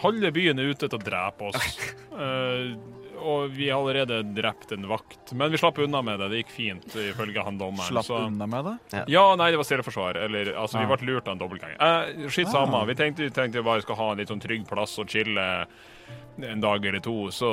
Halve 0.00 0.30
byen 0.34 0.58
er 0.58 0.72
ute 0.72 0.88
etter 0.88 0.98
å 0.98 1.04
drepe 1.04 1.50
oss. 1.52 1.76
Eh, 2.12 2.72
og 3.24 3.50
vi 3.56 3.70
har 3.70 3.80
allerede 3.80 4.20
drept 4.36 4.72
en 4.76 4.84
vakt. 4.90 5.32
Men 5.32 5.50
vi 5.50 5.58
slapp 5.60 5.78
unna 5.82 6.02
med 6.04 6.20
det. 6.20 6.28
Det 6.34 6.42
gikk 6.44 6.52
fint, 6.54 6.86
ifølge 7.00 7.42
han 7.44 7.58
dommeren. 7.58 7.88
Slapp 7.88 8.04
så- 8.08 8.20
unna 8.26 8.46
med 8.46 8.64
det? 8.68 9.04
Ja, 9.08 9.24
nei, 9.40 9.50
det 9.50 9.56
var 9.56 9.64
selvforsvar. 9.64 10.16
Eller, 10.24 10.52
altså, 10.54 10.78
vi 10.78 10.84
Ah. 10.84 10.96
ble 10.96 11.06
lurt 11.14 11.26
av 11.28 11.32
en 11.32 11.38
dobbeltganger. 11.38 11.76
Eh, 11.80 12.28
Skitt 12.28 12.48
samme. 12.52 12.74
Ah. 12.82 12.84
Vi 12.84 12.94
tenkte 12.94 13.24
vi 13.24 13.30
tenkte 13.30 13.64
bare 13.64 13.82
skal 13.82 13.96
ha 13.96 14.10
en 14.12 14.18
litt 14.18 14.28
sånn 14.28 14.40
trygg 14.40 14.66
plass 14.68 14.98
og 14.98 15.06
chille 15.08 15.66
en 16.42 16.60
dag 16.60 16.84
eller 16.84 17.00
to. 17.00 17.30
Så 17.30 17.48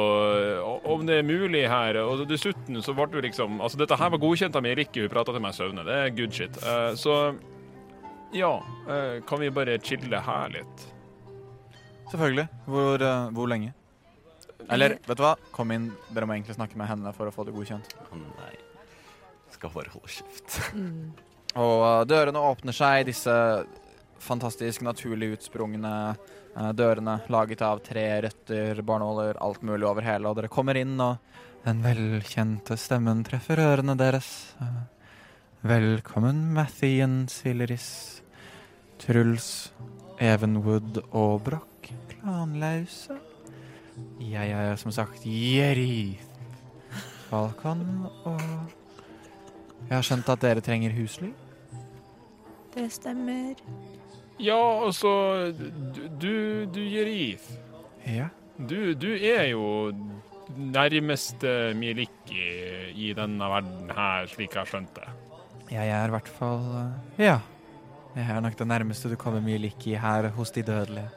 om 0.85 1.05
det 1.05 1.19
er 1.19 1.23
mulig 1.23 1.67
her 1.69 1.95
Og 1.97 2.27
dessuten 2.27 2.81
så 2.83 2.93
ble 2.95 3.05
det 3.05 3.13
jo 3.21 3.21
liksom 3.45 3.61
Altså, 3.61 3.77
dette 3.77 3.95
her 3.97 4.09
var 4.09 4.17
godkjent 4.17 4.55
av 4.55 4.63
meg, 4.63 4.77
Hun 4.95 5.09
prata 5.09 5.31
til 5.31 5.39
meg 5.39 5.53
i 5.53 5.57
søvne. 5.57 5.85
Det 5.85 5.93
er 5.93 6.09
good 6.09 6.33
shit. 6.33 6.57
Eh, 6.57 6.93
så 6.97 7.37
ja, 8.33 8.59
eh, 8.89 9.19
kan 9.27 9.39
vi 9.39 9.49
bare 9.49 9.77
chille 9.79 10.19
her 10.19 10.49
litt? 10.49 10.87
Selvfølgelig. 12.11 12.49
Hvor, 12.67 12.95
eh, 13.01 13.29
hvor 13.31 13.47
lenge? 13.47 13.73
Eller, 14.69 14.97
vet 15.07 15.17
du 15.17 15.23
hva? 15.25 15.35
Kom 15.55 15.71
inn. 15.73 15.89
Dere 16.13 16.27
må 16.29 16.35
egentlig 16.35 16.57
snakke 16.57 16.77
med 16.79 16.89
henne 16.91 17.13
for 17.15 17.29
å 17.29 17.33
få 17.33 17.47
det 17.47 17.55
godkjent. 17.55 17.95
Å 18.11 18.19
nei. 18.21 18.53
Skal 19.55 19.73
bare 19.73 19.93
holde 19.93 20.13
kjeft. 20.19 20.57
mm. 20.77 21.29
Og 21.59 21.81
uh, 21.83 22.01
dørene 22.07 22.39
åpner 22.39 22.75
seg, 22.75 23.09
disse 23.09 23.33
fantastisk 24.21 24.83
naturlig 24.85 25.33
utsprungne 25.35 25.91
uh, 26.13 26.71
dørene 26.77 27.17
laget 27.33 27.63
av 27.65 27.81
tre 27.83 28.05
røtter, 28.23 28.79
barnåler, 28.87 29.39
alt 29.43 29.63
mulig 29.67 29.87
over 29.89 30.05
hele, 30.05 30.29
og 30.29 30.39
dere 30.39 30.51
kommer 30.51 30.79
inn, 30.79 30.95
og 31.03 31.19
den 31.65 31.83
velkjente 31.83 32.77
stemmen 32.79 33.25
treffer 33.27 33.59
ørene 33.61 33.97
deres. 33.99 34.29
Uh, 34.61 34.85
velkommen, 35.67 36.45
Mathien 36.55 37.25
Silleris, 37.31 37.89
Truls, 39.03 39.71
Evenwood 40.21 41.03
og 41.11 41.41
Broch, 41.49 41.91
klanlause. 42.15 43.20
Jeg 44.21 44.51
er 44.55 44.75
som 44.79 44.91
sagt 44.95 45.25
Jerith 45.25 46.23
Falcon, 47.29 47.81
og 48.25 48.41
jeg 49.89 49.95
har 49.97 50.05
skjønt 50.05 50.29
at 50.31 50.41
dere 50.43 50.63
trenger 50.63 50.93
husly. 50.95 51.31
Det 52.75 52.87
stemmer. 52.93 53.55
Ja, 54.39 54.57
altså 54.85 55.11
Du, 55.55 56.65
du, 56.65 56.79
Jerif. 56.81 57.49
Jerith. 57.51 58.17
Ja. 58.17 58.27
Du, 58.57 58.93
du 58.93 59.09
er 59.15 59.47
jo 59.51 59.91
nærmeste 60.57 61.73
Milik 61.77 62.31
i 62.95 63.13
denne 63.17 63.47
verden 63.51 63.91
her, 63.95 64.27
slik 64.31 64.53
jeg 64.55 64.61
har 64.63 64.69
skjønt 64.69 64.95
det. 64.97 65.07
Jeg 65.71 65.87
er 65.95 66.09
i 66.11 66.13
hvert 66.15 66.27
fall 66.39 66.65
eh, 66.81 67.25
Ja. 67.29 67.39
Jeg 68.11 68.27
er 68.27 68.41
nok 68.43 68.57
det 68.59 68.67
nærmeste 68.67 69.07
du 69.07 69.15
kommer 69.15 69.39
Mieliki 69.39 69.93
her 69.95 70.27
hos 70.35 70.51
de 70.51 70.63
dødelige. 70.67 71.07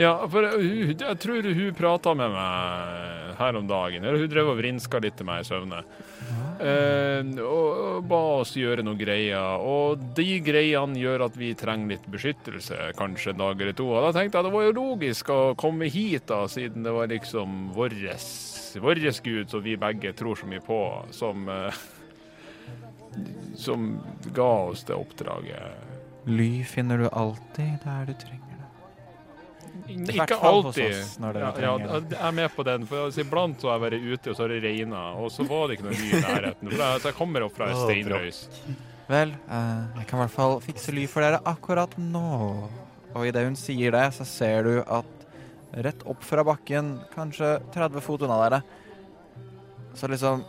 Ja, 0.00 0.14
for 0.30 0.46
hun, 0.54 0.94
jeg 0.94 1.18
tror 1.20 1.44
hun 1.44 1.74
prata 1.76 2.14
med 2.16 2.32
meg 2.32 3.36
her 3.40 3.56
om 3.58 3.66
dagen. 3.68 4.04
Eller 4.04 4.22
hun 4.22 4.30
drev 4.30 4.52
og 4.52 4.60
vrinska 4.60 5.00
litt 5.02 5.16
til 5.18 5.28
meg 5.28 5.42
i 5.42 5.48
søvne. 5.48 5.82
Eh, 6.60 7.20
og, 7.40 7.68
og 7.84 8.08
ba 8.08 8.20
oss 8.40 8.54
gjøre 8.56 8.84
noen 8.86 9.00
greier. 9.00 9.60
Og 9.64 10.02
de 10.16 10.38
greiene 10.44 10.98
gjør 11.00 11.26
at 11.28 11.38
vi 11.40 11.52
trenger 11.58 11.96
litt 11.96 12.08
beskyttelse 12.12 12.92
kanskje 12.98 13.34
en 13.34 13.42
dag 13.42 13.60
eller 13.60 13.76
to. 13.76 13.88
Og 13.92 14.06
da 14.06 14.12
tenkte 14.16 14.40
jeg 14.40 14.48
det 14.48 14.54
var 14.56 14.66
jo 14.68 14.76
logisk 14.78 15.32
å 15.34 15.40
komme 15.60 15.88
hit, 15.92 16.28
da, 16.30 16.42
siden 16.50 16.86
det 16.86 16.96
var 16.96 17.10
liksom 17.10 17.70
vår 17.76 17.96
gud, 19.24 19.50
som 19.50 19.64
vi 19.64 19.76
begge 19.80 20.12
tror 20.16 20.36
så 20.36 20.46
mye 20.46 20.62
på, 20.64 20.82
som 21.16 21.48
eh, 21.48 21.86
Som 23.58 23.98
ga 24.32 24.52
oss 24.70 24.84
det 24.86 24.94
oppdraget. 24.94 25.88
Ly 26.30 26.62
finner 26.64 26.98
du 26.98 27.08
alltid 27.08 27.80
der 27.82 28.06
du 28.06 28.14
trenger 28.14 28.39
Ikke 29.90 30.38
alltid. 30.38 30.96
oss 30.96 31.16
når 31.22 31.38
dere 31.38 31.50
Ja, 31.64 31.72
ja, 31.78 32.00
jeg 32.00 32.18
er 32.28 32.36
med 32.36 32.52
på 32.54 32.66
den. 32.66 32.86
For 32.88 33.06
altså, 33.06 33.24
Iblant 33.24 33.62
så 33.62 33.70
har 33.70 33.78
jeg 33.78 33.84
vært 33.86 34.06
ute, 34.12 34.30
og 34.30 34.36
så 34.36 34.44
har 34.44 34.54
det 34.54 34.60
regna, 34.64 35.02
og 35.20 35.32
så 35.34 35.46
var 35.48 35.66
det 35.68 35.78
ikke 35.78 35.88
noe 35.88 35.98
ly 35.98 36.08
i 36.10 36.22
nærheten. 36.24 36.70
For 36.70 36.84
jeg, 36.84 37.02
så 37.02 37.10
jeg 37.12 37.18
kommer 37.18 37.46
opp 37.46 37.56
fra 37.56 37.70
ei 37.70 37.80
steinrøys. 37.80 38.42
Vel, 39.10 39.34
eh, 39.50 39.80
jeg 39.98 40.06
kan 40.06 40.20
i 40.20 40.22
hvert 40.22 40.36
fall 40.36 40.60
fikse 40.62 40.94
ly 40.94 41.06
for 41.10 41.26
dere 41.26 41.42
akkurat 41.50 41.96
nå. 41.98 42.26
Og 43.10 43.26
idet 43.26 43.42
hun 43.48 43.58
sier 43.58 43.94
det, 43.96 44.04
så 44.14 44.26
ser 44.28 44.68
du 44.68 44.74
at 44.86 45.26
rett 45.86 46.02
opp 46.10 46.22
fra 46.26 46.44
bakken, 46.46 46.96
kanskje 47.14 47.56
30 47.74 48.02
fot 48.04 48.22
unna 48.26 48.38
dere, 48.44 48.62
så 49.98 50.08
liksom 50.10 50.44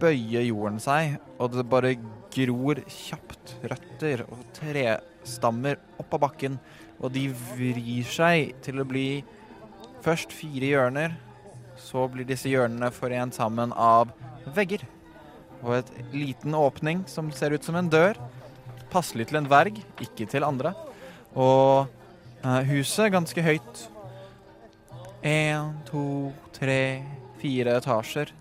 bøyer 0.00 0.44
jorden 0.48 0.80
seg, 0.82 1.18
og 1.38 1.52
det 1.54 1.64
bare 1.70 1.94
gror 2.32 2.80
kjapt 2.88 3.56
røtter 3.68 4.24
og 4.26 4.40
trestammer 4.56 5.80
opp 6.00 6.16
av 6.16 6.24
bakken, 6.26 6.56
og 7.02 7.12
de 7.14 7.26
vrir 7.34 8.06
seg 8.08 8.54
til 8.64 8.80
å 8.80 8.88
bli 8.88 9.22
først 10.02 10.32
fire 10.34 10.70
hjørner, 10.70 11.14
så 11.78 12.06
blir 12.10 12.26
disse 12.28 12.50
hjørnene 12.50 12.92
forent 12.94 13.36
sammen 13.36 13.74
av 13.74 14.12
vegger 14.54 14.84
og 15.62 15.76
et 15.78 15.90
liten 16.14 16.54
åpning 16.58 17.04
som 17.10 17.30
ser 17.34 17.54
ut 17.54 17.64
som 17.64 17.78
en 17.78 17.90
dør. 17.90 18.18
Passelig 18.92 19.28
til 19.30 19.40
en 19.40 19.46
dverg, 19.46 19.78
ikke 20.02 20.26
til 20.30 20.44
andre. 20.44 20.74
Og 21.38 21.86
eh, 22.42 22.62
huset 22.72 23.12
ganske 23.14 23.44
høyt. 23.46 23.84
Én, 25.22 25.70
to, 25.86 26.32
tre, 26.54 27.04
fire 27.40 27.76
etasjer. 27.78 28.34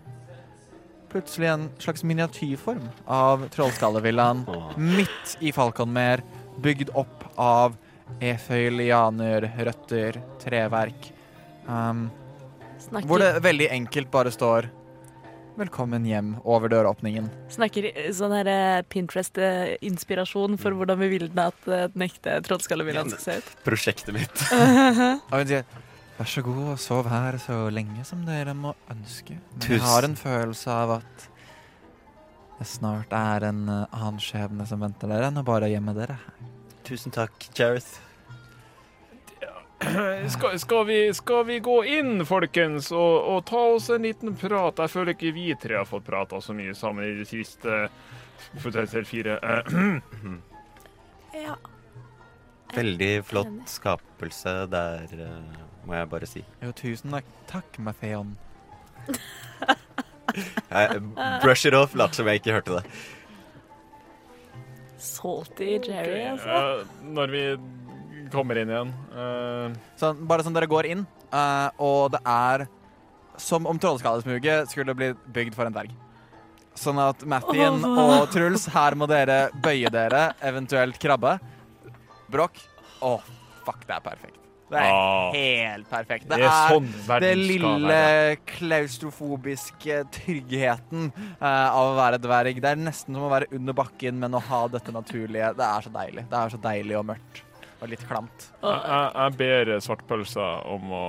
Plutselig 1.12 1.52
en 1.52 1.68
slags 1.82 2.04
miniatyrform 2.08 2.88
av 3.12 3.46
Trollskallevillaen 3.54 4.46
midt 4.80 5.36
i 5.44 5.52
Falconmer, 5.54 6.24
bygd 6.64 6.94
opp 6.98 7.28
av 7.38 7.76
eføy, 8.20 8.70
lianer, 8.76 9.48
røtter, 9.68 10.20
treverk. 10.42 11.12
Um, 11.68 12.10
Snakker, 12.82 13.08
hvor 13.08 13.22
det 13.22 13.34
veldig 13.46 13.68
enkelt 13.72 14.12
bare 14.12 14.32
står 14.34 14.70
'Velkommen 15.58 16.06
hjem' 16.08 16.40
over 16.48 16.72
døråpningen. 16.72 17.28
snakker 17.52 17.92
sånn 18.16 18.32
her 18.32 18.48
eh, 18.48 18.82
Pinterest-inspirasjon 18.88 20.56
for 20.58 20.72
hvordan 20.72 20.98
vi 21.04 21.10
vil 21.12 21.28
at 21.28 21.68
eh, 21.68 21.88
den 21.92 22.06
ekte 22.08 22.38
trollskallevillaen 22.48 23.12
skal 23.12 23.22
se 23.22 23.36
ut. 23.42 23.50
Prosjektet 23.68 24.16
mitt. 24.16 24.46
Og 25.32 25.36
hun 25.42 25.50
sier 25.52 25.66
Vær 26.22 26.30
så 26.30 26.42
god 26.46 26.66
og 26.76 26.80
sov 26.80 27.08
her 27.10 27.34
så 27.42 27.56
lenge 27.74 28.04
som 28.06 28.20
dere 28.28 28.54
må 28.54 28.76
ønske. 28.94 29.40
Men 29.56 29.72
jeg 29.74 29.82
har 29.82 30.06
en 30.06 30.14
følelse 30.20 30.70
av 30.70 30.92
at 31.00 31.24
det 32.60 32.68
snart 32.70 33.14
er 33.18 33.48
en 33.48 33.64
eh, 33.66 33.86
annen 33.98 34.20
skjebne 34.22 34.68
som 34.70 34.84
venter 34.86 35.10
dere 35.10 35.32
enn 35.32 35.42
å 35.42 35.46
bare 35.48 35.72
gjemme 35.72 35.96
dere 35.98 36.20
her. 36.22 36.61
Tusen 36.88 37.14
takk, 37.14 37.50
Jareth. 37.58 38.00
Skal, 40.30 40.60
skal, 40.62 40.86
vi, 40.86 41.14
skal 41.14 41.46
vi 41.48 41.56
gå 41.60 41.80
inn, 41.90 42.26
folkens, 42.30 42.92
og, 42.94 43.16
og 43.34 43.40
ta 43.50 43.62
oss 43.74 43.88
en 43.90 44.06
liten 44.06 44.36
prat? 44.38 44.78
Jeg 44.78 44.94
føler 44.94 45.16
ikke 45.16 45.32
vi 45.34 45.48
tre 45.58 45.80
har 45.80 45.88
fått 45.90 46.06
prata 46.06 46.38
så 46.38 46.54
mye 46.54 46.76
sammen 46.78 47.08
i 47.08 47.16
det 47.18 47.26
siste 47.26 47.88
for 48.62 48.74
det 48.74 48.86
er 48.94 49.08
fire. 49.08 49.40
Ja. 51.32 51.54
Veldig 52.76 53.22
flott 53.24 53.70
skapelse 53.72 54.52
der, 54.68 55.14
eh, 55.16 55.62
må 55.88 55.96
jeg 55.96 56.10
bare 56.12 56.28
si. 56.28 56.42
Jo, 56.60 56.74
tusen 56.76 57.14
takk, 57.16 57.30
takk 57.48 57.80
Matheon. 57.80 58.34
Brush 61.42 61.66
it 61.68 61.74
off, 61.74 61.96
lat 61.96 62.20
som 62.20 62.28
jeg 62.28 62.42
ikke 62.42 62.58
hørte 62.58 62.82
det. 62.82 62.84
Salty 65.02 65.80
Jerry, 65.82 66.22
altså. 66.34 66.86
når 67.16 67.34
vi 67.34 67.44
kommer 68.32 68.60
inn 68.62 68.70
igjen 68.72 68.92
eh, 69.18 69.74
Sånn, 70.00 70.22
bare 70.30 70.46
sånn 70.46 70.56
dere 70.56 70.70
går 70.72 70.88
inn, 70.92 71.02
eh, 71.34 71.82
og 71.82 72.14
det 72.14 72.22
er 72.28 72.68
som 73.42 73.66
om 73.66 73.80
Trollskallesmuget 73.82 74.70
skulle 74.70 74.94
bli 74.98 75.12
bygd 75.34 75.58
for 75.58 75.66
en 75.66 75.74
dverg. 75.74 75.94
Sånn 76.78 77.00
at 77.02 77.24
Mathien 77.28 77.82
og 77.84 78.28
Truls, 78.32 78.68
her 78.72 78.96
må 79.00 79.08
dere 79.10 79.48
bøye 79.64 79.90
dere, 79.92 80.28
eventuelt 80.46 81.00
krabbe. 81.02 81.38
Brokk. 82.32 82.62
Å, 83.02 83.16
fuck, 83.66 83.82
det 83.88 83.98
er 83.98 84.06
perfekt. 84.06 84.41
Det 84.72 84.80
er 84.80 84.92
Ah. 84.96 85.32
helt 85.36 85.90
perfekt. 85.92 86.30
Det 86.32 86.38
er 86.40 86.70
sånn 86.72 86.88
det 87.20 87.32
lille 87.38 88.38
klaustrofobiske 88.48 89.98
tryggheten 90.16 91.10
uh, 91.42 91.70
av 91.76 91.92
å 91.92 91.96
være 91.98 92.20
dverg. 92.24 92.62
Det 92.64 92.72
er 92.72 92.80
nesten 92.80 93.16
som 93.18 93.28
å 93.28 93.32
være 93.34 93.50
under 93.58 93.76
bakken, 93.78 94.20
men 94.22 94.36
å 94.38 94.42
ha 94.48 94.64
dette 94.72 94.94
naturlige. 94.96 95.52
Det 95.60 95.68
er 95.68 95.86
så 95.88 95.92
deilig. 95.94 96.26
Det 96.32 96.40
er 96.40 96.54
så 96.56 96.60
deilig 96.64 96.98
og 97.02 97.08
mørkt. 97.14 97.44
Og 97.82 97.90
litt 97.90 98.04
klamt. 98.06 98.48
Jeg, 98.62 98.82
jeg, 98.86 99.08
jeg 99.18 99.38
ber 99.40 99.72
svartpølsa 99.82 100.48
om 100.70 100.92
å 100.94 101.06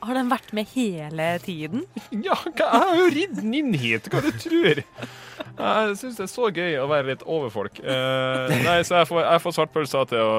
Har 0.00 0.16
den 0.16 0.30
vært 0.32 0.54
med 0.56 0.70
hele 0.74 1.26
tiden? 1.44 1.82
Ja, 2.26 2.34
hva- 2.46 2.70
jeg 2.72 2.84
har 2.86 2.94
jo 2.96 3.08
ridd 3.12 3.34
den 3.42 3.54
inn 3.58 3.74
hit, 3.76 4.08
hva 4.12 4.22
du 4.24 4.30
tror? 4.40 4.80
Jeg 5.60 5.96
syns 6.00 6.16
det 6.16 6.24
er 6.26 6.32
så 6.32 6.48
gøy 6.52 6.78
å 6.80 6.86
være 6.88 7.12
litt 7.12 7.22
overfolk. 7.28 7.78
Uh, 7.84 8.48
nei, 8.64 8.78
så 8.88 9.02
jeg 9.02 9.08
får, 9.12 9.22
jeg 9.26 9.42
får 9.44 9.56
svartpølsa 9.58 10.06
til 10.08 10.24
å 10.24 10.32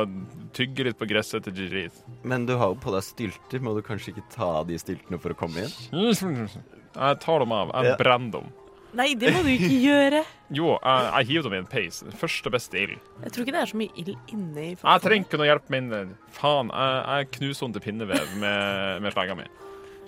tygge 0.54 0.86
litt 0.88 0.98
på 1.00 1.08
gresset 1.10 1.44
til 1.48 1.54
Jirit. 1.58 1.98
Men 2.28 2.46
du 2.46 2.56
har 2.60 2.72
jo 2.74 2.80
på 2.82 2.92
deg 2.94 3.04
stylter. 3.06 3.62
Må 3.64 3.74
du 3.78 3.82
kanskje 3.86 4.14
ikke 4.16 4.26
ta 4.34 4.50
av 4.62 4.68
de 4.70 4.78
styltene 4.82 5.20
for 5.22 5.34
å 5.34 5.38
komme 5.40 5.64
inn? 5.66 5.72
Jeg 5.92 7.20
tar 7.24 7.40
dem 7.40 7.52
av. 7.56 7.72
Jeg 7.76 7.92
Ja. 7.92 7.96
brenner 7.98 8.32
dem. 8.32 8.50
Nei, 8.94 9.14
det 9.16 9.32
må 9.32 9.40
du 9.46 9.48
ikke 9.48 9.72
gjøre. 9.80 10.26
Jo, 10.52 10.74
jeg, 10.84 11.06
jeg 11.16 11.28
hiver 11.30 11.44
dem 11.48 11.54
i 11.54 11.60
en 11.62 11.68
peis. 11.72 12.02
Første 12.20 12.52
beste 12.52 12.76
ild. 12.76 12.98
Jeg 13.24 13.32
tror 13.32 13.46
ikke 13.46 13.54
det 13.56 13.62
er 13.62 13.70
så 13.72 13.78
mye 13.80 13.94
ild 13.96 14.18
inne 14.28 14.66
i 14.66 14.72
Jeg 14.76 15.02
trenger 15.06 15.24
ikke 15.30 15.40
noe 15.40 15.48
hjelp 15.48 15.70
med. 15.72 16.16
Faen, 16.36 16.72
jeg, 16.76 17.06
jeg 17.08 17.30
knuser 17.38 17.66
henne 17.66 17.74
til 17.78 17.86
pinnevev 17.86 18.34
med, 18.42 19.02
med 19.06 19.14
slenga 19.16 19.38
mi. 19.40 19.48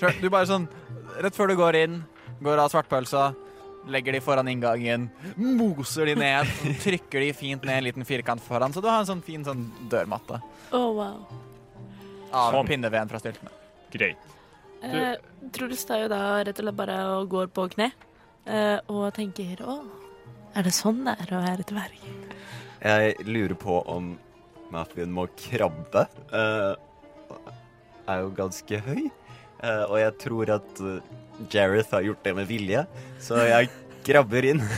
Sure, 0.01 0.11
Du 0.19 0.27
bare 0.33 0.49
sånn 0.49 0.67
Rett 1.23 1.35
før 1.37 1.47
du 1.47 1.55
går 1.55 1.75
inn, 1.85 1.99
går 2.43 2.59
av 2.59 2.71
svartpølsa, 2.73 3.29
legger 3.87 4.15
de 4.15 4.21
foran 4.23 4.47
inngangen, 4.47 5.09
moser 5.35 6.05
de 6.11 6.15
ned, 6.15 6.47
trykker 6.83 7.19
de 7.25 7.31
fint 7.35 7.63
ned 7.67 7.77
en 7.81 7.87
liten 7.89 8.05
firkant 8.07 8.41
foran, 8.43 8.71
så 8.73 8.81
du 8.83 8.87
har 8.87 9.01
en 9.03 9.09
sånn 9.09 9.23
fin 9.25 9.43
sånn 9.43 9.65
dørmatte 9.91 10.39
Å, 10.71 10.79
wow. 10.79 11.17
av 12.31 12.55
Sånn. 12.55 12.69
pinneveden 12.69 13.11
fra 13.11 13.19
styltene. 13.19 13.51
Greit. 13.93 14.29
Eh, 14.83 15.13
Truls 15.55 15.83
tar 15.87 16.01
jo 16.03 16.07
da 16.11 16.21
rett 16.43 16.57
og 16.59 16.65
slett 16.65 16.75
bare 16.79 16.95
og 17.17 17.27
går 17.31 17.51
på 17.55 17.67
kne 17.75 17.89
eh, 18.45 18.79
og 18.91 19.05
tenker 19.15 19.61
Å, 19.63 19.77
er 20.55 20.65
det 20.67 20.73
sånn 20.75 21.03
det 21.07 21.13
er 21.23 21.35
å 21.37 21.43
være 21.43 21.67
dverg? 21.69 22.01
Jeg 22.83 23.13
lurer 23.29 23.55
på 23.55 23.77
om 23.87 24.13
Mathien 24.73 25.11
må 25.13 25.27
krabbe. 25.39 26.03
Eh, 26.33 26.73
er 28.11 28.23
jo 28.25 28.31
ganske 28.35 28.79
høy. 28.87 29.05
Eh, 29.63 29.83
og 29.87 29.95
jeg 30.01 30.15
tror 30.19 30.49
at 30.57 30.81
uh, 30.83 30.97
Jareth 31.53 31.95
har 31.95 32.03
gjort 32.03 32.23
det 32.25 32.35
med 32.35 32.49
vilje, 32.49 32.83
så 33.23 33.39
jeg 33.47 33.71
krabber 34.07 34.51
inn. 34.53 34.63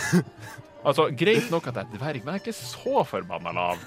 Altså, 0.86 1.08
Greit 1.18 1.48
nok 1.50 1.66
at 1.72 1.80
jeg 1.80 1.88
er 1.88 1.98
dverg, 1.98 2.20
men 2.22 2.36
jeg 2.36 2.38
er 2.38 2.44
ikke 2.44 2.54
så 2.54 3.00
forbanna 3.10 3.50
lav. 3.58 3.80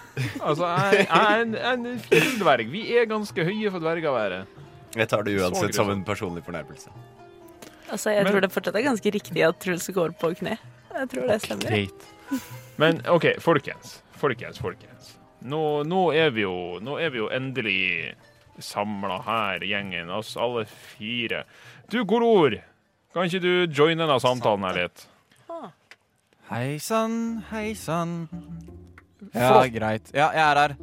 Altså, 0.42 0.66
Jeg, 0.96 1.04
er 1.06 1.42
en, 1.44 1.52
en 1.54 2.00
fjelldverg. 2.02 2.72
Vi 2.72 2.80
er 2.98 3.06
ganske 3.06 3.44
høye 3.46 3.70
for 3.70 3.84
dverger 3.84 4.08
å 4.10 4.14
være. 4.16 4.40
Jeg 4.98 5.06
tar 5.12 5.22
det 5.22 5.36
uansett 5.38 5.78
som 5.78 5.92
en 5.92 6.02
personlig 6.02 6.42
fornærmelse. 6.42 6.90
Altså, 7.86 8.10
jeg 8.16 8.24
Men- 8.24 8.32
tror 8.32 8.42
det 8.42 8.50
fortsatt 8.50 8.80
er 8.80 8.86
ganske 8.88 9.12
riktig 9.14 9.44
at 9.46 9.60
Truls 9.62 9.86
går 9.94 10.16
på 10.18 10.32
kne. 10.40 10.56
Jeg 10.96 11.10
tror 11.14 11.30
det 11.30 11.38
stemmer. 11.44 11.70
Greit. 11.70 12.08
Men 12.82 12.98
OK, 13.14 13.28
folkens. 13.46 14.00
Folkens, 14.18 14.58
folkens. 14.58 15.14
Nå, 15.46 15.62
nå, 15.86 16.02
er 16.18 16.34
vi 16.34 16.42
jo, 16.48 16.56
nå 16.82 16.98
er 16.98 17.14
vi 17.14 17.22
jo 17.22 17.30
endelig 17.30 17.78
samla 18.62 19.20
her, 19.26 19.64
gjengen, 19.66 20.10
oss 20.10 20.36
alle 20.36 20.64
fire. 20.66 21.44
Du, 21.90 22.02
Golor, 22.08 22.58
kan 23.14 23.28
ikke 23.28 23.42
du 23.42 23.52
joine 23.72 24.04
denne 24.04 24.20
samtalen 24.22 24.66
her 24.68 24.82
litt? 24.84 25.06
Hei 26.48 26.78
sann, 26.80 27.42
hei 27.50 27.74
sann. 27.76 28.22
Ja, 29.34 29.66
greit. 29.68 30.08
Ja, 30.16 30.30
jeg 30.32 30.44
er 30.46 30.60
her. 30.62 30.76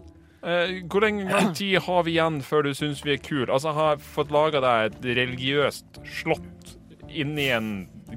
Eh, 0.45 0.73
hvor 0.85 1.01
lenge 1.01 1.39
tid 1.57 1.79
har 1.81 2.03
vi 2.05 2.13
igjen 2.13 2.37
før 2.45 2.67
du 2.67 2.73
syns 2.77 3.01
vi 3.05 3.15
er 3.15 3.21
kule? 3.23 3.47
Altså, 3.49 3.71
jeg 3.71 3.79
har 3.79 4.03
fått 4.13 4.33
laga 4.35 4.61
deg 4.61 4.91
et 4.91 5.07
religiøst 5.17 6.01
slott 6.19 6.75
inni 7.09 7.47
en 7.55 7.71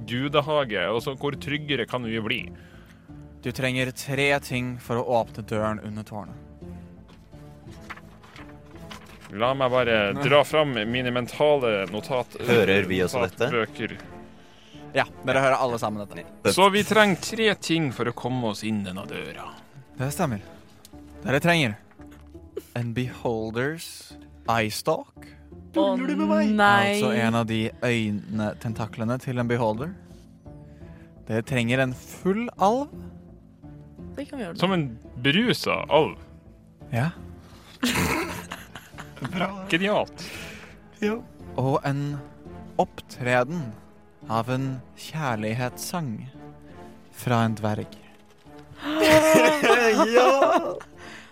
gudehage, 0.08 0.82
og 0.92 1.00
så 1.04 1.16
hvor 1.16 1.38
tryggere 1.40 1.88
kan 1.88 2.04
vi 2.04 2.20
bli? 2.20 2.42
Du 3.40 3.48
trenger 3.54 3.94
tre 3.96 4.28
ting 4.44 4.74
for 4.82 5.00
å 5.00 5.06
åpne 5.22 5.46
døren 5.48 5.80
under 5.80 6.04
tårnet. 6.04 6.47
La 9.36 9.50
meg 9.54 9.70
bare 9.70 9.96
dra 10.16 10.44
fram 10.44 10.72
mine 10.88 11.10
mentale 11.12 11.82
notat... 11.92 12.38
Hører 12.48 12.86
vi 12.88 13.02
også 13.04 13.26
dette? 13.26 13.50
Bøker. 13.52 13.98
Ja, 14.96 15.04
dere 15.26 15.42
hører 15.44 15.58
alle 15.60 15.78
sammen 15.80 16.06
dette. 16.06 16.52
Så 16.54 16.68
vi 16.72 16.84
trenger 16.86 17.20
tre 17.20 17.50
ting 17.60 17.90
for 17.92 18.08
å 18.08 18.14
komme 18.16 18.54
oss 18.54 18.64
inn 18.64 18.80
denne 18.86 19.04
døra. 19.08 19.50
Det 19.98 20.08
stemmer. 20.14 20.40
Dere 21.24 21.42
trenger 21.44 21.76
en 22.78 22.94
beholders 22.96 24.14
eyestalk. 24.48 25.28
Å 25.78 25.84
nei. 25.98 26.96
Altså 26.96 27.12
en 27.12 27.36
av 27.36 27.46
de 27.50 27.60
øynetentaklene 27.84 29.18
til 29.22 29.42
en 29.42 29.50
beholder. 29.50 29.92
Dere 31.28 31.44
trenger 31.44 31.84
en 31.84 31.92
full 31.92 32.46
alv. 32.56 32.88
Det 34.16 34.24
kan 34.30 34.40
vi 34.40 34.46
gjøre. 34.46 34.58
Som 34.58 34.72
en 34.74 34.88
berusa 35.22 35.82
alv. 35.92 36.16
Ja. 36.94 37.10
Genialt. 39.72 40.24
Og 41.58 41.78
en 41.86 42.02
opptreden 42.78 43.72
av 44.30 44.50
en 44.52 44.80
kjærlighetssang 44.98 46.28
fra 47.18 47.42
en 47.46 47.56
dverg. 47.58 47.96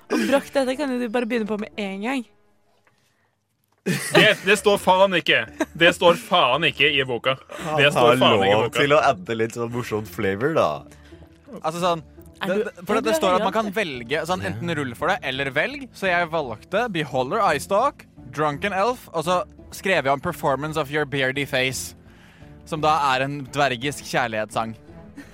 Og 0.07 0.21
Brakk, 0.29 0.49
dette 0.55 0.75
kan 0.79 0.91
jo 0.93 0.99
du 1.01 1.09
bare 1.11 1.27
begynne 1.27 1.49
på 1.49 1.57
med 1.59 1.71
en 1.83 2.03
gang. 2.05 2.23
Det, 3.87 4.29
det 4.43 4.57
står 4.59 4.79
faen 4.83 5.15
ikke. 5.19 5.45
Det 5.79 5.93
står 5.95 6.19
faen 6.19 6.67
ikke 6.67 6.89
i 6.91 7.05
boka. 7.07 7.37
Det 7.79 7.93
står 7.95 8.19
faen 8.19 8.43
ikke 8.43 8.51
i 8.51 8.91
boka. 8.91 8.99
å 8.99 9.01
adde 9.13 9.39
litt 9.39 9.55
sånn 9.59 9.71
morsomt 9.75 10.11
flavor, 10.11 10.55
da. 10.59 10.69
Altså 11.63 11.83
sånn 11.83 12.03
det, 12.43 12.57
du- 12.57 12.65
det, 12.65 12.73
For 12.87 12.97
er 12.97 13.01
det, 13.07 13.15
står 13.17 13.35
at 13.39 13.45
man 13.47 13.53
kan 13.57 13.71
velge 13.73 14.23
sånn, 14.29 14.43
enten 14.45 14.75
rull 14.77 14.95
for 14.95 15.09
det 15.09 15.19
eller 15.23 15.51
velg. 15.57 15.87
Så 15.97 16.09
jeg 16.11 16.29
valgte 16.33 16.87
Beholder 16.93 17.41
Eyestalk, 17.51 18.05
Drunken 18.37 18.73
Elf, 18.77 19.09
og 19.13 19.25
så 19.25 19.39
skrev 19.73 20.05
jeg 20.05 20.13
om 20.13 20.21
Performance 20.21 20.79
of 20.81 20.91
Your 20.93 21.05
Beardy 21.07 21.47
Face. 21.49 21.95
Som 22.67 22.81
da 22.83 22.97
er 23.15 23.23
en 23.25 23.39
dvergisk 23.55 24.05
kjærlighetssang. 24.11 24.75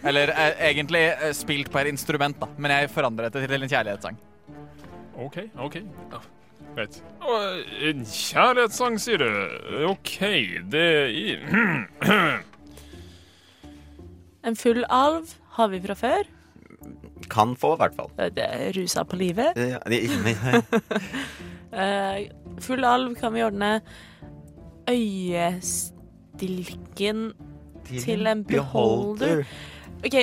Eller 0.05 0.31
eh, 0.35 0.53
egentlig 0.71 1.01
eh, 1.17 1.33
spilt 1.35 1.71
på 1.73 1.79
et 1.81 1.89
instrument, 1.91 2.37
da. 2.39 2.47
Men 2.59 2.71
jeg 2.75 2.91
forandret 2.91 3.33
det 3.35 3.49
til 3.49 3.63
en 3.63 3.69
kjærlighetssang. 3.71 4.19
OK, 5.23 5.39
OK. 5.59 5.77
Oh, 6.13 6.23
Greit. 6.77 7.03
Oh, 7.21 7.59
En 7.89 8.05
kjærlighetssang, 8.09 8.99
sier 9.03 9.19
du? 9.21 9.29
OK, 9.91 10.15
det 10.73 10.87
i- 11.11 11.39
En 14.45 14.57
full 14.59 14.85
alv 14.91 15.35
har 15.57 15.69
vi 15.71 15.81
fra 15.85 15.95
før. 15.99 16.25
Kan 17.33 17.57
få, 17.57 17.74
i 17.76 17.78
hvert 17.80 17.97
fall. 17.97 18.11
Det 18.37 18.76
rusa 18.76 19.05
på 19.09 19.16
livet. 19.20 19.57
Ja, 19.57 19.78
Eh, 21.72 22.28
full 22.61 22.85
alv 22.85 23.14
kan 23.16 23.33
vi 23.33 23.41
ordne. 23.41 23.80
Øyestilken 24.91 26.39
Til 27.89 28.26
en 28.28 28.45
beholder. 28.45 29.45
OK, 30.05 30.16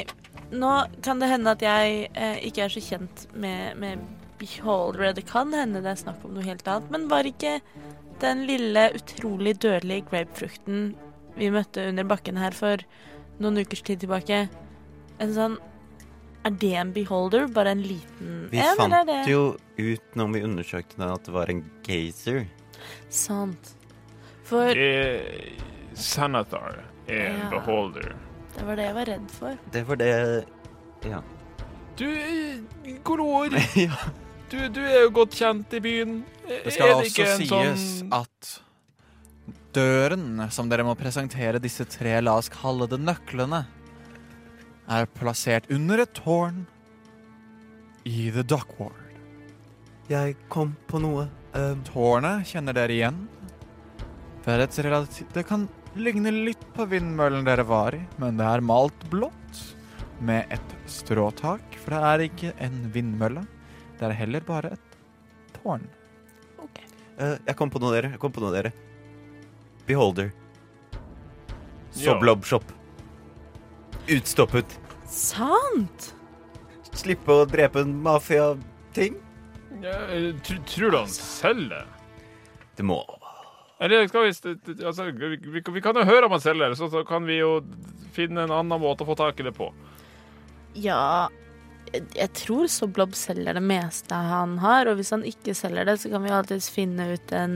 nå 0.52 0.86
kan 1.02 1.20
det 1.22 1.30
hende 1.32 1.52
at 1.58 1.62
jeg 1.66 2.08
eh, 2.14 2.38
ikke 2.46 2.62
er 2.68 2.70
så 2.70 2.80
kjent 2.84 3.28
med, 3.34 3.76
med 3.82 3.98
beholdere. 4.40 5.14
Det 5.18 5.26
kan 5.26 5.54
hende 5.54 5.82
det 5.82 5.92
er 5.92 5.96
snakk 6.04 6.26
om 6.26 6.32
noe 6.38 6.46
helt 6.46 6.68
annet. 6.68 6.92
Men 6.94 7.10
var 7.12 7.24
ikke 7.28 7.60
den 8.22 8.46
lille, 8.48 8.92
utrolig 8.96 9.62
dødelige 9.64 10.06
grapefrukten 10.10 10.96
vi 11.40 11.50
møtte 11.54 11.88
under 11.88 12.04
bakken 12.08 12.38
her 12.40 12.52
for 12.56 12.78
noen 13.40 13.58
ukers 13.62 13.84
tid 13.88 14.02
tilbake, 14.04 14.50
en 15.24 15.36
sånn 15.36 15.56
Er 16.46 16.52
det 16.52 16.74
en 16.80 16.94
beholder? 16.96 17.48
Bare 17.52 17.72
en 17.76 17.82
liten 17.84 18.48
Vi 18.52 18.58
en, 18.64 18.76
fant 18.78 18.94
eller 18.94 19.14
er 19.22 19.26
det 19.26 19.32
jo 19.34 19.58
ut 19.78 20.16
når 20.16 20.32
vi 20.34 20.42
undersøkte 20.48 20.98
det, 21.02 21.10
at 21.12 21.24
det 21.28 21.34
var 21.36 21.50
en 21.52 21.64
gazer. 21.84 22.46
Sant. 23.10 23.74
For 24.48 24.72
Eh, 24.72 25.52
Sanathar 25.94 26.80
er 27.08 27.26
en 27.28 27.40
Ja. 27.44 27.50
beholder. 27.50 28.16
det 28.56 28.66
var 28.66 28.76
det 28.76 28.86
jeg 28.86 28.96
var 28.96 29.06
redd 29.06 29.32
for. 29.32 29.58
Det 29.72 29.84
var 29.88 29.96
det 29.96 30.46
Ja. 31.06 31.22
Du, 31.98 32.06
eh, 32.08 32.96
Golor, 33.04 33.50
ja. 33.76 33.96
du, 34.50 34.58
du 34.70 34.80
er 34.82 35.02
jo 35.04 35.10
godt 35.12 35.32
kjent 35.36 35.74
i 35.74 35.80
byen. 35.80 36.24
Det 36.48 36.74
skal 36.74 36.88
er 36.88 36.94
også 36.96 37.12
ikke 37.12 37.28
en 37.30 37.38
sies 37.44 38.02
sånn- 38.02 38.14
at 38.14 38.62
døren 39.74 40.50
som 40.52 40.70
dere 40.70 40.84
må 40.84 40.96
presentere 40.98 41.60
disse 41.62 41.86
tre, 41.86 42.20
la 42.22 42.38
oss 42.40 42.50
kalle 42.50 42.88
det 42.90 43.00
nøklene, 43.00 43.66
er 44.90 45.10
plassert 45.18 45.70
under 45.74 46.02
et 46.04 46.14
tårn 46.18 46.64
i 48.10 48.30
The 48.34 48.44
Dockward. 48.44 48.96
Jeg 50.10 50.36
kom 50.50 50.74
på 50.90 51.02
noe. 51.02 51.28
Um, 51.54 51.84
Tårnet 51.86 52.48
kjenner 52.50 52.74
dere 52.78 52.96
igjen. 52.96 53.20
Det, 54.46 54.56
er 54.56 54.64
et 54.64 55.20
det 55.36 55.44
kan 55.46 55.68
ligne 56.00 56.32
litt 56.34 56.62
på 56.74 56.88
vindmøllen 56.90 57.46
dere 57.46 57.66
var 57.68 57.98
i, 57.98 58.02
men 58.22 58.40
det 58.40 58.48
er 58.50 58.66
malt 58.66 59.06
blått 59.12 59.62
med 60.26 60.50
et 60.54 60.74
stråtak, 60.90 61.78
for 61.84 61.94
det 61.94 62.02
er 62.10 62.26
ikke 62.26 62.54
en 62.66 62.82
vindmølle. 62.94 63.46
Det 64.00 64.08
er 64.08 64.18
heller 64.18 64.46
bare 64.48 64.74
et 64.78 64.98
tårn. 65.60 65.86
eh, 67.18 67.38
jeg 67.46 67.58
kom 67.60 67.70
på 67.70 67.82
noe, 67.84 67.94
dere. 67.94 68.14
Jeg 68.16 68.22
kom 68.24 68.34
på 68.34 68.42
noe, 68.44 68.54
dere. 68.56 68.74
Beholder. 69.86 70.34
Soblobshop. 71.94 72.79
Utstoppet. 74.10 74.80
Sant! 75.10 76.14
Slippe 76.94 77.32
å 77.32 77.46
drepe 77.50 77.84
en 77.86 77.96
mafiating. 78.04 79.16
Ja, 79.84 79.96
tr- 80.44 80.64
Tror 80.68 80.92
du 80.92 80.98
han 80.98 81.12
selger? 81.14 81.86
Det 82.76 82.84
må 82.88 82.98
Eller 83.80 84.08
skal 84.10 84.26
vi 84.26 84.32
altså, 84.86 85.06
vi, 85.12 85.36
vi, 85.40 85.62
vi 85.62 85.82
kan 85.84 85.96
jo 85.96 86.04
høre 86.08 86.26
om 86.28 86.34
han 86.36 86.42
selger, 86.44 86.74
så, 86.76 86.90
så 86.92 87.04
kan 87.08 87.24
vi 87.28 87.38
jo 87.40 87.60
finne 88.16 88.44
en 88.44 88.52
annen 88.52 88.82
måte 88.82 89.06
å 89.06 89.08
få 89.08 89.16
tak 89.20 89.40
i 89.40 89.46
det 89.48 89.54
på. 89.56 89.70
Ja 90.76 91.30
jeg- 91.94 92.34
tror 92.38 92.68
så 92.70 92.86
Blob 92.92 93.16
selger 93.18 93.56
det 93.58 93.64
meste 93.66 94.14
han 94.14 94.58
har, 94.62 94.86
og 94.92 95.00
hvis 95.00 95.10
han 95.16 95.24
ikke 95.26 95.56
selger 95.58 95.88
det, 95.88 95.96
så 96.02 96.12
kan 96.12 96.22
vi 96.26 96.34
alltids 96.36 96.68
finne 96.70 97.08
ut 97.16 97.32
en 97.34 97.56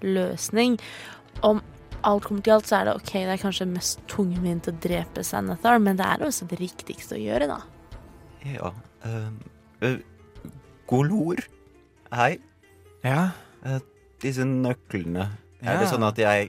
løsning. 0.00 0.78
Om 1.44 1.60
alt 2.06 2.26
kommer 2.26 2.44
til 2.46 2.56
alt, 2.56 2.68
så 2.68 2.80
er 2.80 2.88
det 2.88 2.96
OK, 3.00 3.12
det 3.18 3.34
er 3.34 3.42
kanskje 3.42 3.68
mest 3.70 4.02
tungvint 4.10 4.68
å 4.70 4.74
drepe 4.82 5.24
Sanathar, 5.26 5.80
men 5.82 5.98
det 5.98 6.06
er 6.06 6.26
også 6.26 6.48
det 6.50 6.60
riktigste 6.60 7.18
å 7.18 7.22
gjøre, 7.22 7.50
da. 7.50 7.62
Ja 8.46 8.74
Uh, 9.06 9.30
uh, 9.86 9.98
Golor. 10.90 11.38
Hei. 12.10 12.40
Ja, 13.04 13.28
Disse 14.22 14.42
nøklene. 14.48 15.28
Er 15.62 15.78
det 15.78 15.88
sånn 15.92 16.06
at 16.06 16.18
jeg 16.18 16.48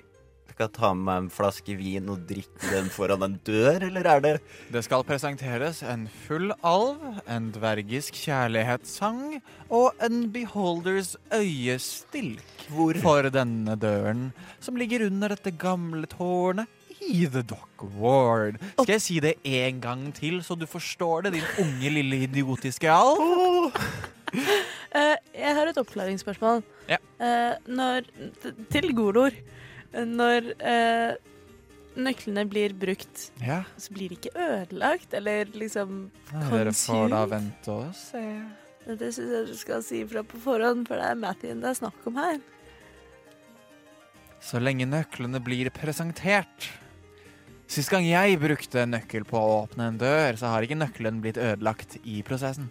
skal 0.57 0.71
ta 0.73 0.89
med 0.97 1.05
meg 1.05 1.19
en 1.21 1.27
flaske 1.29 1.75
vin 1.77 2.07
og 2.09 2.23
drikke 2.25 2.71
den 2.71 2.87
foran 2.89 3.21
en 3.21 3.35
dør, 3.45 3.83
eller 3.85 4.07
er 4.09 4.21
det 4.23 4.31
Det 4.73 4.81
skal 4.87 5.03
presenteres 5.05 5.83
en 5.85 6.07
full 6.25 6.49
alv, 6.65 7.19
en 7.29 7.51
dvergisk 7.53 8.17
kjærlighetssang 8.17 9.37
og 9.69 9.93
en 10.01 10.23
beholders 10.33 11.13
øyestilk 11.29 12.65
for 13.03 13.29
denne 13.29 13.75
døren, 13.77 14.31
som 14.59 14.79
ligger 14.81 15.05
under 15.05 15.35
dette 15.35 15.53
gamle 15.53 16.09
tårnet 16.09 16.65
i 17.05 17.27
The 17.29 17.43
Dock 17.45 17.85
Ward. 17.99 18.57
Skal 18.79 18.95
jeg 18.95 19.03
si 19.05 19.19
det 19.21 19.35
en 19.45 19.83
gang 19.83 20.07
til, 20.17 20.39
så 20.41 20.57
du 20.57 20.65
forstår 20.65 21.27
det, 21.27 21.35
din 21.37 21.51
unge, 21.61 21.91
lille 21.99 22.23
idiotiske 22.25 22.89
alv? 22.89 23.69
Eh, 24.97 25.13
jeg 25.37 25.53
har 25.55 25.69
et 25.69 25.77
oppklaringsspørsmål. 25.77 26.63
Ja. 26.89 26.97
Uh, 27.21 27.53
når, 27.69 28.09
til 28.73 28.89
Golor. 28.97 29.35
Når 29.93 30.51
eh, 30.59 31.15
nøklene 31.97 32.43
blir 32.49 32.75
brukt, 32.77 33.29
Ja, 33.41 33.63
så 33.79 33.93
blir 33.95 34.11
de 34.11 34.19
ikke 34.19 34.33
ødelagt, 34.35 35.13
eller 35.17 35.49
liksom 35.53 36.09
dere 36.51 36.73
får 36.75 37.09
da 37.13 37.23
vente 37.31 37.73
og 37.73 37.93
se. 37.97 38.23
Det 38.87 39.09
syns 39.11 39.33
jeg 39.33 39.47
du 39.49 39.55
skal 39.59 39.83
si 39.83 40.03
fra 40.07 40.23
på 40.23 40.39
forhånd, 40.43 40.85
for 40.87 40.99
det 40.99 41.09
er 41.11 41.19
Mathien 41.19 41.63
det 41.63 41.71
er 41.73 41.79
snakk 41.81 42.05
om 42.07 42.19
her. 42.21 42.39
Så 44.43 44.61
lenge 44.61 44.87
nøklene 44.87 45.41
blir 45.43 45.71
presentert. 45.75 46.69
Sist 47.67 47.91
gang 47.91 48.05
jeg 48.07 48.37
brukte 48.39 48.85
nøkkel 48.87 49.25
på 49.27 49.39
å 49.39 49.55
åpne 49.65 49.89
en 49.91 49.97
dør, 49.99 50.37
så 50.39 50.53
har 50.53 50.63
ikke 50.63 50.79
nøkkelen 50.79 51.19
blitt 51.23 51.39
ødelagt 51.41 51.97
i 52.07 52.21
prosessen. 52.23 52.69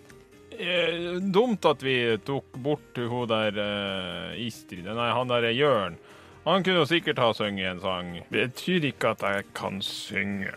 Eh, 0.57 0.69
eh, 0.71 1.17
dumt 1.21 1.67
at 1.69 1.83
vi 1.85 2.17
tok 2.25 2.57
bort 2.64 2.97
hun 2.97 3.29
der 3.29 3.59
eh, 3.61 4.47
Istrid. 4.47 4.89
Nei, 4.89 5.11
han 5.12 5.29
der 5.29 5.51
Jørn. 5.53 5.99
Han 6.47 6.63
kunne 6.63 6.79
jo 6.85 6.87
sikkert 6.87 7.19
ha 7.19 7.33
sunget 7.35 7.73
en 7.73 7.81
sang. 7.83 8.11
Det 8.31 8.45
betyr 8.53 8.85
ikke 8.93 9.11
at 9.17 9.23
jeg 9.27 9.47
kan 9.59 9.81
synge. 9.83 10.53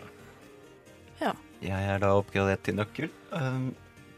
Ja. 1.18 1.32
Jeg 1.66 1.88
er 1.96 2.04
da 2.04 2.12
oppgradert 2.20 2.62
til 2.68 2.78
nøkkel. 2.78 3.10
Um. 3.34 3.72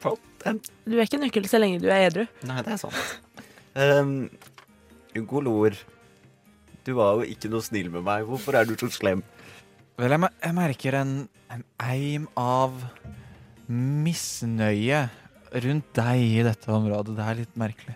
Um, 0.03 0.57
Du 0.89 0.97
er 0.97 1.05
ikke 1.05 1.21
nøkkel 1.21 1.47
så 1.47 1.61
lenge 1.61 1.79
du 1.79 1.87
er 1.87 2.09
edru. 2.09 2.25
nei, 2.49 2.59
det 2.65 2.73
er 2.73 2.81
sant. 2.81 2.97
Um, 3.77 4.27
Golor, 5.29 5.77
du 6.83 6.91
var 6.97 7.21
jo 7.21 7.29
ikke 7.29 7.51
noe 7.53 7.63
snill 7.63 7.91
med 7.93 8.03
meg. 8.03 8.27
Hvorfor 8.27 8.57
er 8.59 8.67
du 8.67 8.75
så 8.75 8.89
slem? 8.91 9.23
Vel, 10.01 10.11
jeg, 10.11 10.33
jeg 10.43 10.57
merker 10.57 10.99
en, 10.99 11.15
en 11.53 11.63
eim 11.85 12.27
av 12.35 12.75
misnøye 13.71 15.05
rundt 15.63 15.91
deg 15.95 16.27
i 16.27 16.45
dette 16.49 16.73
området. 16.73 17.15
Det 17.15 17.27
er 17.29 17.43
litt 17.45 17.59
merkelig. 17.59 17.95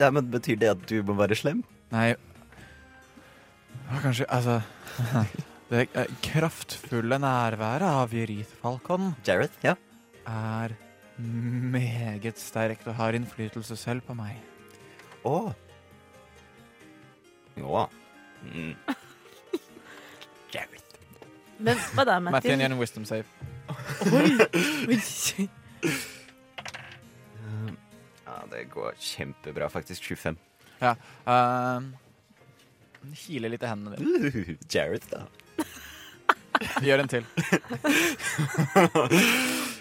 Ja, 0.00 0.08
men 0.08 0.30
Betyr 0.32 0.56
det 0.62 0.72
at 0.72 0.86
du 0.88 1.02
må 1.04 1.18
være 1.20 1.36
slem? 1.36 1.66
Nei 1.92 2.14
ja, 3.88 4.00
Kanskje 4.02 4.28
Altså 4.28 4.60
Det 5.72 5.86
kraftfulle 6.20 7.16
nærværet 7.22 7.88
av 7.88 8.12
Jerith 8.12 8.50
Falcon 8.60 9.14
Jareth? 9.26 9.56
Ja. 9.64 9.74
er 10.28 10.74
meget 11.18 12.38
sterkt 12.38 12.86
og 12.86 12.94
har 12.98 13.16
innflytelse 13.16 13.76
selv 13.76 14.04
på 14.04 14.14
meg. 14.16 14.36
Å. 15.24 15.52
Jo. 17.56 17.86
Mm. 18.42 18.74
Jareth. 20.54 20.98
Men 21.62 21.80
hva 21.94 22.04
da, 22.08 22.18
Matthew 22.18 22.36
Matthew, 22.36 22.56
gjør 22.58 22.74
en 22.74 22.78
wisdom 22.80 23.04
save. 23.08 23.24
Oi. 24.12 24.98
Um, 27.38 27.76
ja, 28.26 28.38
det 28.50 28.64
går 28.72 28.96
kjempebra, 28.98 29.68
faktisk. 29.70 30.04
25. 30.10 30.38
Ja. 30.82 30.96
Uh, 31.24 31.92
kiler 33.16 33.52
litt 33.52 33.64
i 33.64 33.70
hendene 33.70 33.98
dine. 33.98 34.32
Uh, 34.32 34.52
Jared, 34.72 35.06
da. 35.10 35.24
Gjør 36.86 37.02
en 37.02 37.10
til. 37.10 37.24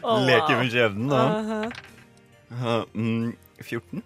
Oh, 0.01 0.21
Leker 0.29 0.57
med 0.57 0.71
skjebnen, 0.73 1.11
da. 1.11 1.21
Aha. 1.41 1.61
Uh, 2.51 2.85
mm, 2.97 3.35
14. 3.61 4.01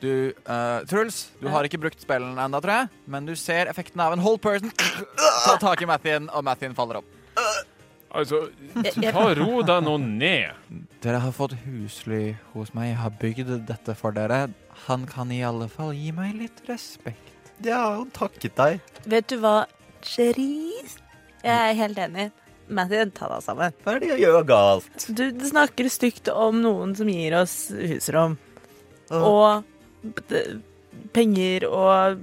Du, 0.00 0.28
eh, 0.28 0.80
Truls, 0.84 1.30
du 1.40 1.48
har 1.48 1.64
ikke 1.64 1.80
brukt 1.80 2.02
spillen 2.04 2.36
ennå, 2.36 2.60
tror 2.60 2.82
jeg, 2.82 2.88
men 3.08 3.24
du 3.24 3.32
ser 3.38 3.70
effekten 3.70 4.00
av 4.04 4.12
en 4.12 4.20
whole 4.20 4.38
person 4.38 4.68
ta 4.76 5.56
tak 5.60 5.82
i 5.82 5.88
Mathien, 5.88 6.28
og 6.28 6.44
Mathien 6.44 6.76
faller 6.76 7.00
opp. 7.00 7.14
Altså, 8.16 8.46
ta 9.12 9.24
ro 9.36 9.62
deg 9.66 9.82
nå 9.84 9.96
ned. 10.00 10.76
Dere 11.04 11.20
har 11.24 11.34
fått 11.36 11.56
husly 11.64 12.36
hos 12.54 12.72
meg. 12.76 12.92
Jeg 12.92 13.00
har 13.02 13.16
bygd 13.20 13.50
dette 13.68 13.96
for 13.98 14.16
dere. 14.16 14.46
Han 14.86 15.04
kan 15.10 15.32
i 15.34 15.42
alle 15.44 15.68
fall 15.72 15.92
gi 15.96 16.12
meg 16.16 16.36
litt 16.38 16.62
respekt. 16.68 17.35
Jeg 17.64 17.74
har 17.74 17.94
jo 18.00 18.06
takket 18.14 18.56
deg. 18.58 18.80
Vet 19.08 19.28
du 19.32 19.38
hva, 19.40 19.54
Cherise? 20.04 21.00
Jeg 21.44 21.54
er 21.70 21.78
helt 21.78 21.98
enig. 22.02 22.26
Martin, 22.66 23.12
ta 23.14 23.28
deg 23.30 23.44
sammen. 23.44 23.74
Hva 23.84 23.94
er 23.94 24.02
det 24.02 24.08
jeg 24.14 24.24
gjør 24.24 24.46
galt? 24.48 25.06
Du 25.14 25.24
snakker 25.46 25.88
stygt 25.92 26.30
om 26.32 26.58
noen 26.64 26.96
som 26.98 27.08
gir 27.10 27.36
oss 27.38 27.54
husrom. 27.70 28.34
Åh. 29.14 29.26
Og 29.30 30.10
penger 31.14 31.68
og 31.70 32.18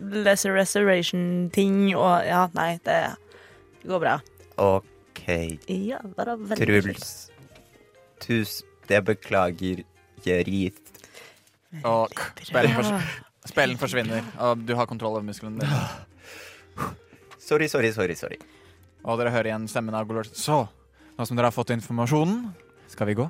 lesser 0.00 0.56
restoration-ting 0.56 1.92
og 1.94 2.26
Ja, 2.26 2.48
nei, 2.56 2.72
det 2.86 2.98
går 3.86 4.02
bra. 4.02 4.16
OK, 4.60 5.22
Ja, 5.70 6.00
det 6.02 6.16
var 6.18 6.34
veldig. 6.34 6.58
Truls. 6.58 7.14
Tusen 8.20 8.66
det 8.90 9.04
beklager 9.06 9.84
Jerith. 10.26 10.80
Og 11.86 12.10
spillen, 12.42 12.74
fors 12.74 12.90
spillen 13.50 13.78
forsvinner, 13.80 14.24
og 14.46 14.62
du 14.66 14.72
har 14.78 14.86
kontroll 14.90 15.18
over 15.18 15.26
musklene 15.26 15.60
dine. 15.60 15.82
Sorry, 17.50 17.66
sorry, 17.66 17.90
sorry. 17.90 18.14
sorry. 18.14 18.36
Og 19.02 19.16
dere 19.18 19.32
hører 19.34 19.48
igjen 19.50 19.64
stemmen 19.66 19.94
av 19.96 20.04
Golort. 20.06 20.30
Så, 20.38 20.60
nå 21.16 21.24
som 21.26 21.34
dere 21.38 21.48
har 21.50 21.54
fått 21.56 21.72
informasjonen, 21.74 22.44
skal 22.92 23.08
vi 23.10 23.16
gå? 23.18 23.24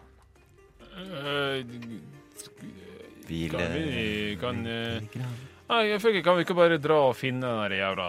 Eh, 1.01 1.63
Hvile 3.31 3.61
Kan 3.63 3.73
vi 3.73 4.37
kan 4.41 4.59
eh, 4.67 5.21
Nei, 5.71 5.81
jeg 5.87 6.01
føler 6.03 6.19
ikke, 6.19 6.27
Kan 6.27 6.37
vi 6.41 6.45
ikke 6.45 6.57
bare 6.59 6.79
dra 6.83 6.97
og 7.09 7.15
finne 7.17 7.47
den 7.47 7.61
der 7.63 7.77
jævla 7.79 8.09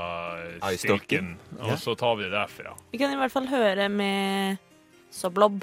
stilken, 0.82 1.36
og 1.60 1.70
Ja. 1.70 1.78
så 1.80 1.94
tar 1.96 2.18
vi 2.18 2.26
det 2.26 2.34
derfra? 2.34 2.74
Vi 2.92 2.98
kan 3.00 3.14
i 3.14 3.20
hvert 3.22 3.32
fall 3.32 3.48
høre 3.52 3.88
med 3.94 4.58
Soblob 5.14 5.62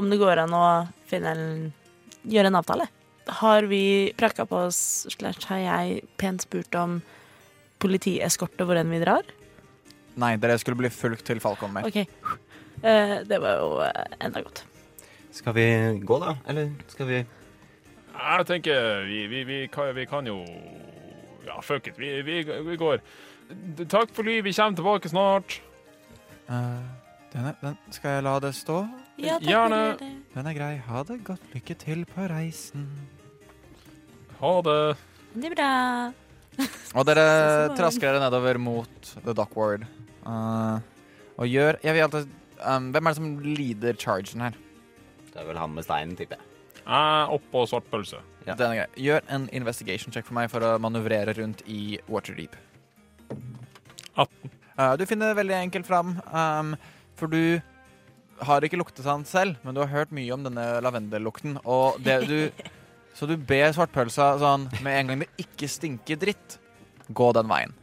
om 0.00 0.08
det 0.10 0.18
går 0.22 0.38
an 0.46 0.54
å 0.56 0.64
finne 1.10 1.30
en 1.34 1.72
gjøre 2.30 2.46
en 2.50 2.58
avtale. 2.60 2.86
Har 3.30 3.68
vi 3.70 4.12
prakka 4.18 4.46
på 4.48 4.64
oss, 4.66 5.06
slash 5.14 5.46
har 5.50 5.62
jeg 5.62 6.00
pent 6.18 6.42
spurt 6.42 6.74
om 6.74 6.98
politieskorte 7.80 8.66
hvor 8.66 8.78
enn 8.80 8.90
vi 8.92 9.00
drar? 9.02 9.28
Nei, 10.20 10.34
dere 10.40 10.58
skulle 10.60 10.80
bli 10.80 10.90
fulgt 10.92 11.24
til 11.28 11.40
Falcon 11.42 11.72
med. 11.72 11.86
OK. 11.86 12.02
Eh, 12.82 13.16
det 13.28 13.38
var 13.42 13.60
jo 13.60 13.80
eh, 13.84 14.18
enda 14.24 14.42
godt. 14.42 14.64
Skal 15.32 15.54
vi 15.54 15.66
gå, 16.02 16.18
da? 16.18 16.34
Eller 16.48 16.72
skal 16.90 17.06
vi 17.06 17.18
Jeg 17.20 18.46
tenker 18.46 19.04
vi, 19.06 19.26
vi, 19.30 19.44
vi, 19.44 19.58
kan, 19.72 19.94
vi 19.94 20.06
kan 20.10 20.26
jo 20.26 20.42
Ja, 21.46 21.60
fuck 21.62 21.86
it. 21.86 21.98
Vi, 21.98 22.22
vi, 22.22 22.42
vi 22.42 22.76
går. 22.76 23.00
Takk 23.88 24.10
for 24.14 24.22
liv. 24.26 24.44
Vi 24.44 24.52
kommer 24.52 24.76
tilbake 24.76 25.08
snart. 25.08 25.60
Uh, 26.50 26.82
denne, 27.32 27.54
den, 27.62 27.78
skal 27.90 28.18
jeg 28.18 28.26
la 28.26 28.34
det 28.42 28.52
stå? 28.58 28.82
Ja, 29.18 29.38
takk 29.38 29.48
Gjerne. 29.48 29.80
for 29.92 30.04
det. 30.04 30.10
Den 30.34 30.50
er 30.50 30.58
grei. 30.58 30.74
Ha 30.86 31.02
det 31.08 31.22
godt. 31.24 31.48
Lykke 31.54 31.74
til 31.74 32.04
på 32.10 32.28
reisen. 32.30 32.86
Ha 34.40 34.52
det. 34.64 34.80
Det 35.34 35.50
er 35.50 35.54
bra. 35.54 35.70
Og 36.96 37.06
dere 37.08 37.24
trasker 37.78 38.08
dere 38.08 38.22
nedover 38.22 38.58
mot 38.60 39.12
The 39.24 39.34
Dockward. 39.36 39.84
Uh, 40.24 40.80
og 41.40 41.48
gjør 41.48 41.78
Jeg 41.80 41.96
vil 41.96 42.04
alltid 42.04 42.26
um, 42.60 42.90
Hvem 42.92 43.06
er 43.06 43.14
det 43.14 43.16
som 43.16 43.28
leader 43.40 43.96
chargen 43.96 44.44
her? 44.44 44.58
Det 45.30 45.40
er 45.40 45.46
vel 45.48 45.60
han 45.60 45.72
med 45.72 45.86
steinen, 45.86 46.16
tipper 46.18 46.36
jeg. 46.36 46.46
Uh, 46.84 47.30
oppå 47.36 47.62
svartpølse. 47.70 48.18
Ja. 48.46 48.56
Den 48.56 48.72
er 48.72 48.80
grei. 48.80 49.04
Gjør 49.06 49.26
en 49.30 49.46
investigation 49.54 50.14
check 50.14 50.26
for 50.26 50.36
meg 50.36 50.48
for 50.52 50.64
å 50.64 50.72
manøvrere 50.82 51.36
rundt 51.38 51.62
i 51.70 52.00
Waterdeep. 52.10 52.56
18. 54.16 54.56
Uh, 54.74 54.94
du 54.98 55.04
finner 55.06 55.30
det 55.30 55.38
veldig 55.38 55.58
enkelt 55.60 55.86
fram, 55.86 56.16
um, 56.32 56.74
for 57.20 57.30
du 57.30 57.60
har 58.40 58.64
ikke 58.64 58.80
luktesans 58.80 59.30
selv, 59.30 59.60
men 59.62 59.76
du 59.76 59.82
har 59.84 59.92
hørt 59.92 60.14
mye 60.16 60.32
om 60.34 60.42
denne 60.46 60.66
lavendellukten. 60.82 61.60
Og 61.68 62.00
det 62.02 62.16
du 62.26 62.38
Så 63.16 63.26
du 63.28 63.36
ber 63.36 63.72
svartpølsa 63.74 64.32
sånn 64.40 64.68
med 64.84 64.96
en 64.96 65.10
gang 65.10 65.24
det 65.24 65.30
ikke 65.42 65.68
stinker 65.68 66.20
dritt, 66.20 66.58
gå 67.08 67.30
den 67.36 67.50
veien. 67.50 67.74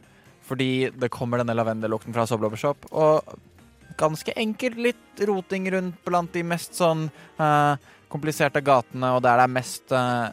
Fordi 0.48 0.88
det 0.96 1.12
kommer 1.12 1.42
denne 1.42 1.56
lavendellukten 1.56 2.14
fra 2.16 2.24
Soblobbershop. 2.26 2.88
Og 2.96 3.36
ganske 4.00 4.32
enkelt 4.38 4.78
litt 4.80 5.22
roting 5.28 5.68
rundt 5.74 5.98
blant 6.06 6.32
de 6.32 6.44
mest 6.46 6.78
sånn 6.78 7.08
uh, 7.40 7.74
kompliserte 8.08 8.62
gatene, 8.64 9.12
og 9.12 9.22
der 9.26 9.40
det 9.40 9.44
er 9.44 9.56
mest 9.58 9.92
uh, 9.92 10.30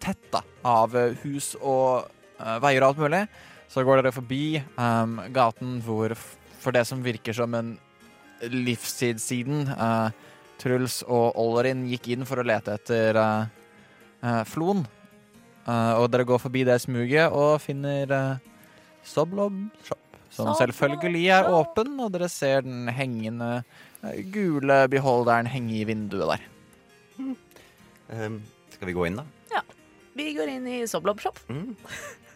tett 0.00 0.30
da, 0.32 0.40
av 0.64 0.94
eh, 0.96 1.16
hus 1.24 1.52
og 1.58 2.06
uh, 2.38 2.56
veier 2.62 2.84
og 2.84 2.92
alt 2.92 3.02
mulig. 3.02 3.24
Så 3.68 3.82
går 3.84 4.00
dere 4.00 4.14
forbi 4.14 4.60
um, 4.78 5.18
gaten 5.34 5.80
hvor, 5.84 6.14
for 6.62 6.76
det 6.76 6.84
som 6.88 7.02
virker 7.04 7.34
som 7.36 7.56
en 7.58 7.74
livstid 8.50 9.20
siden, 9.20 9.68
eh, 9.68 10.10
Truls 10.58 11.02
og 11.02 11.36
Ollerin 11.40 11.84
gikk 11.90 12.08
inn 12.14 12.26
for 12.28 12.40
å 12.40 12.46
lete 12.46 12.76
etter 12.78 13.18
eh, 13.18 13.63
eh, 14.24 14.42
Flon. 14.48 14.84
Eh, 15.64 15.92
og 16.00 16.10
dere 16.12 16.26
går 16.28 16.40
forbi 16.42 16.64
det 16.68 16.80
smuget 16.82 17.32
og 17.32 17.56
finner 17.64 18.10
uh, 18.12 18.54
Soblob 19.04 19.54
Shop. 19.84 20.00
Som 20.28 20.50
Soblob 20.50 20.58
selvfølgelig 20.60 21.28
er 21.36 21.48
åpen, 21.52 21.94
og 22.02 22.10
dere 22.12 22.28
ser 22.32 22.64
den 22.66 22.88
hengende 22.92 23.62
eh, 24.02 24.20
gule 24.34 24.82
beholderen 24.92 25.48
henge 25.48 25.76
i 25.78 25.86
vinduet 25.88 26.34
der. 26.34 26.50
Ehm, 28.12 28.42
skal 28.74 28.90
vi 28.90 28.96
gå 28.96 29.06
inn, 29.08 29.20
da? 29.22 29.24
Ja. 29.54 29.62
Vi 30.18 30.32
går 30.36 30.52
inn 30.56 30.68
i 30.68 30.82
Soblob 30.90 31.22
Shop. 31.22 31.38
Mm. 31.48 31.72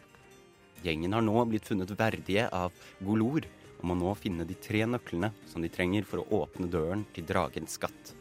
Gjengen 0.86 1.16
har 1.16 1.24
nå 1.26 1.42
blitt 1.50 1.66
funnet 1.68 1.90
verdige 1.98 2.46
av 2.54 2.72
Golor 3.04 3.44
og 3.78 3.84
må 3.90 3.96
nå 3.98 4.14
finne 4.18 4.46
de 4.46 4.56
tre 4.62 4.84
nøklene 4.88 5.32
som 5.50 5.62
de 5.62 5.70
trenger 5.70 6.06
for 6.06 6.22
å 6.22 6.44
åpne 6.44 6.70
døren 6.70 7.04
til 7.14 7.26
dragens 7.28 7.76
skatt. 7.78 8.14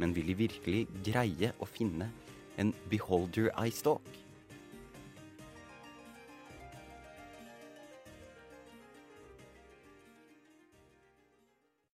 Men 0.00 0.14
vil 0.16 0.32
de 0.32 0.36
virkelig 0.38 0.82
greie 1.04 1.52
å 1.60 1.68
finne 1.68 2.10
en 2.58 2.74
beholder 2.90 3.50
eye 3.56 3.70
stalk? 3.70 4.02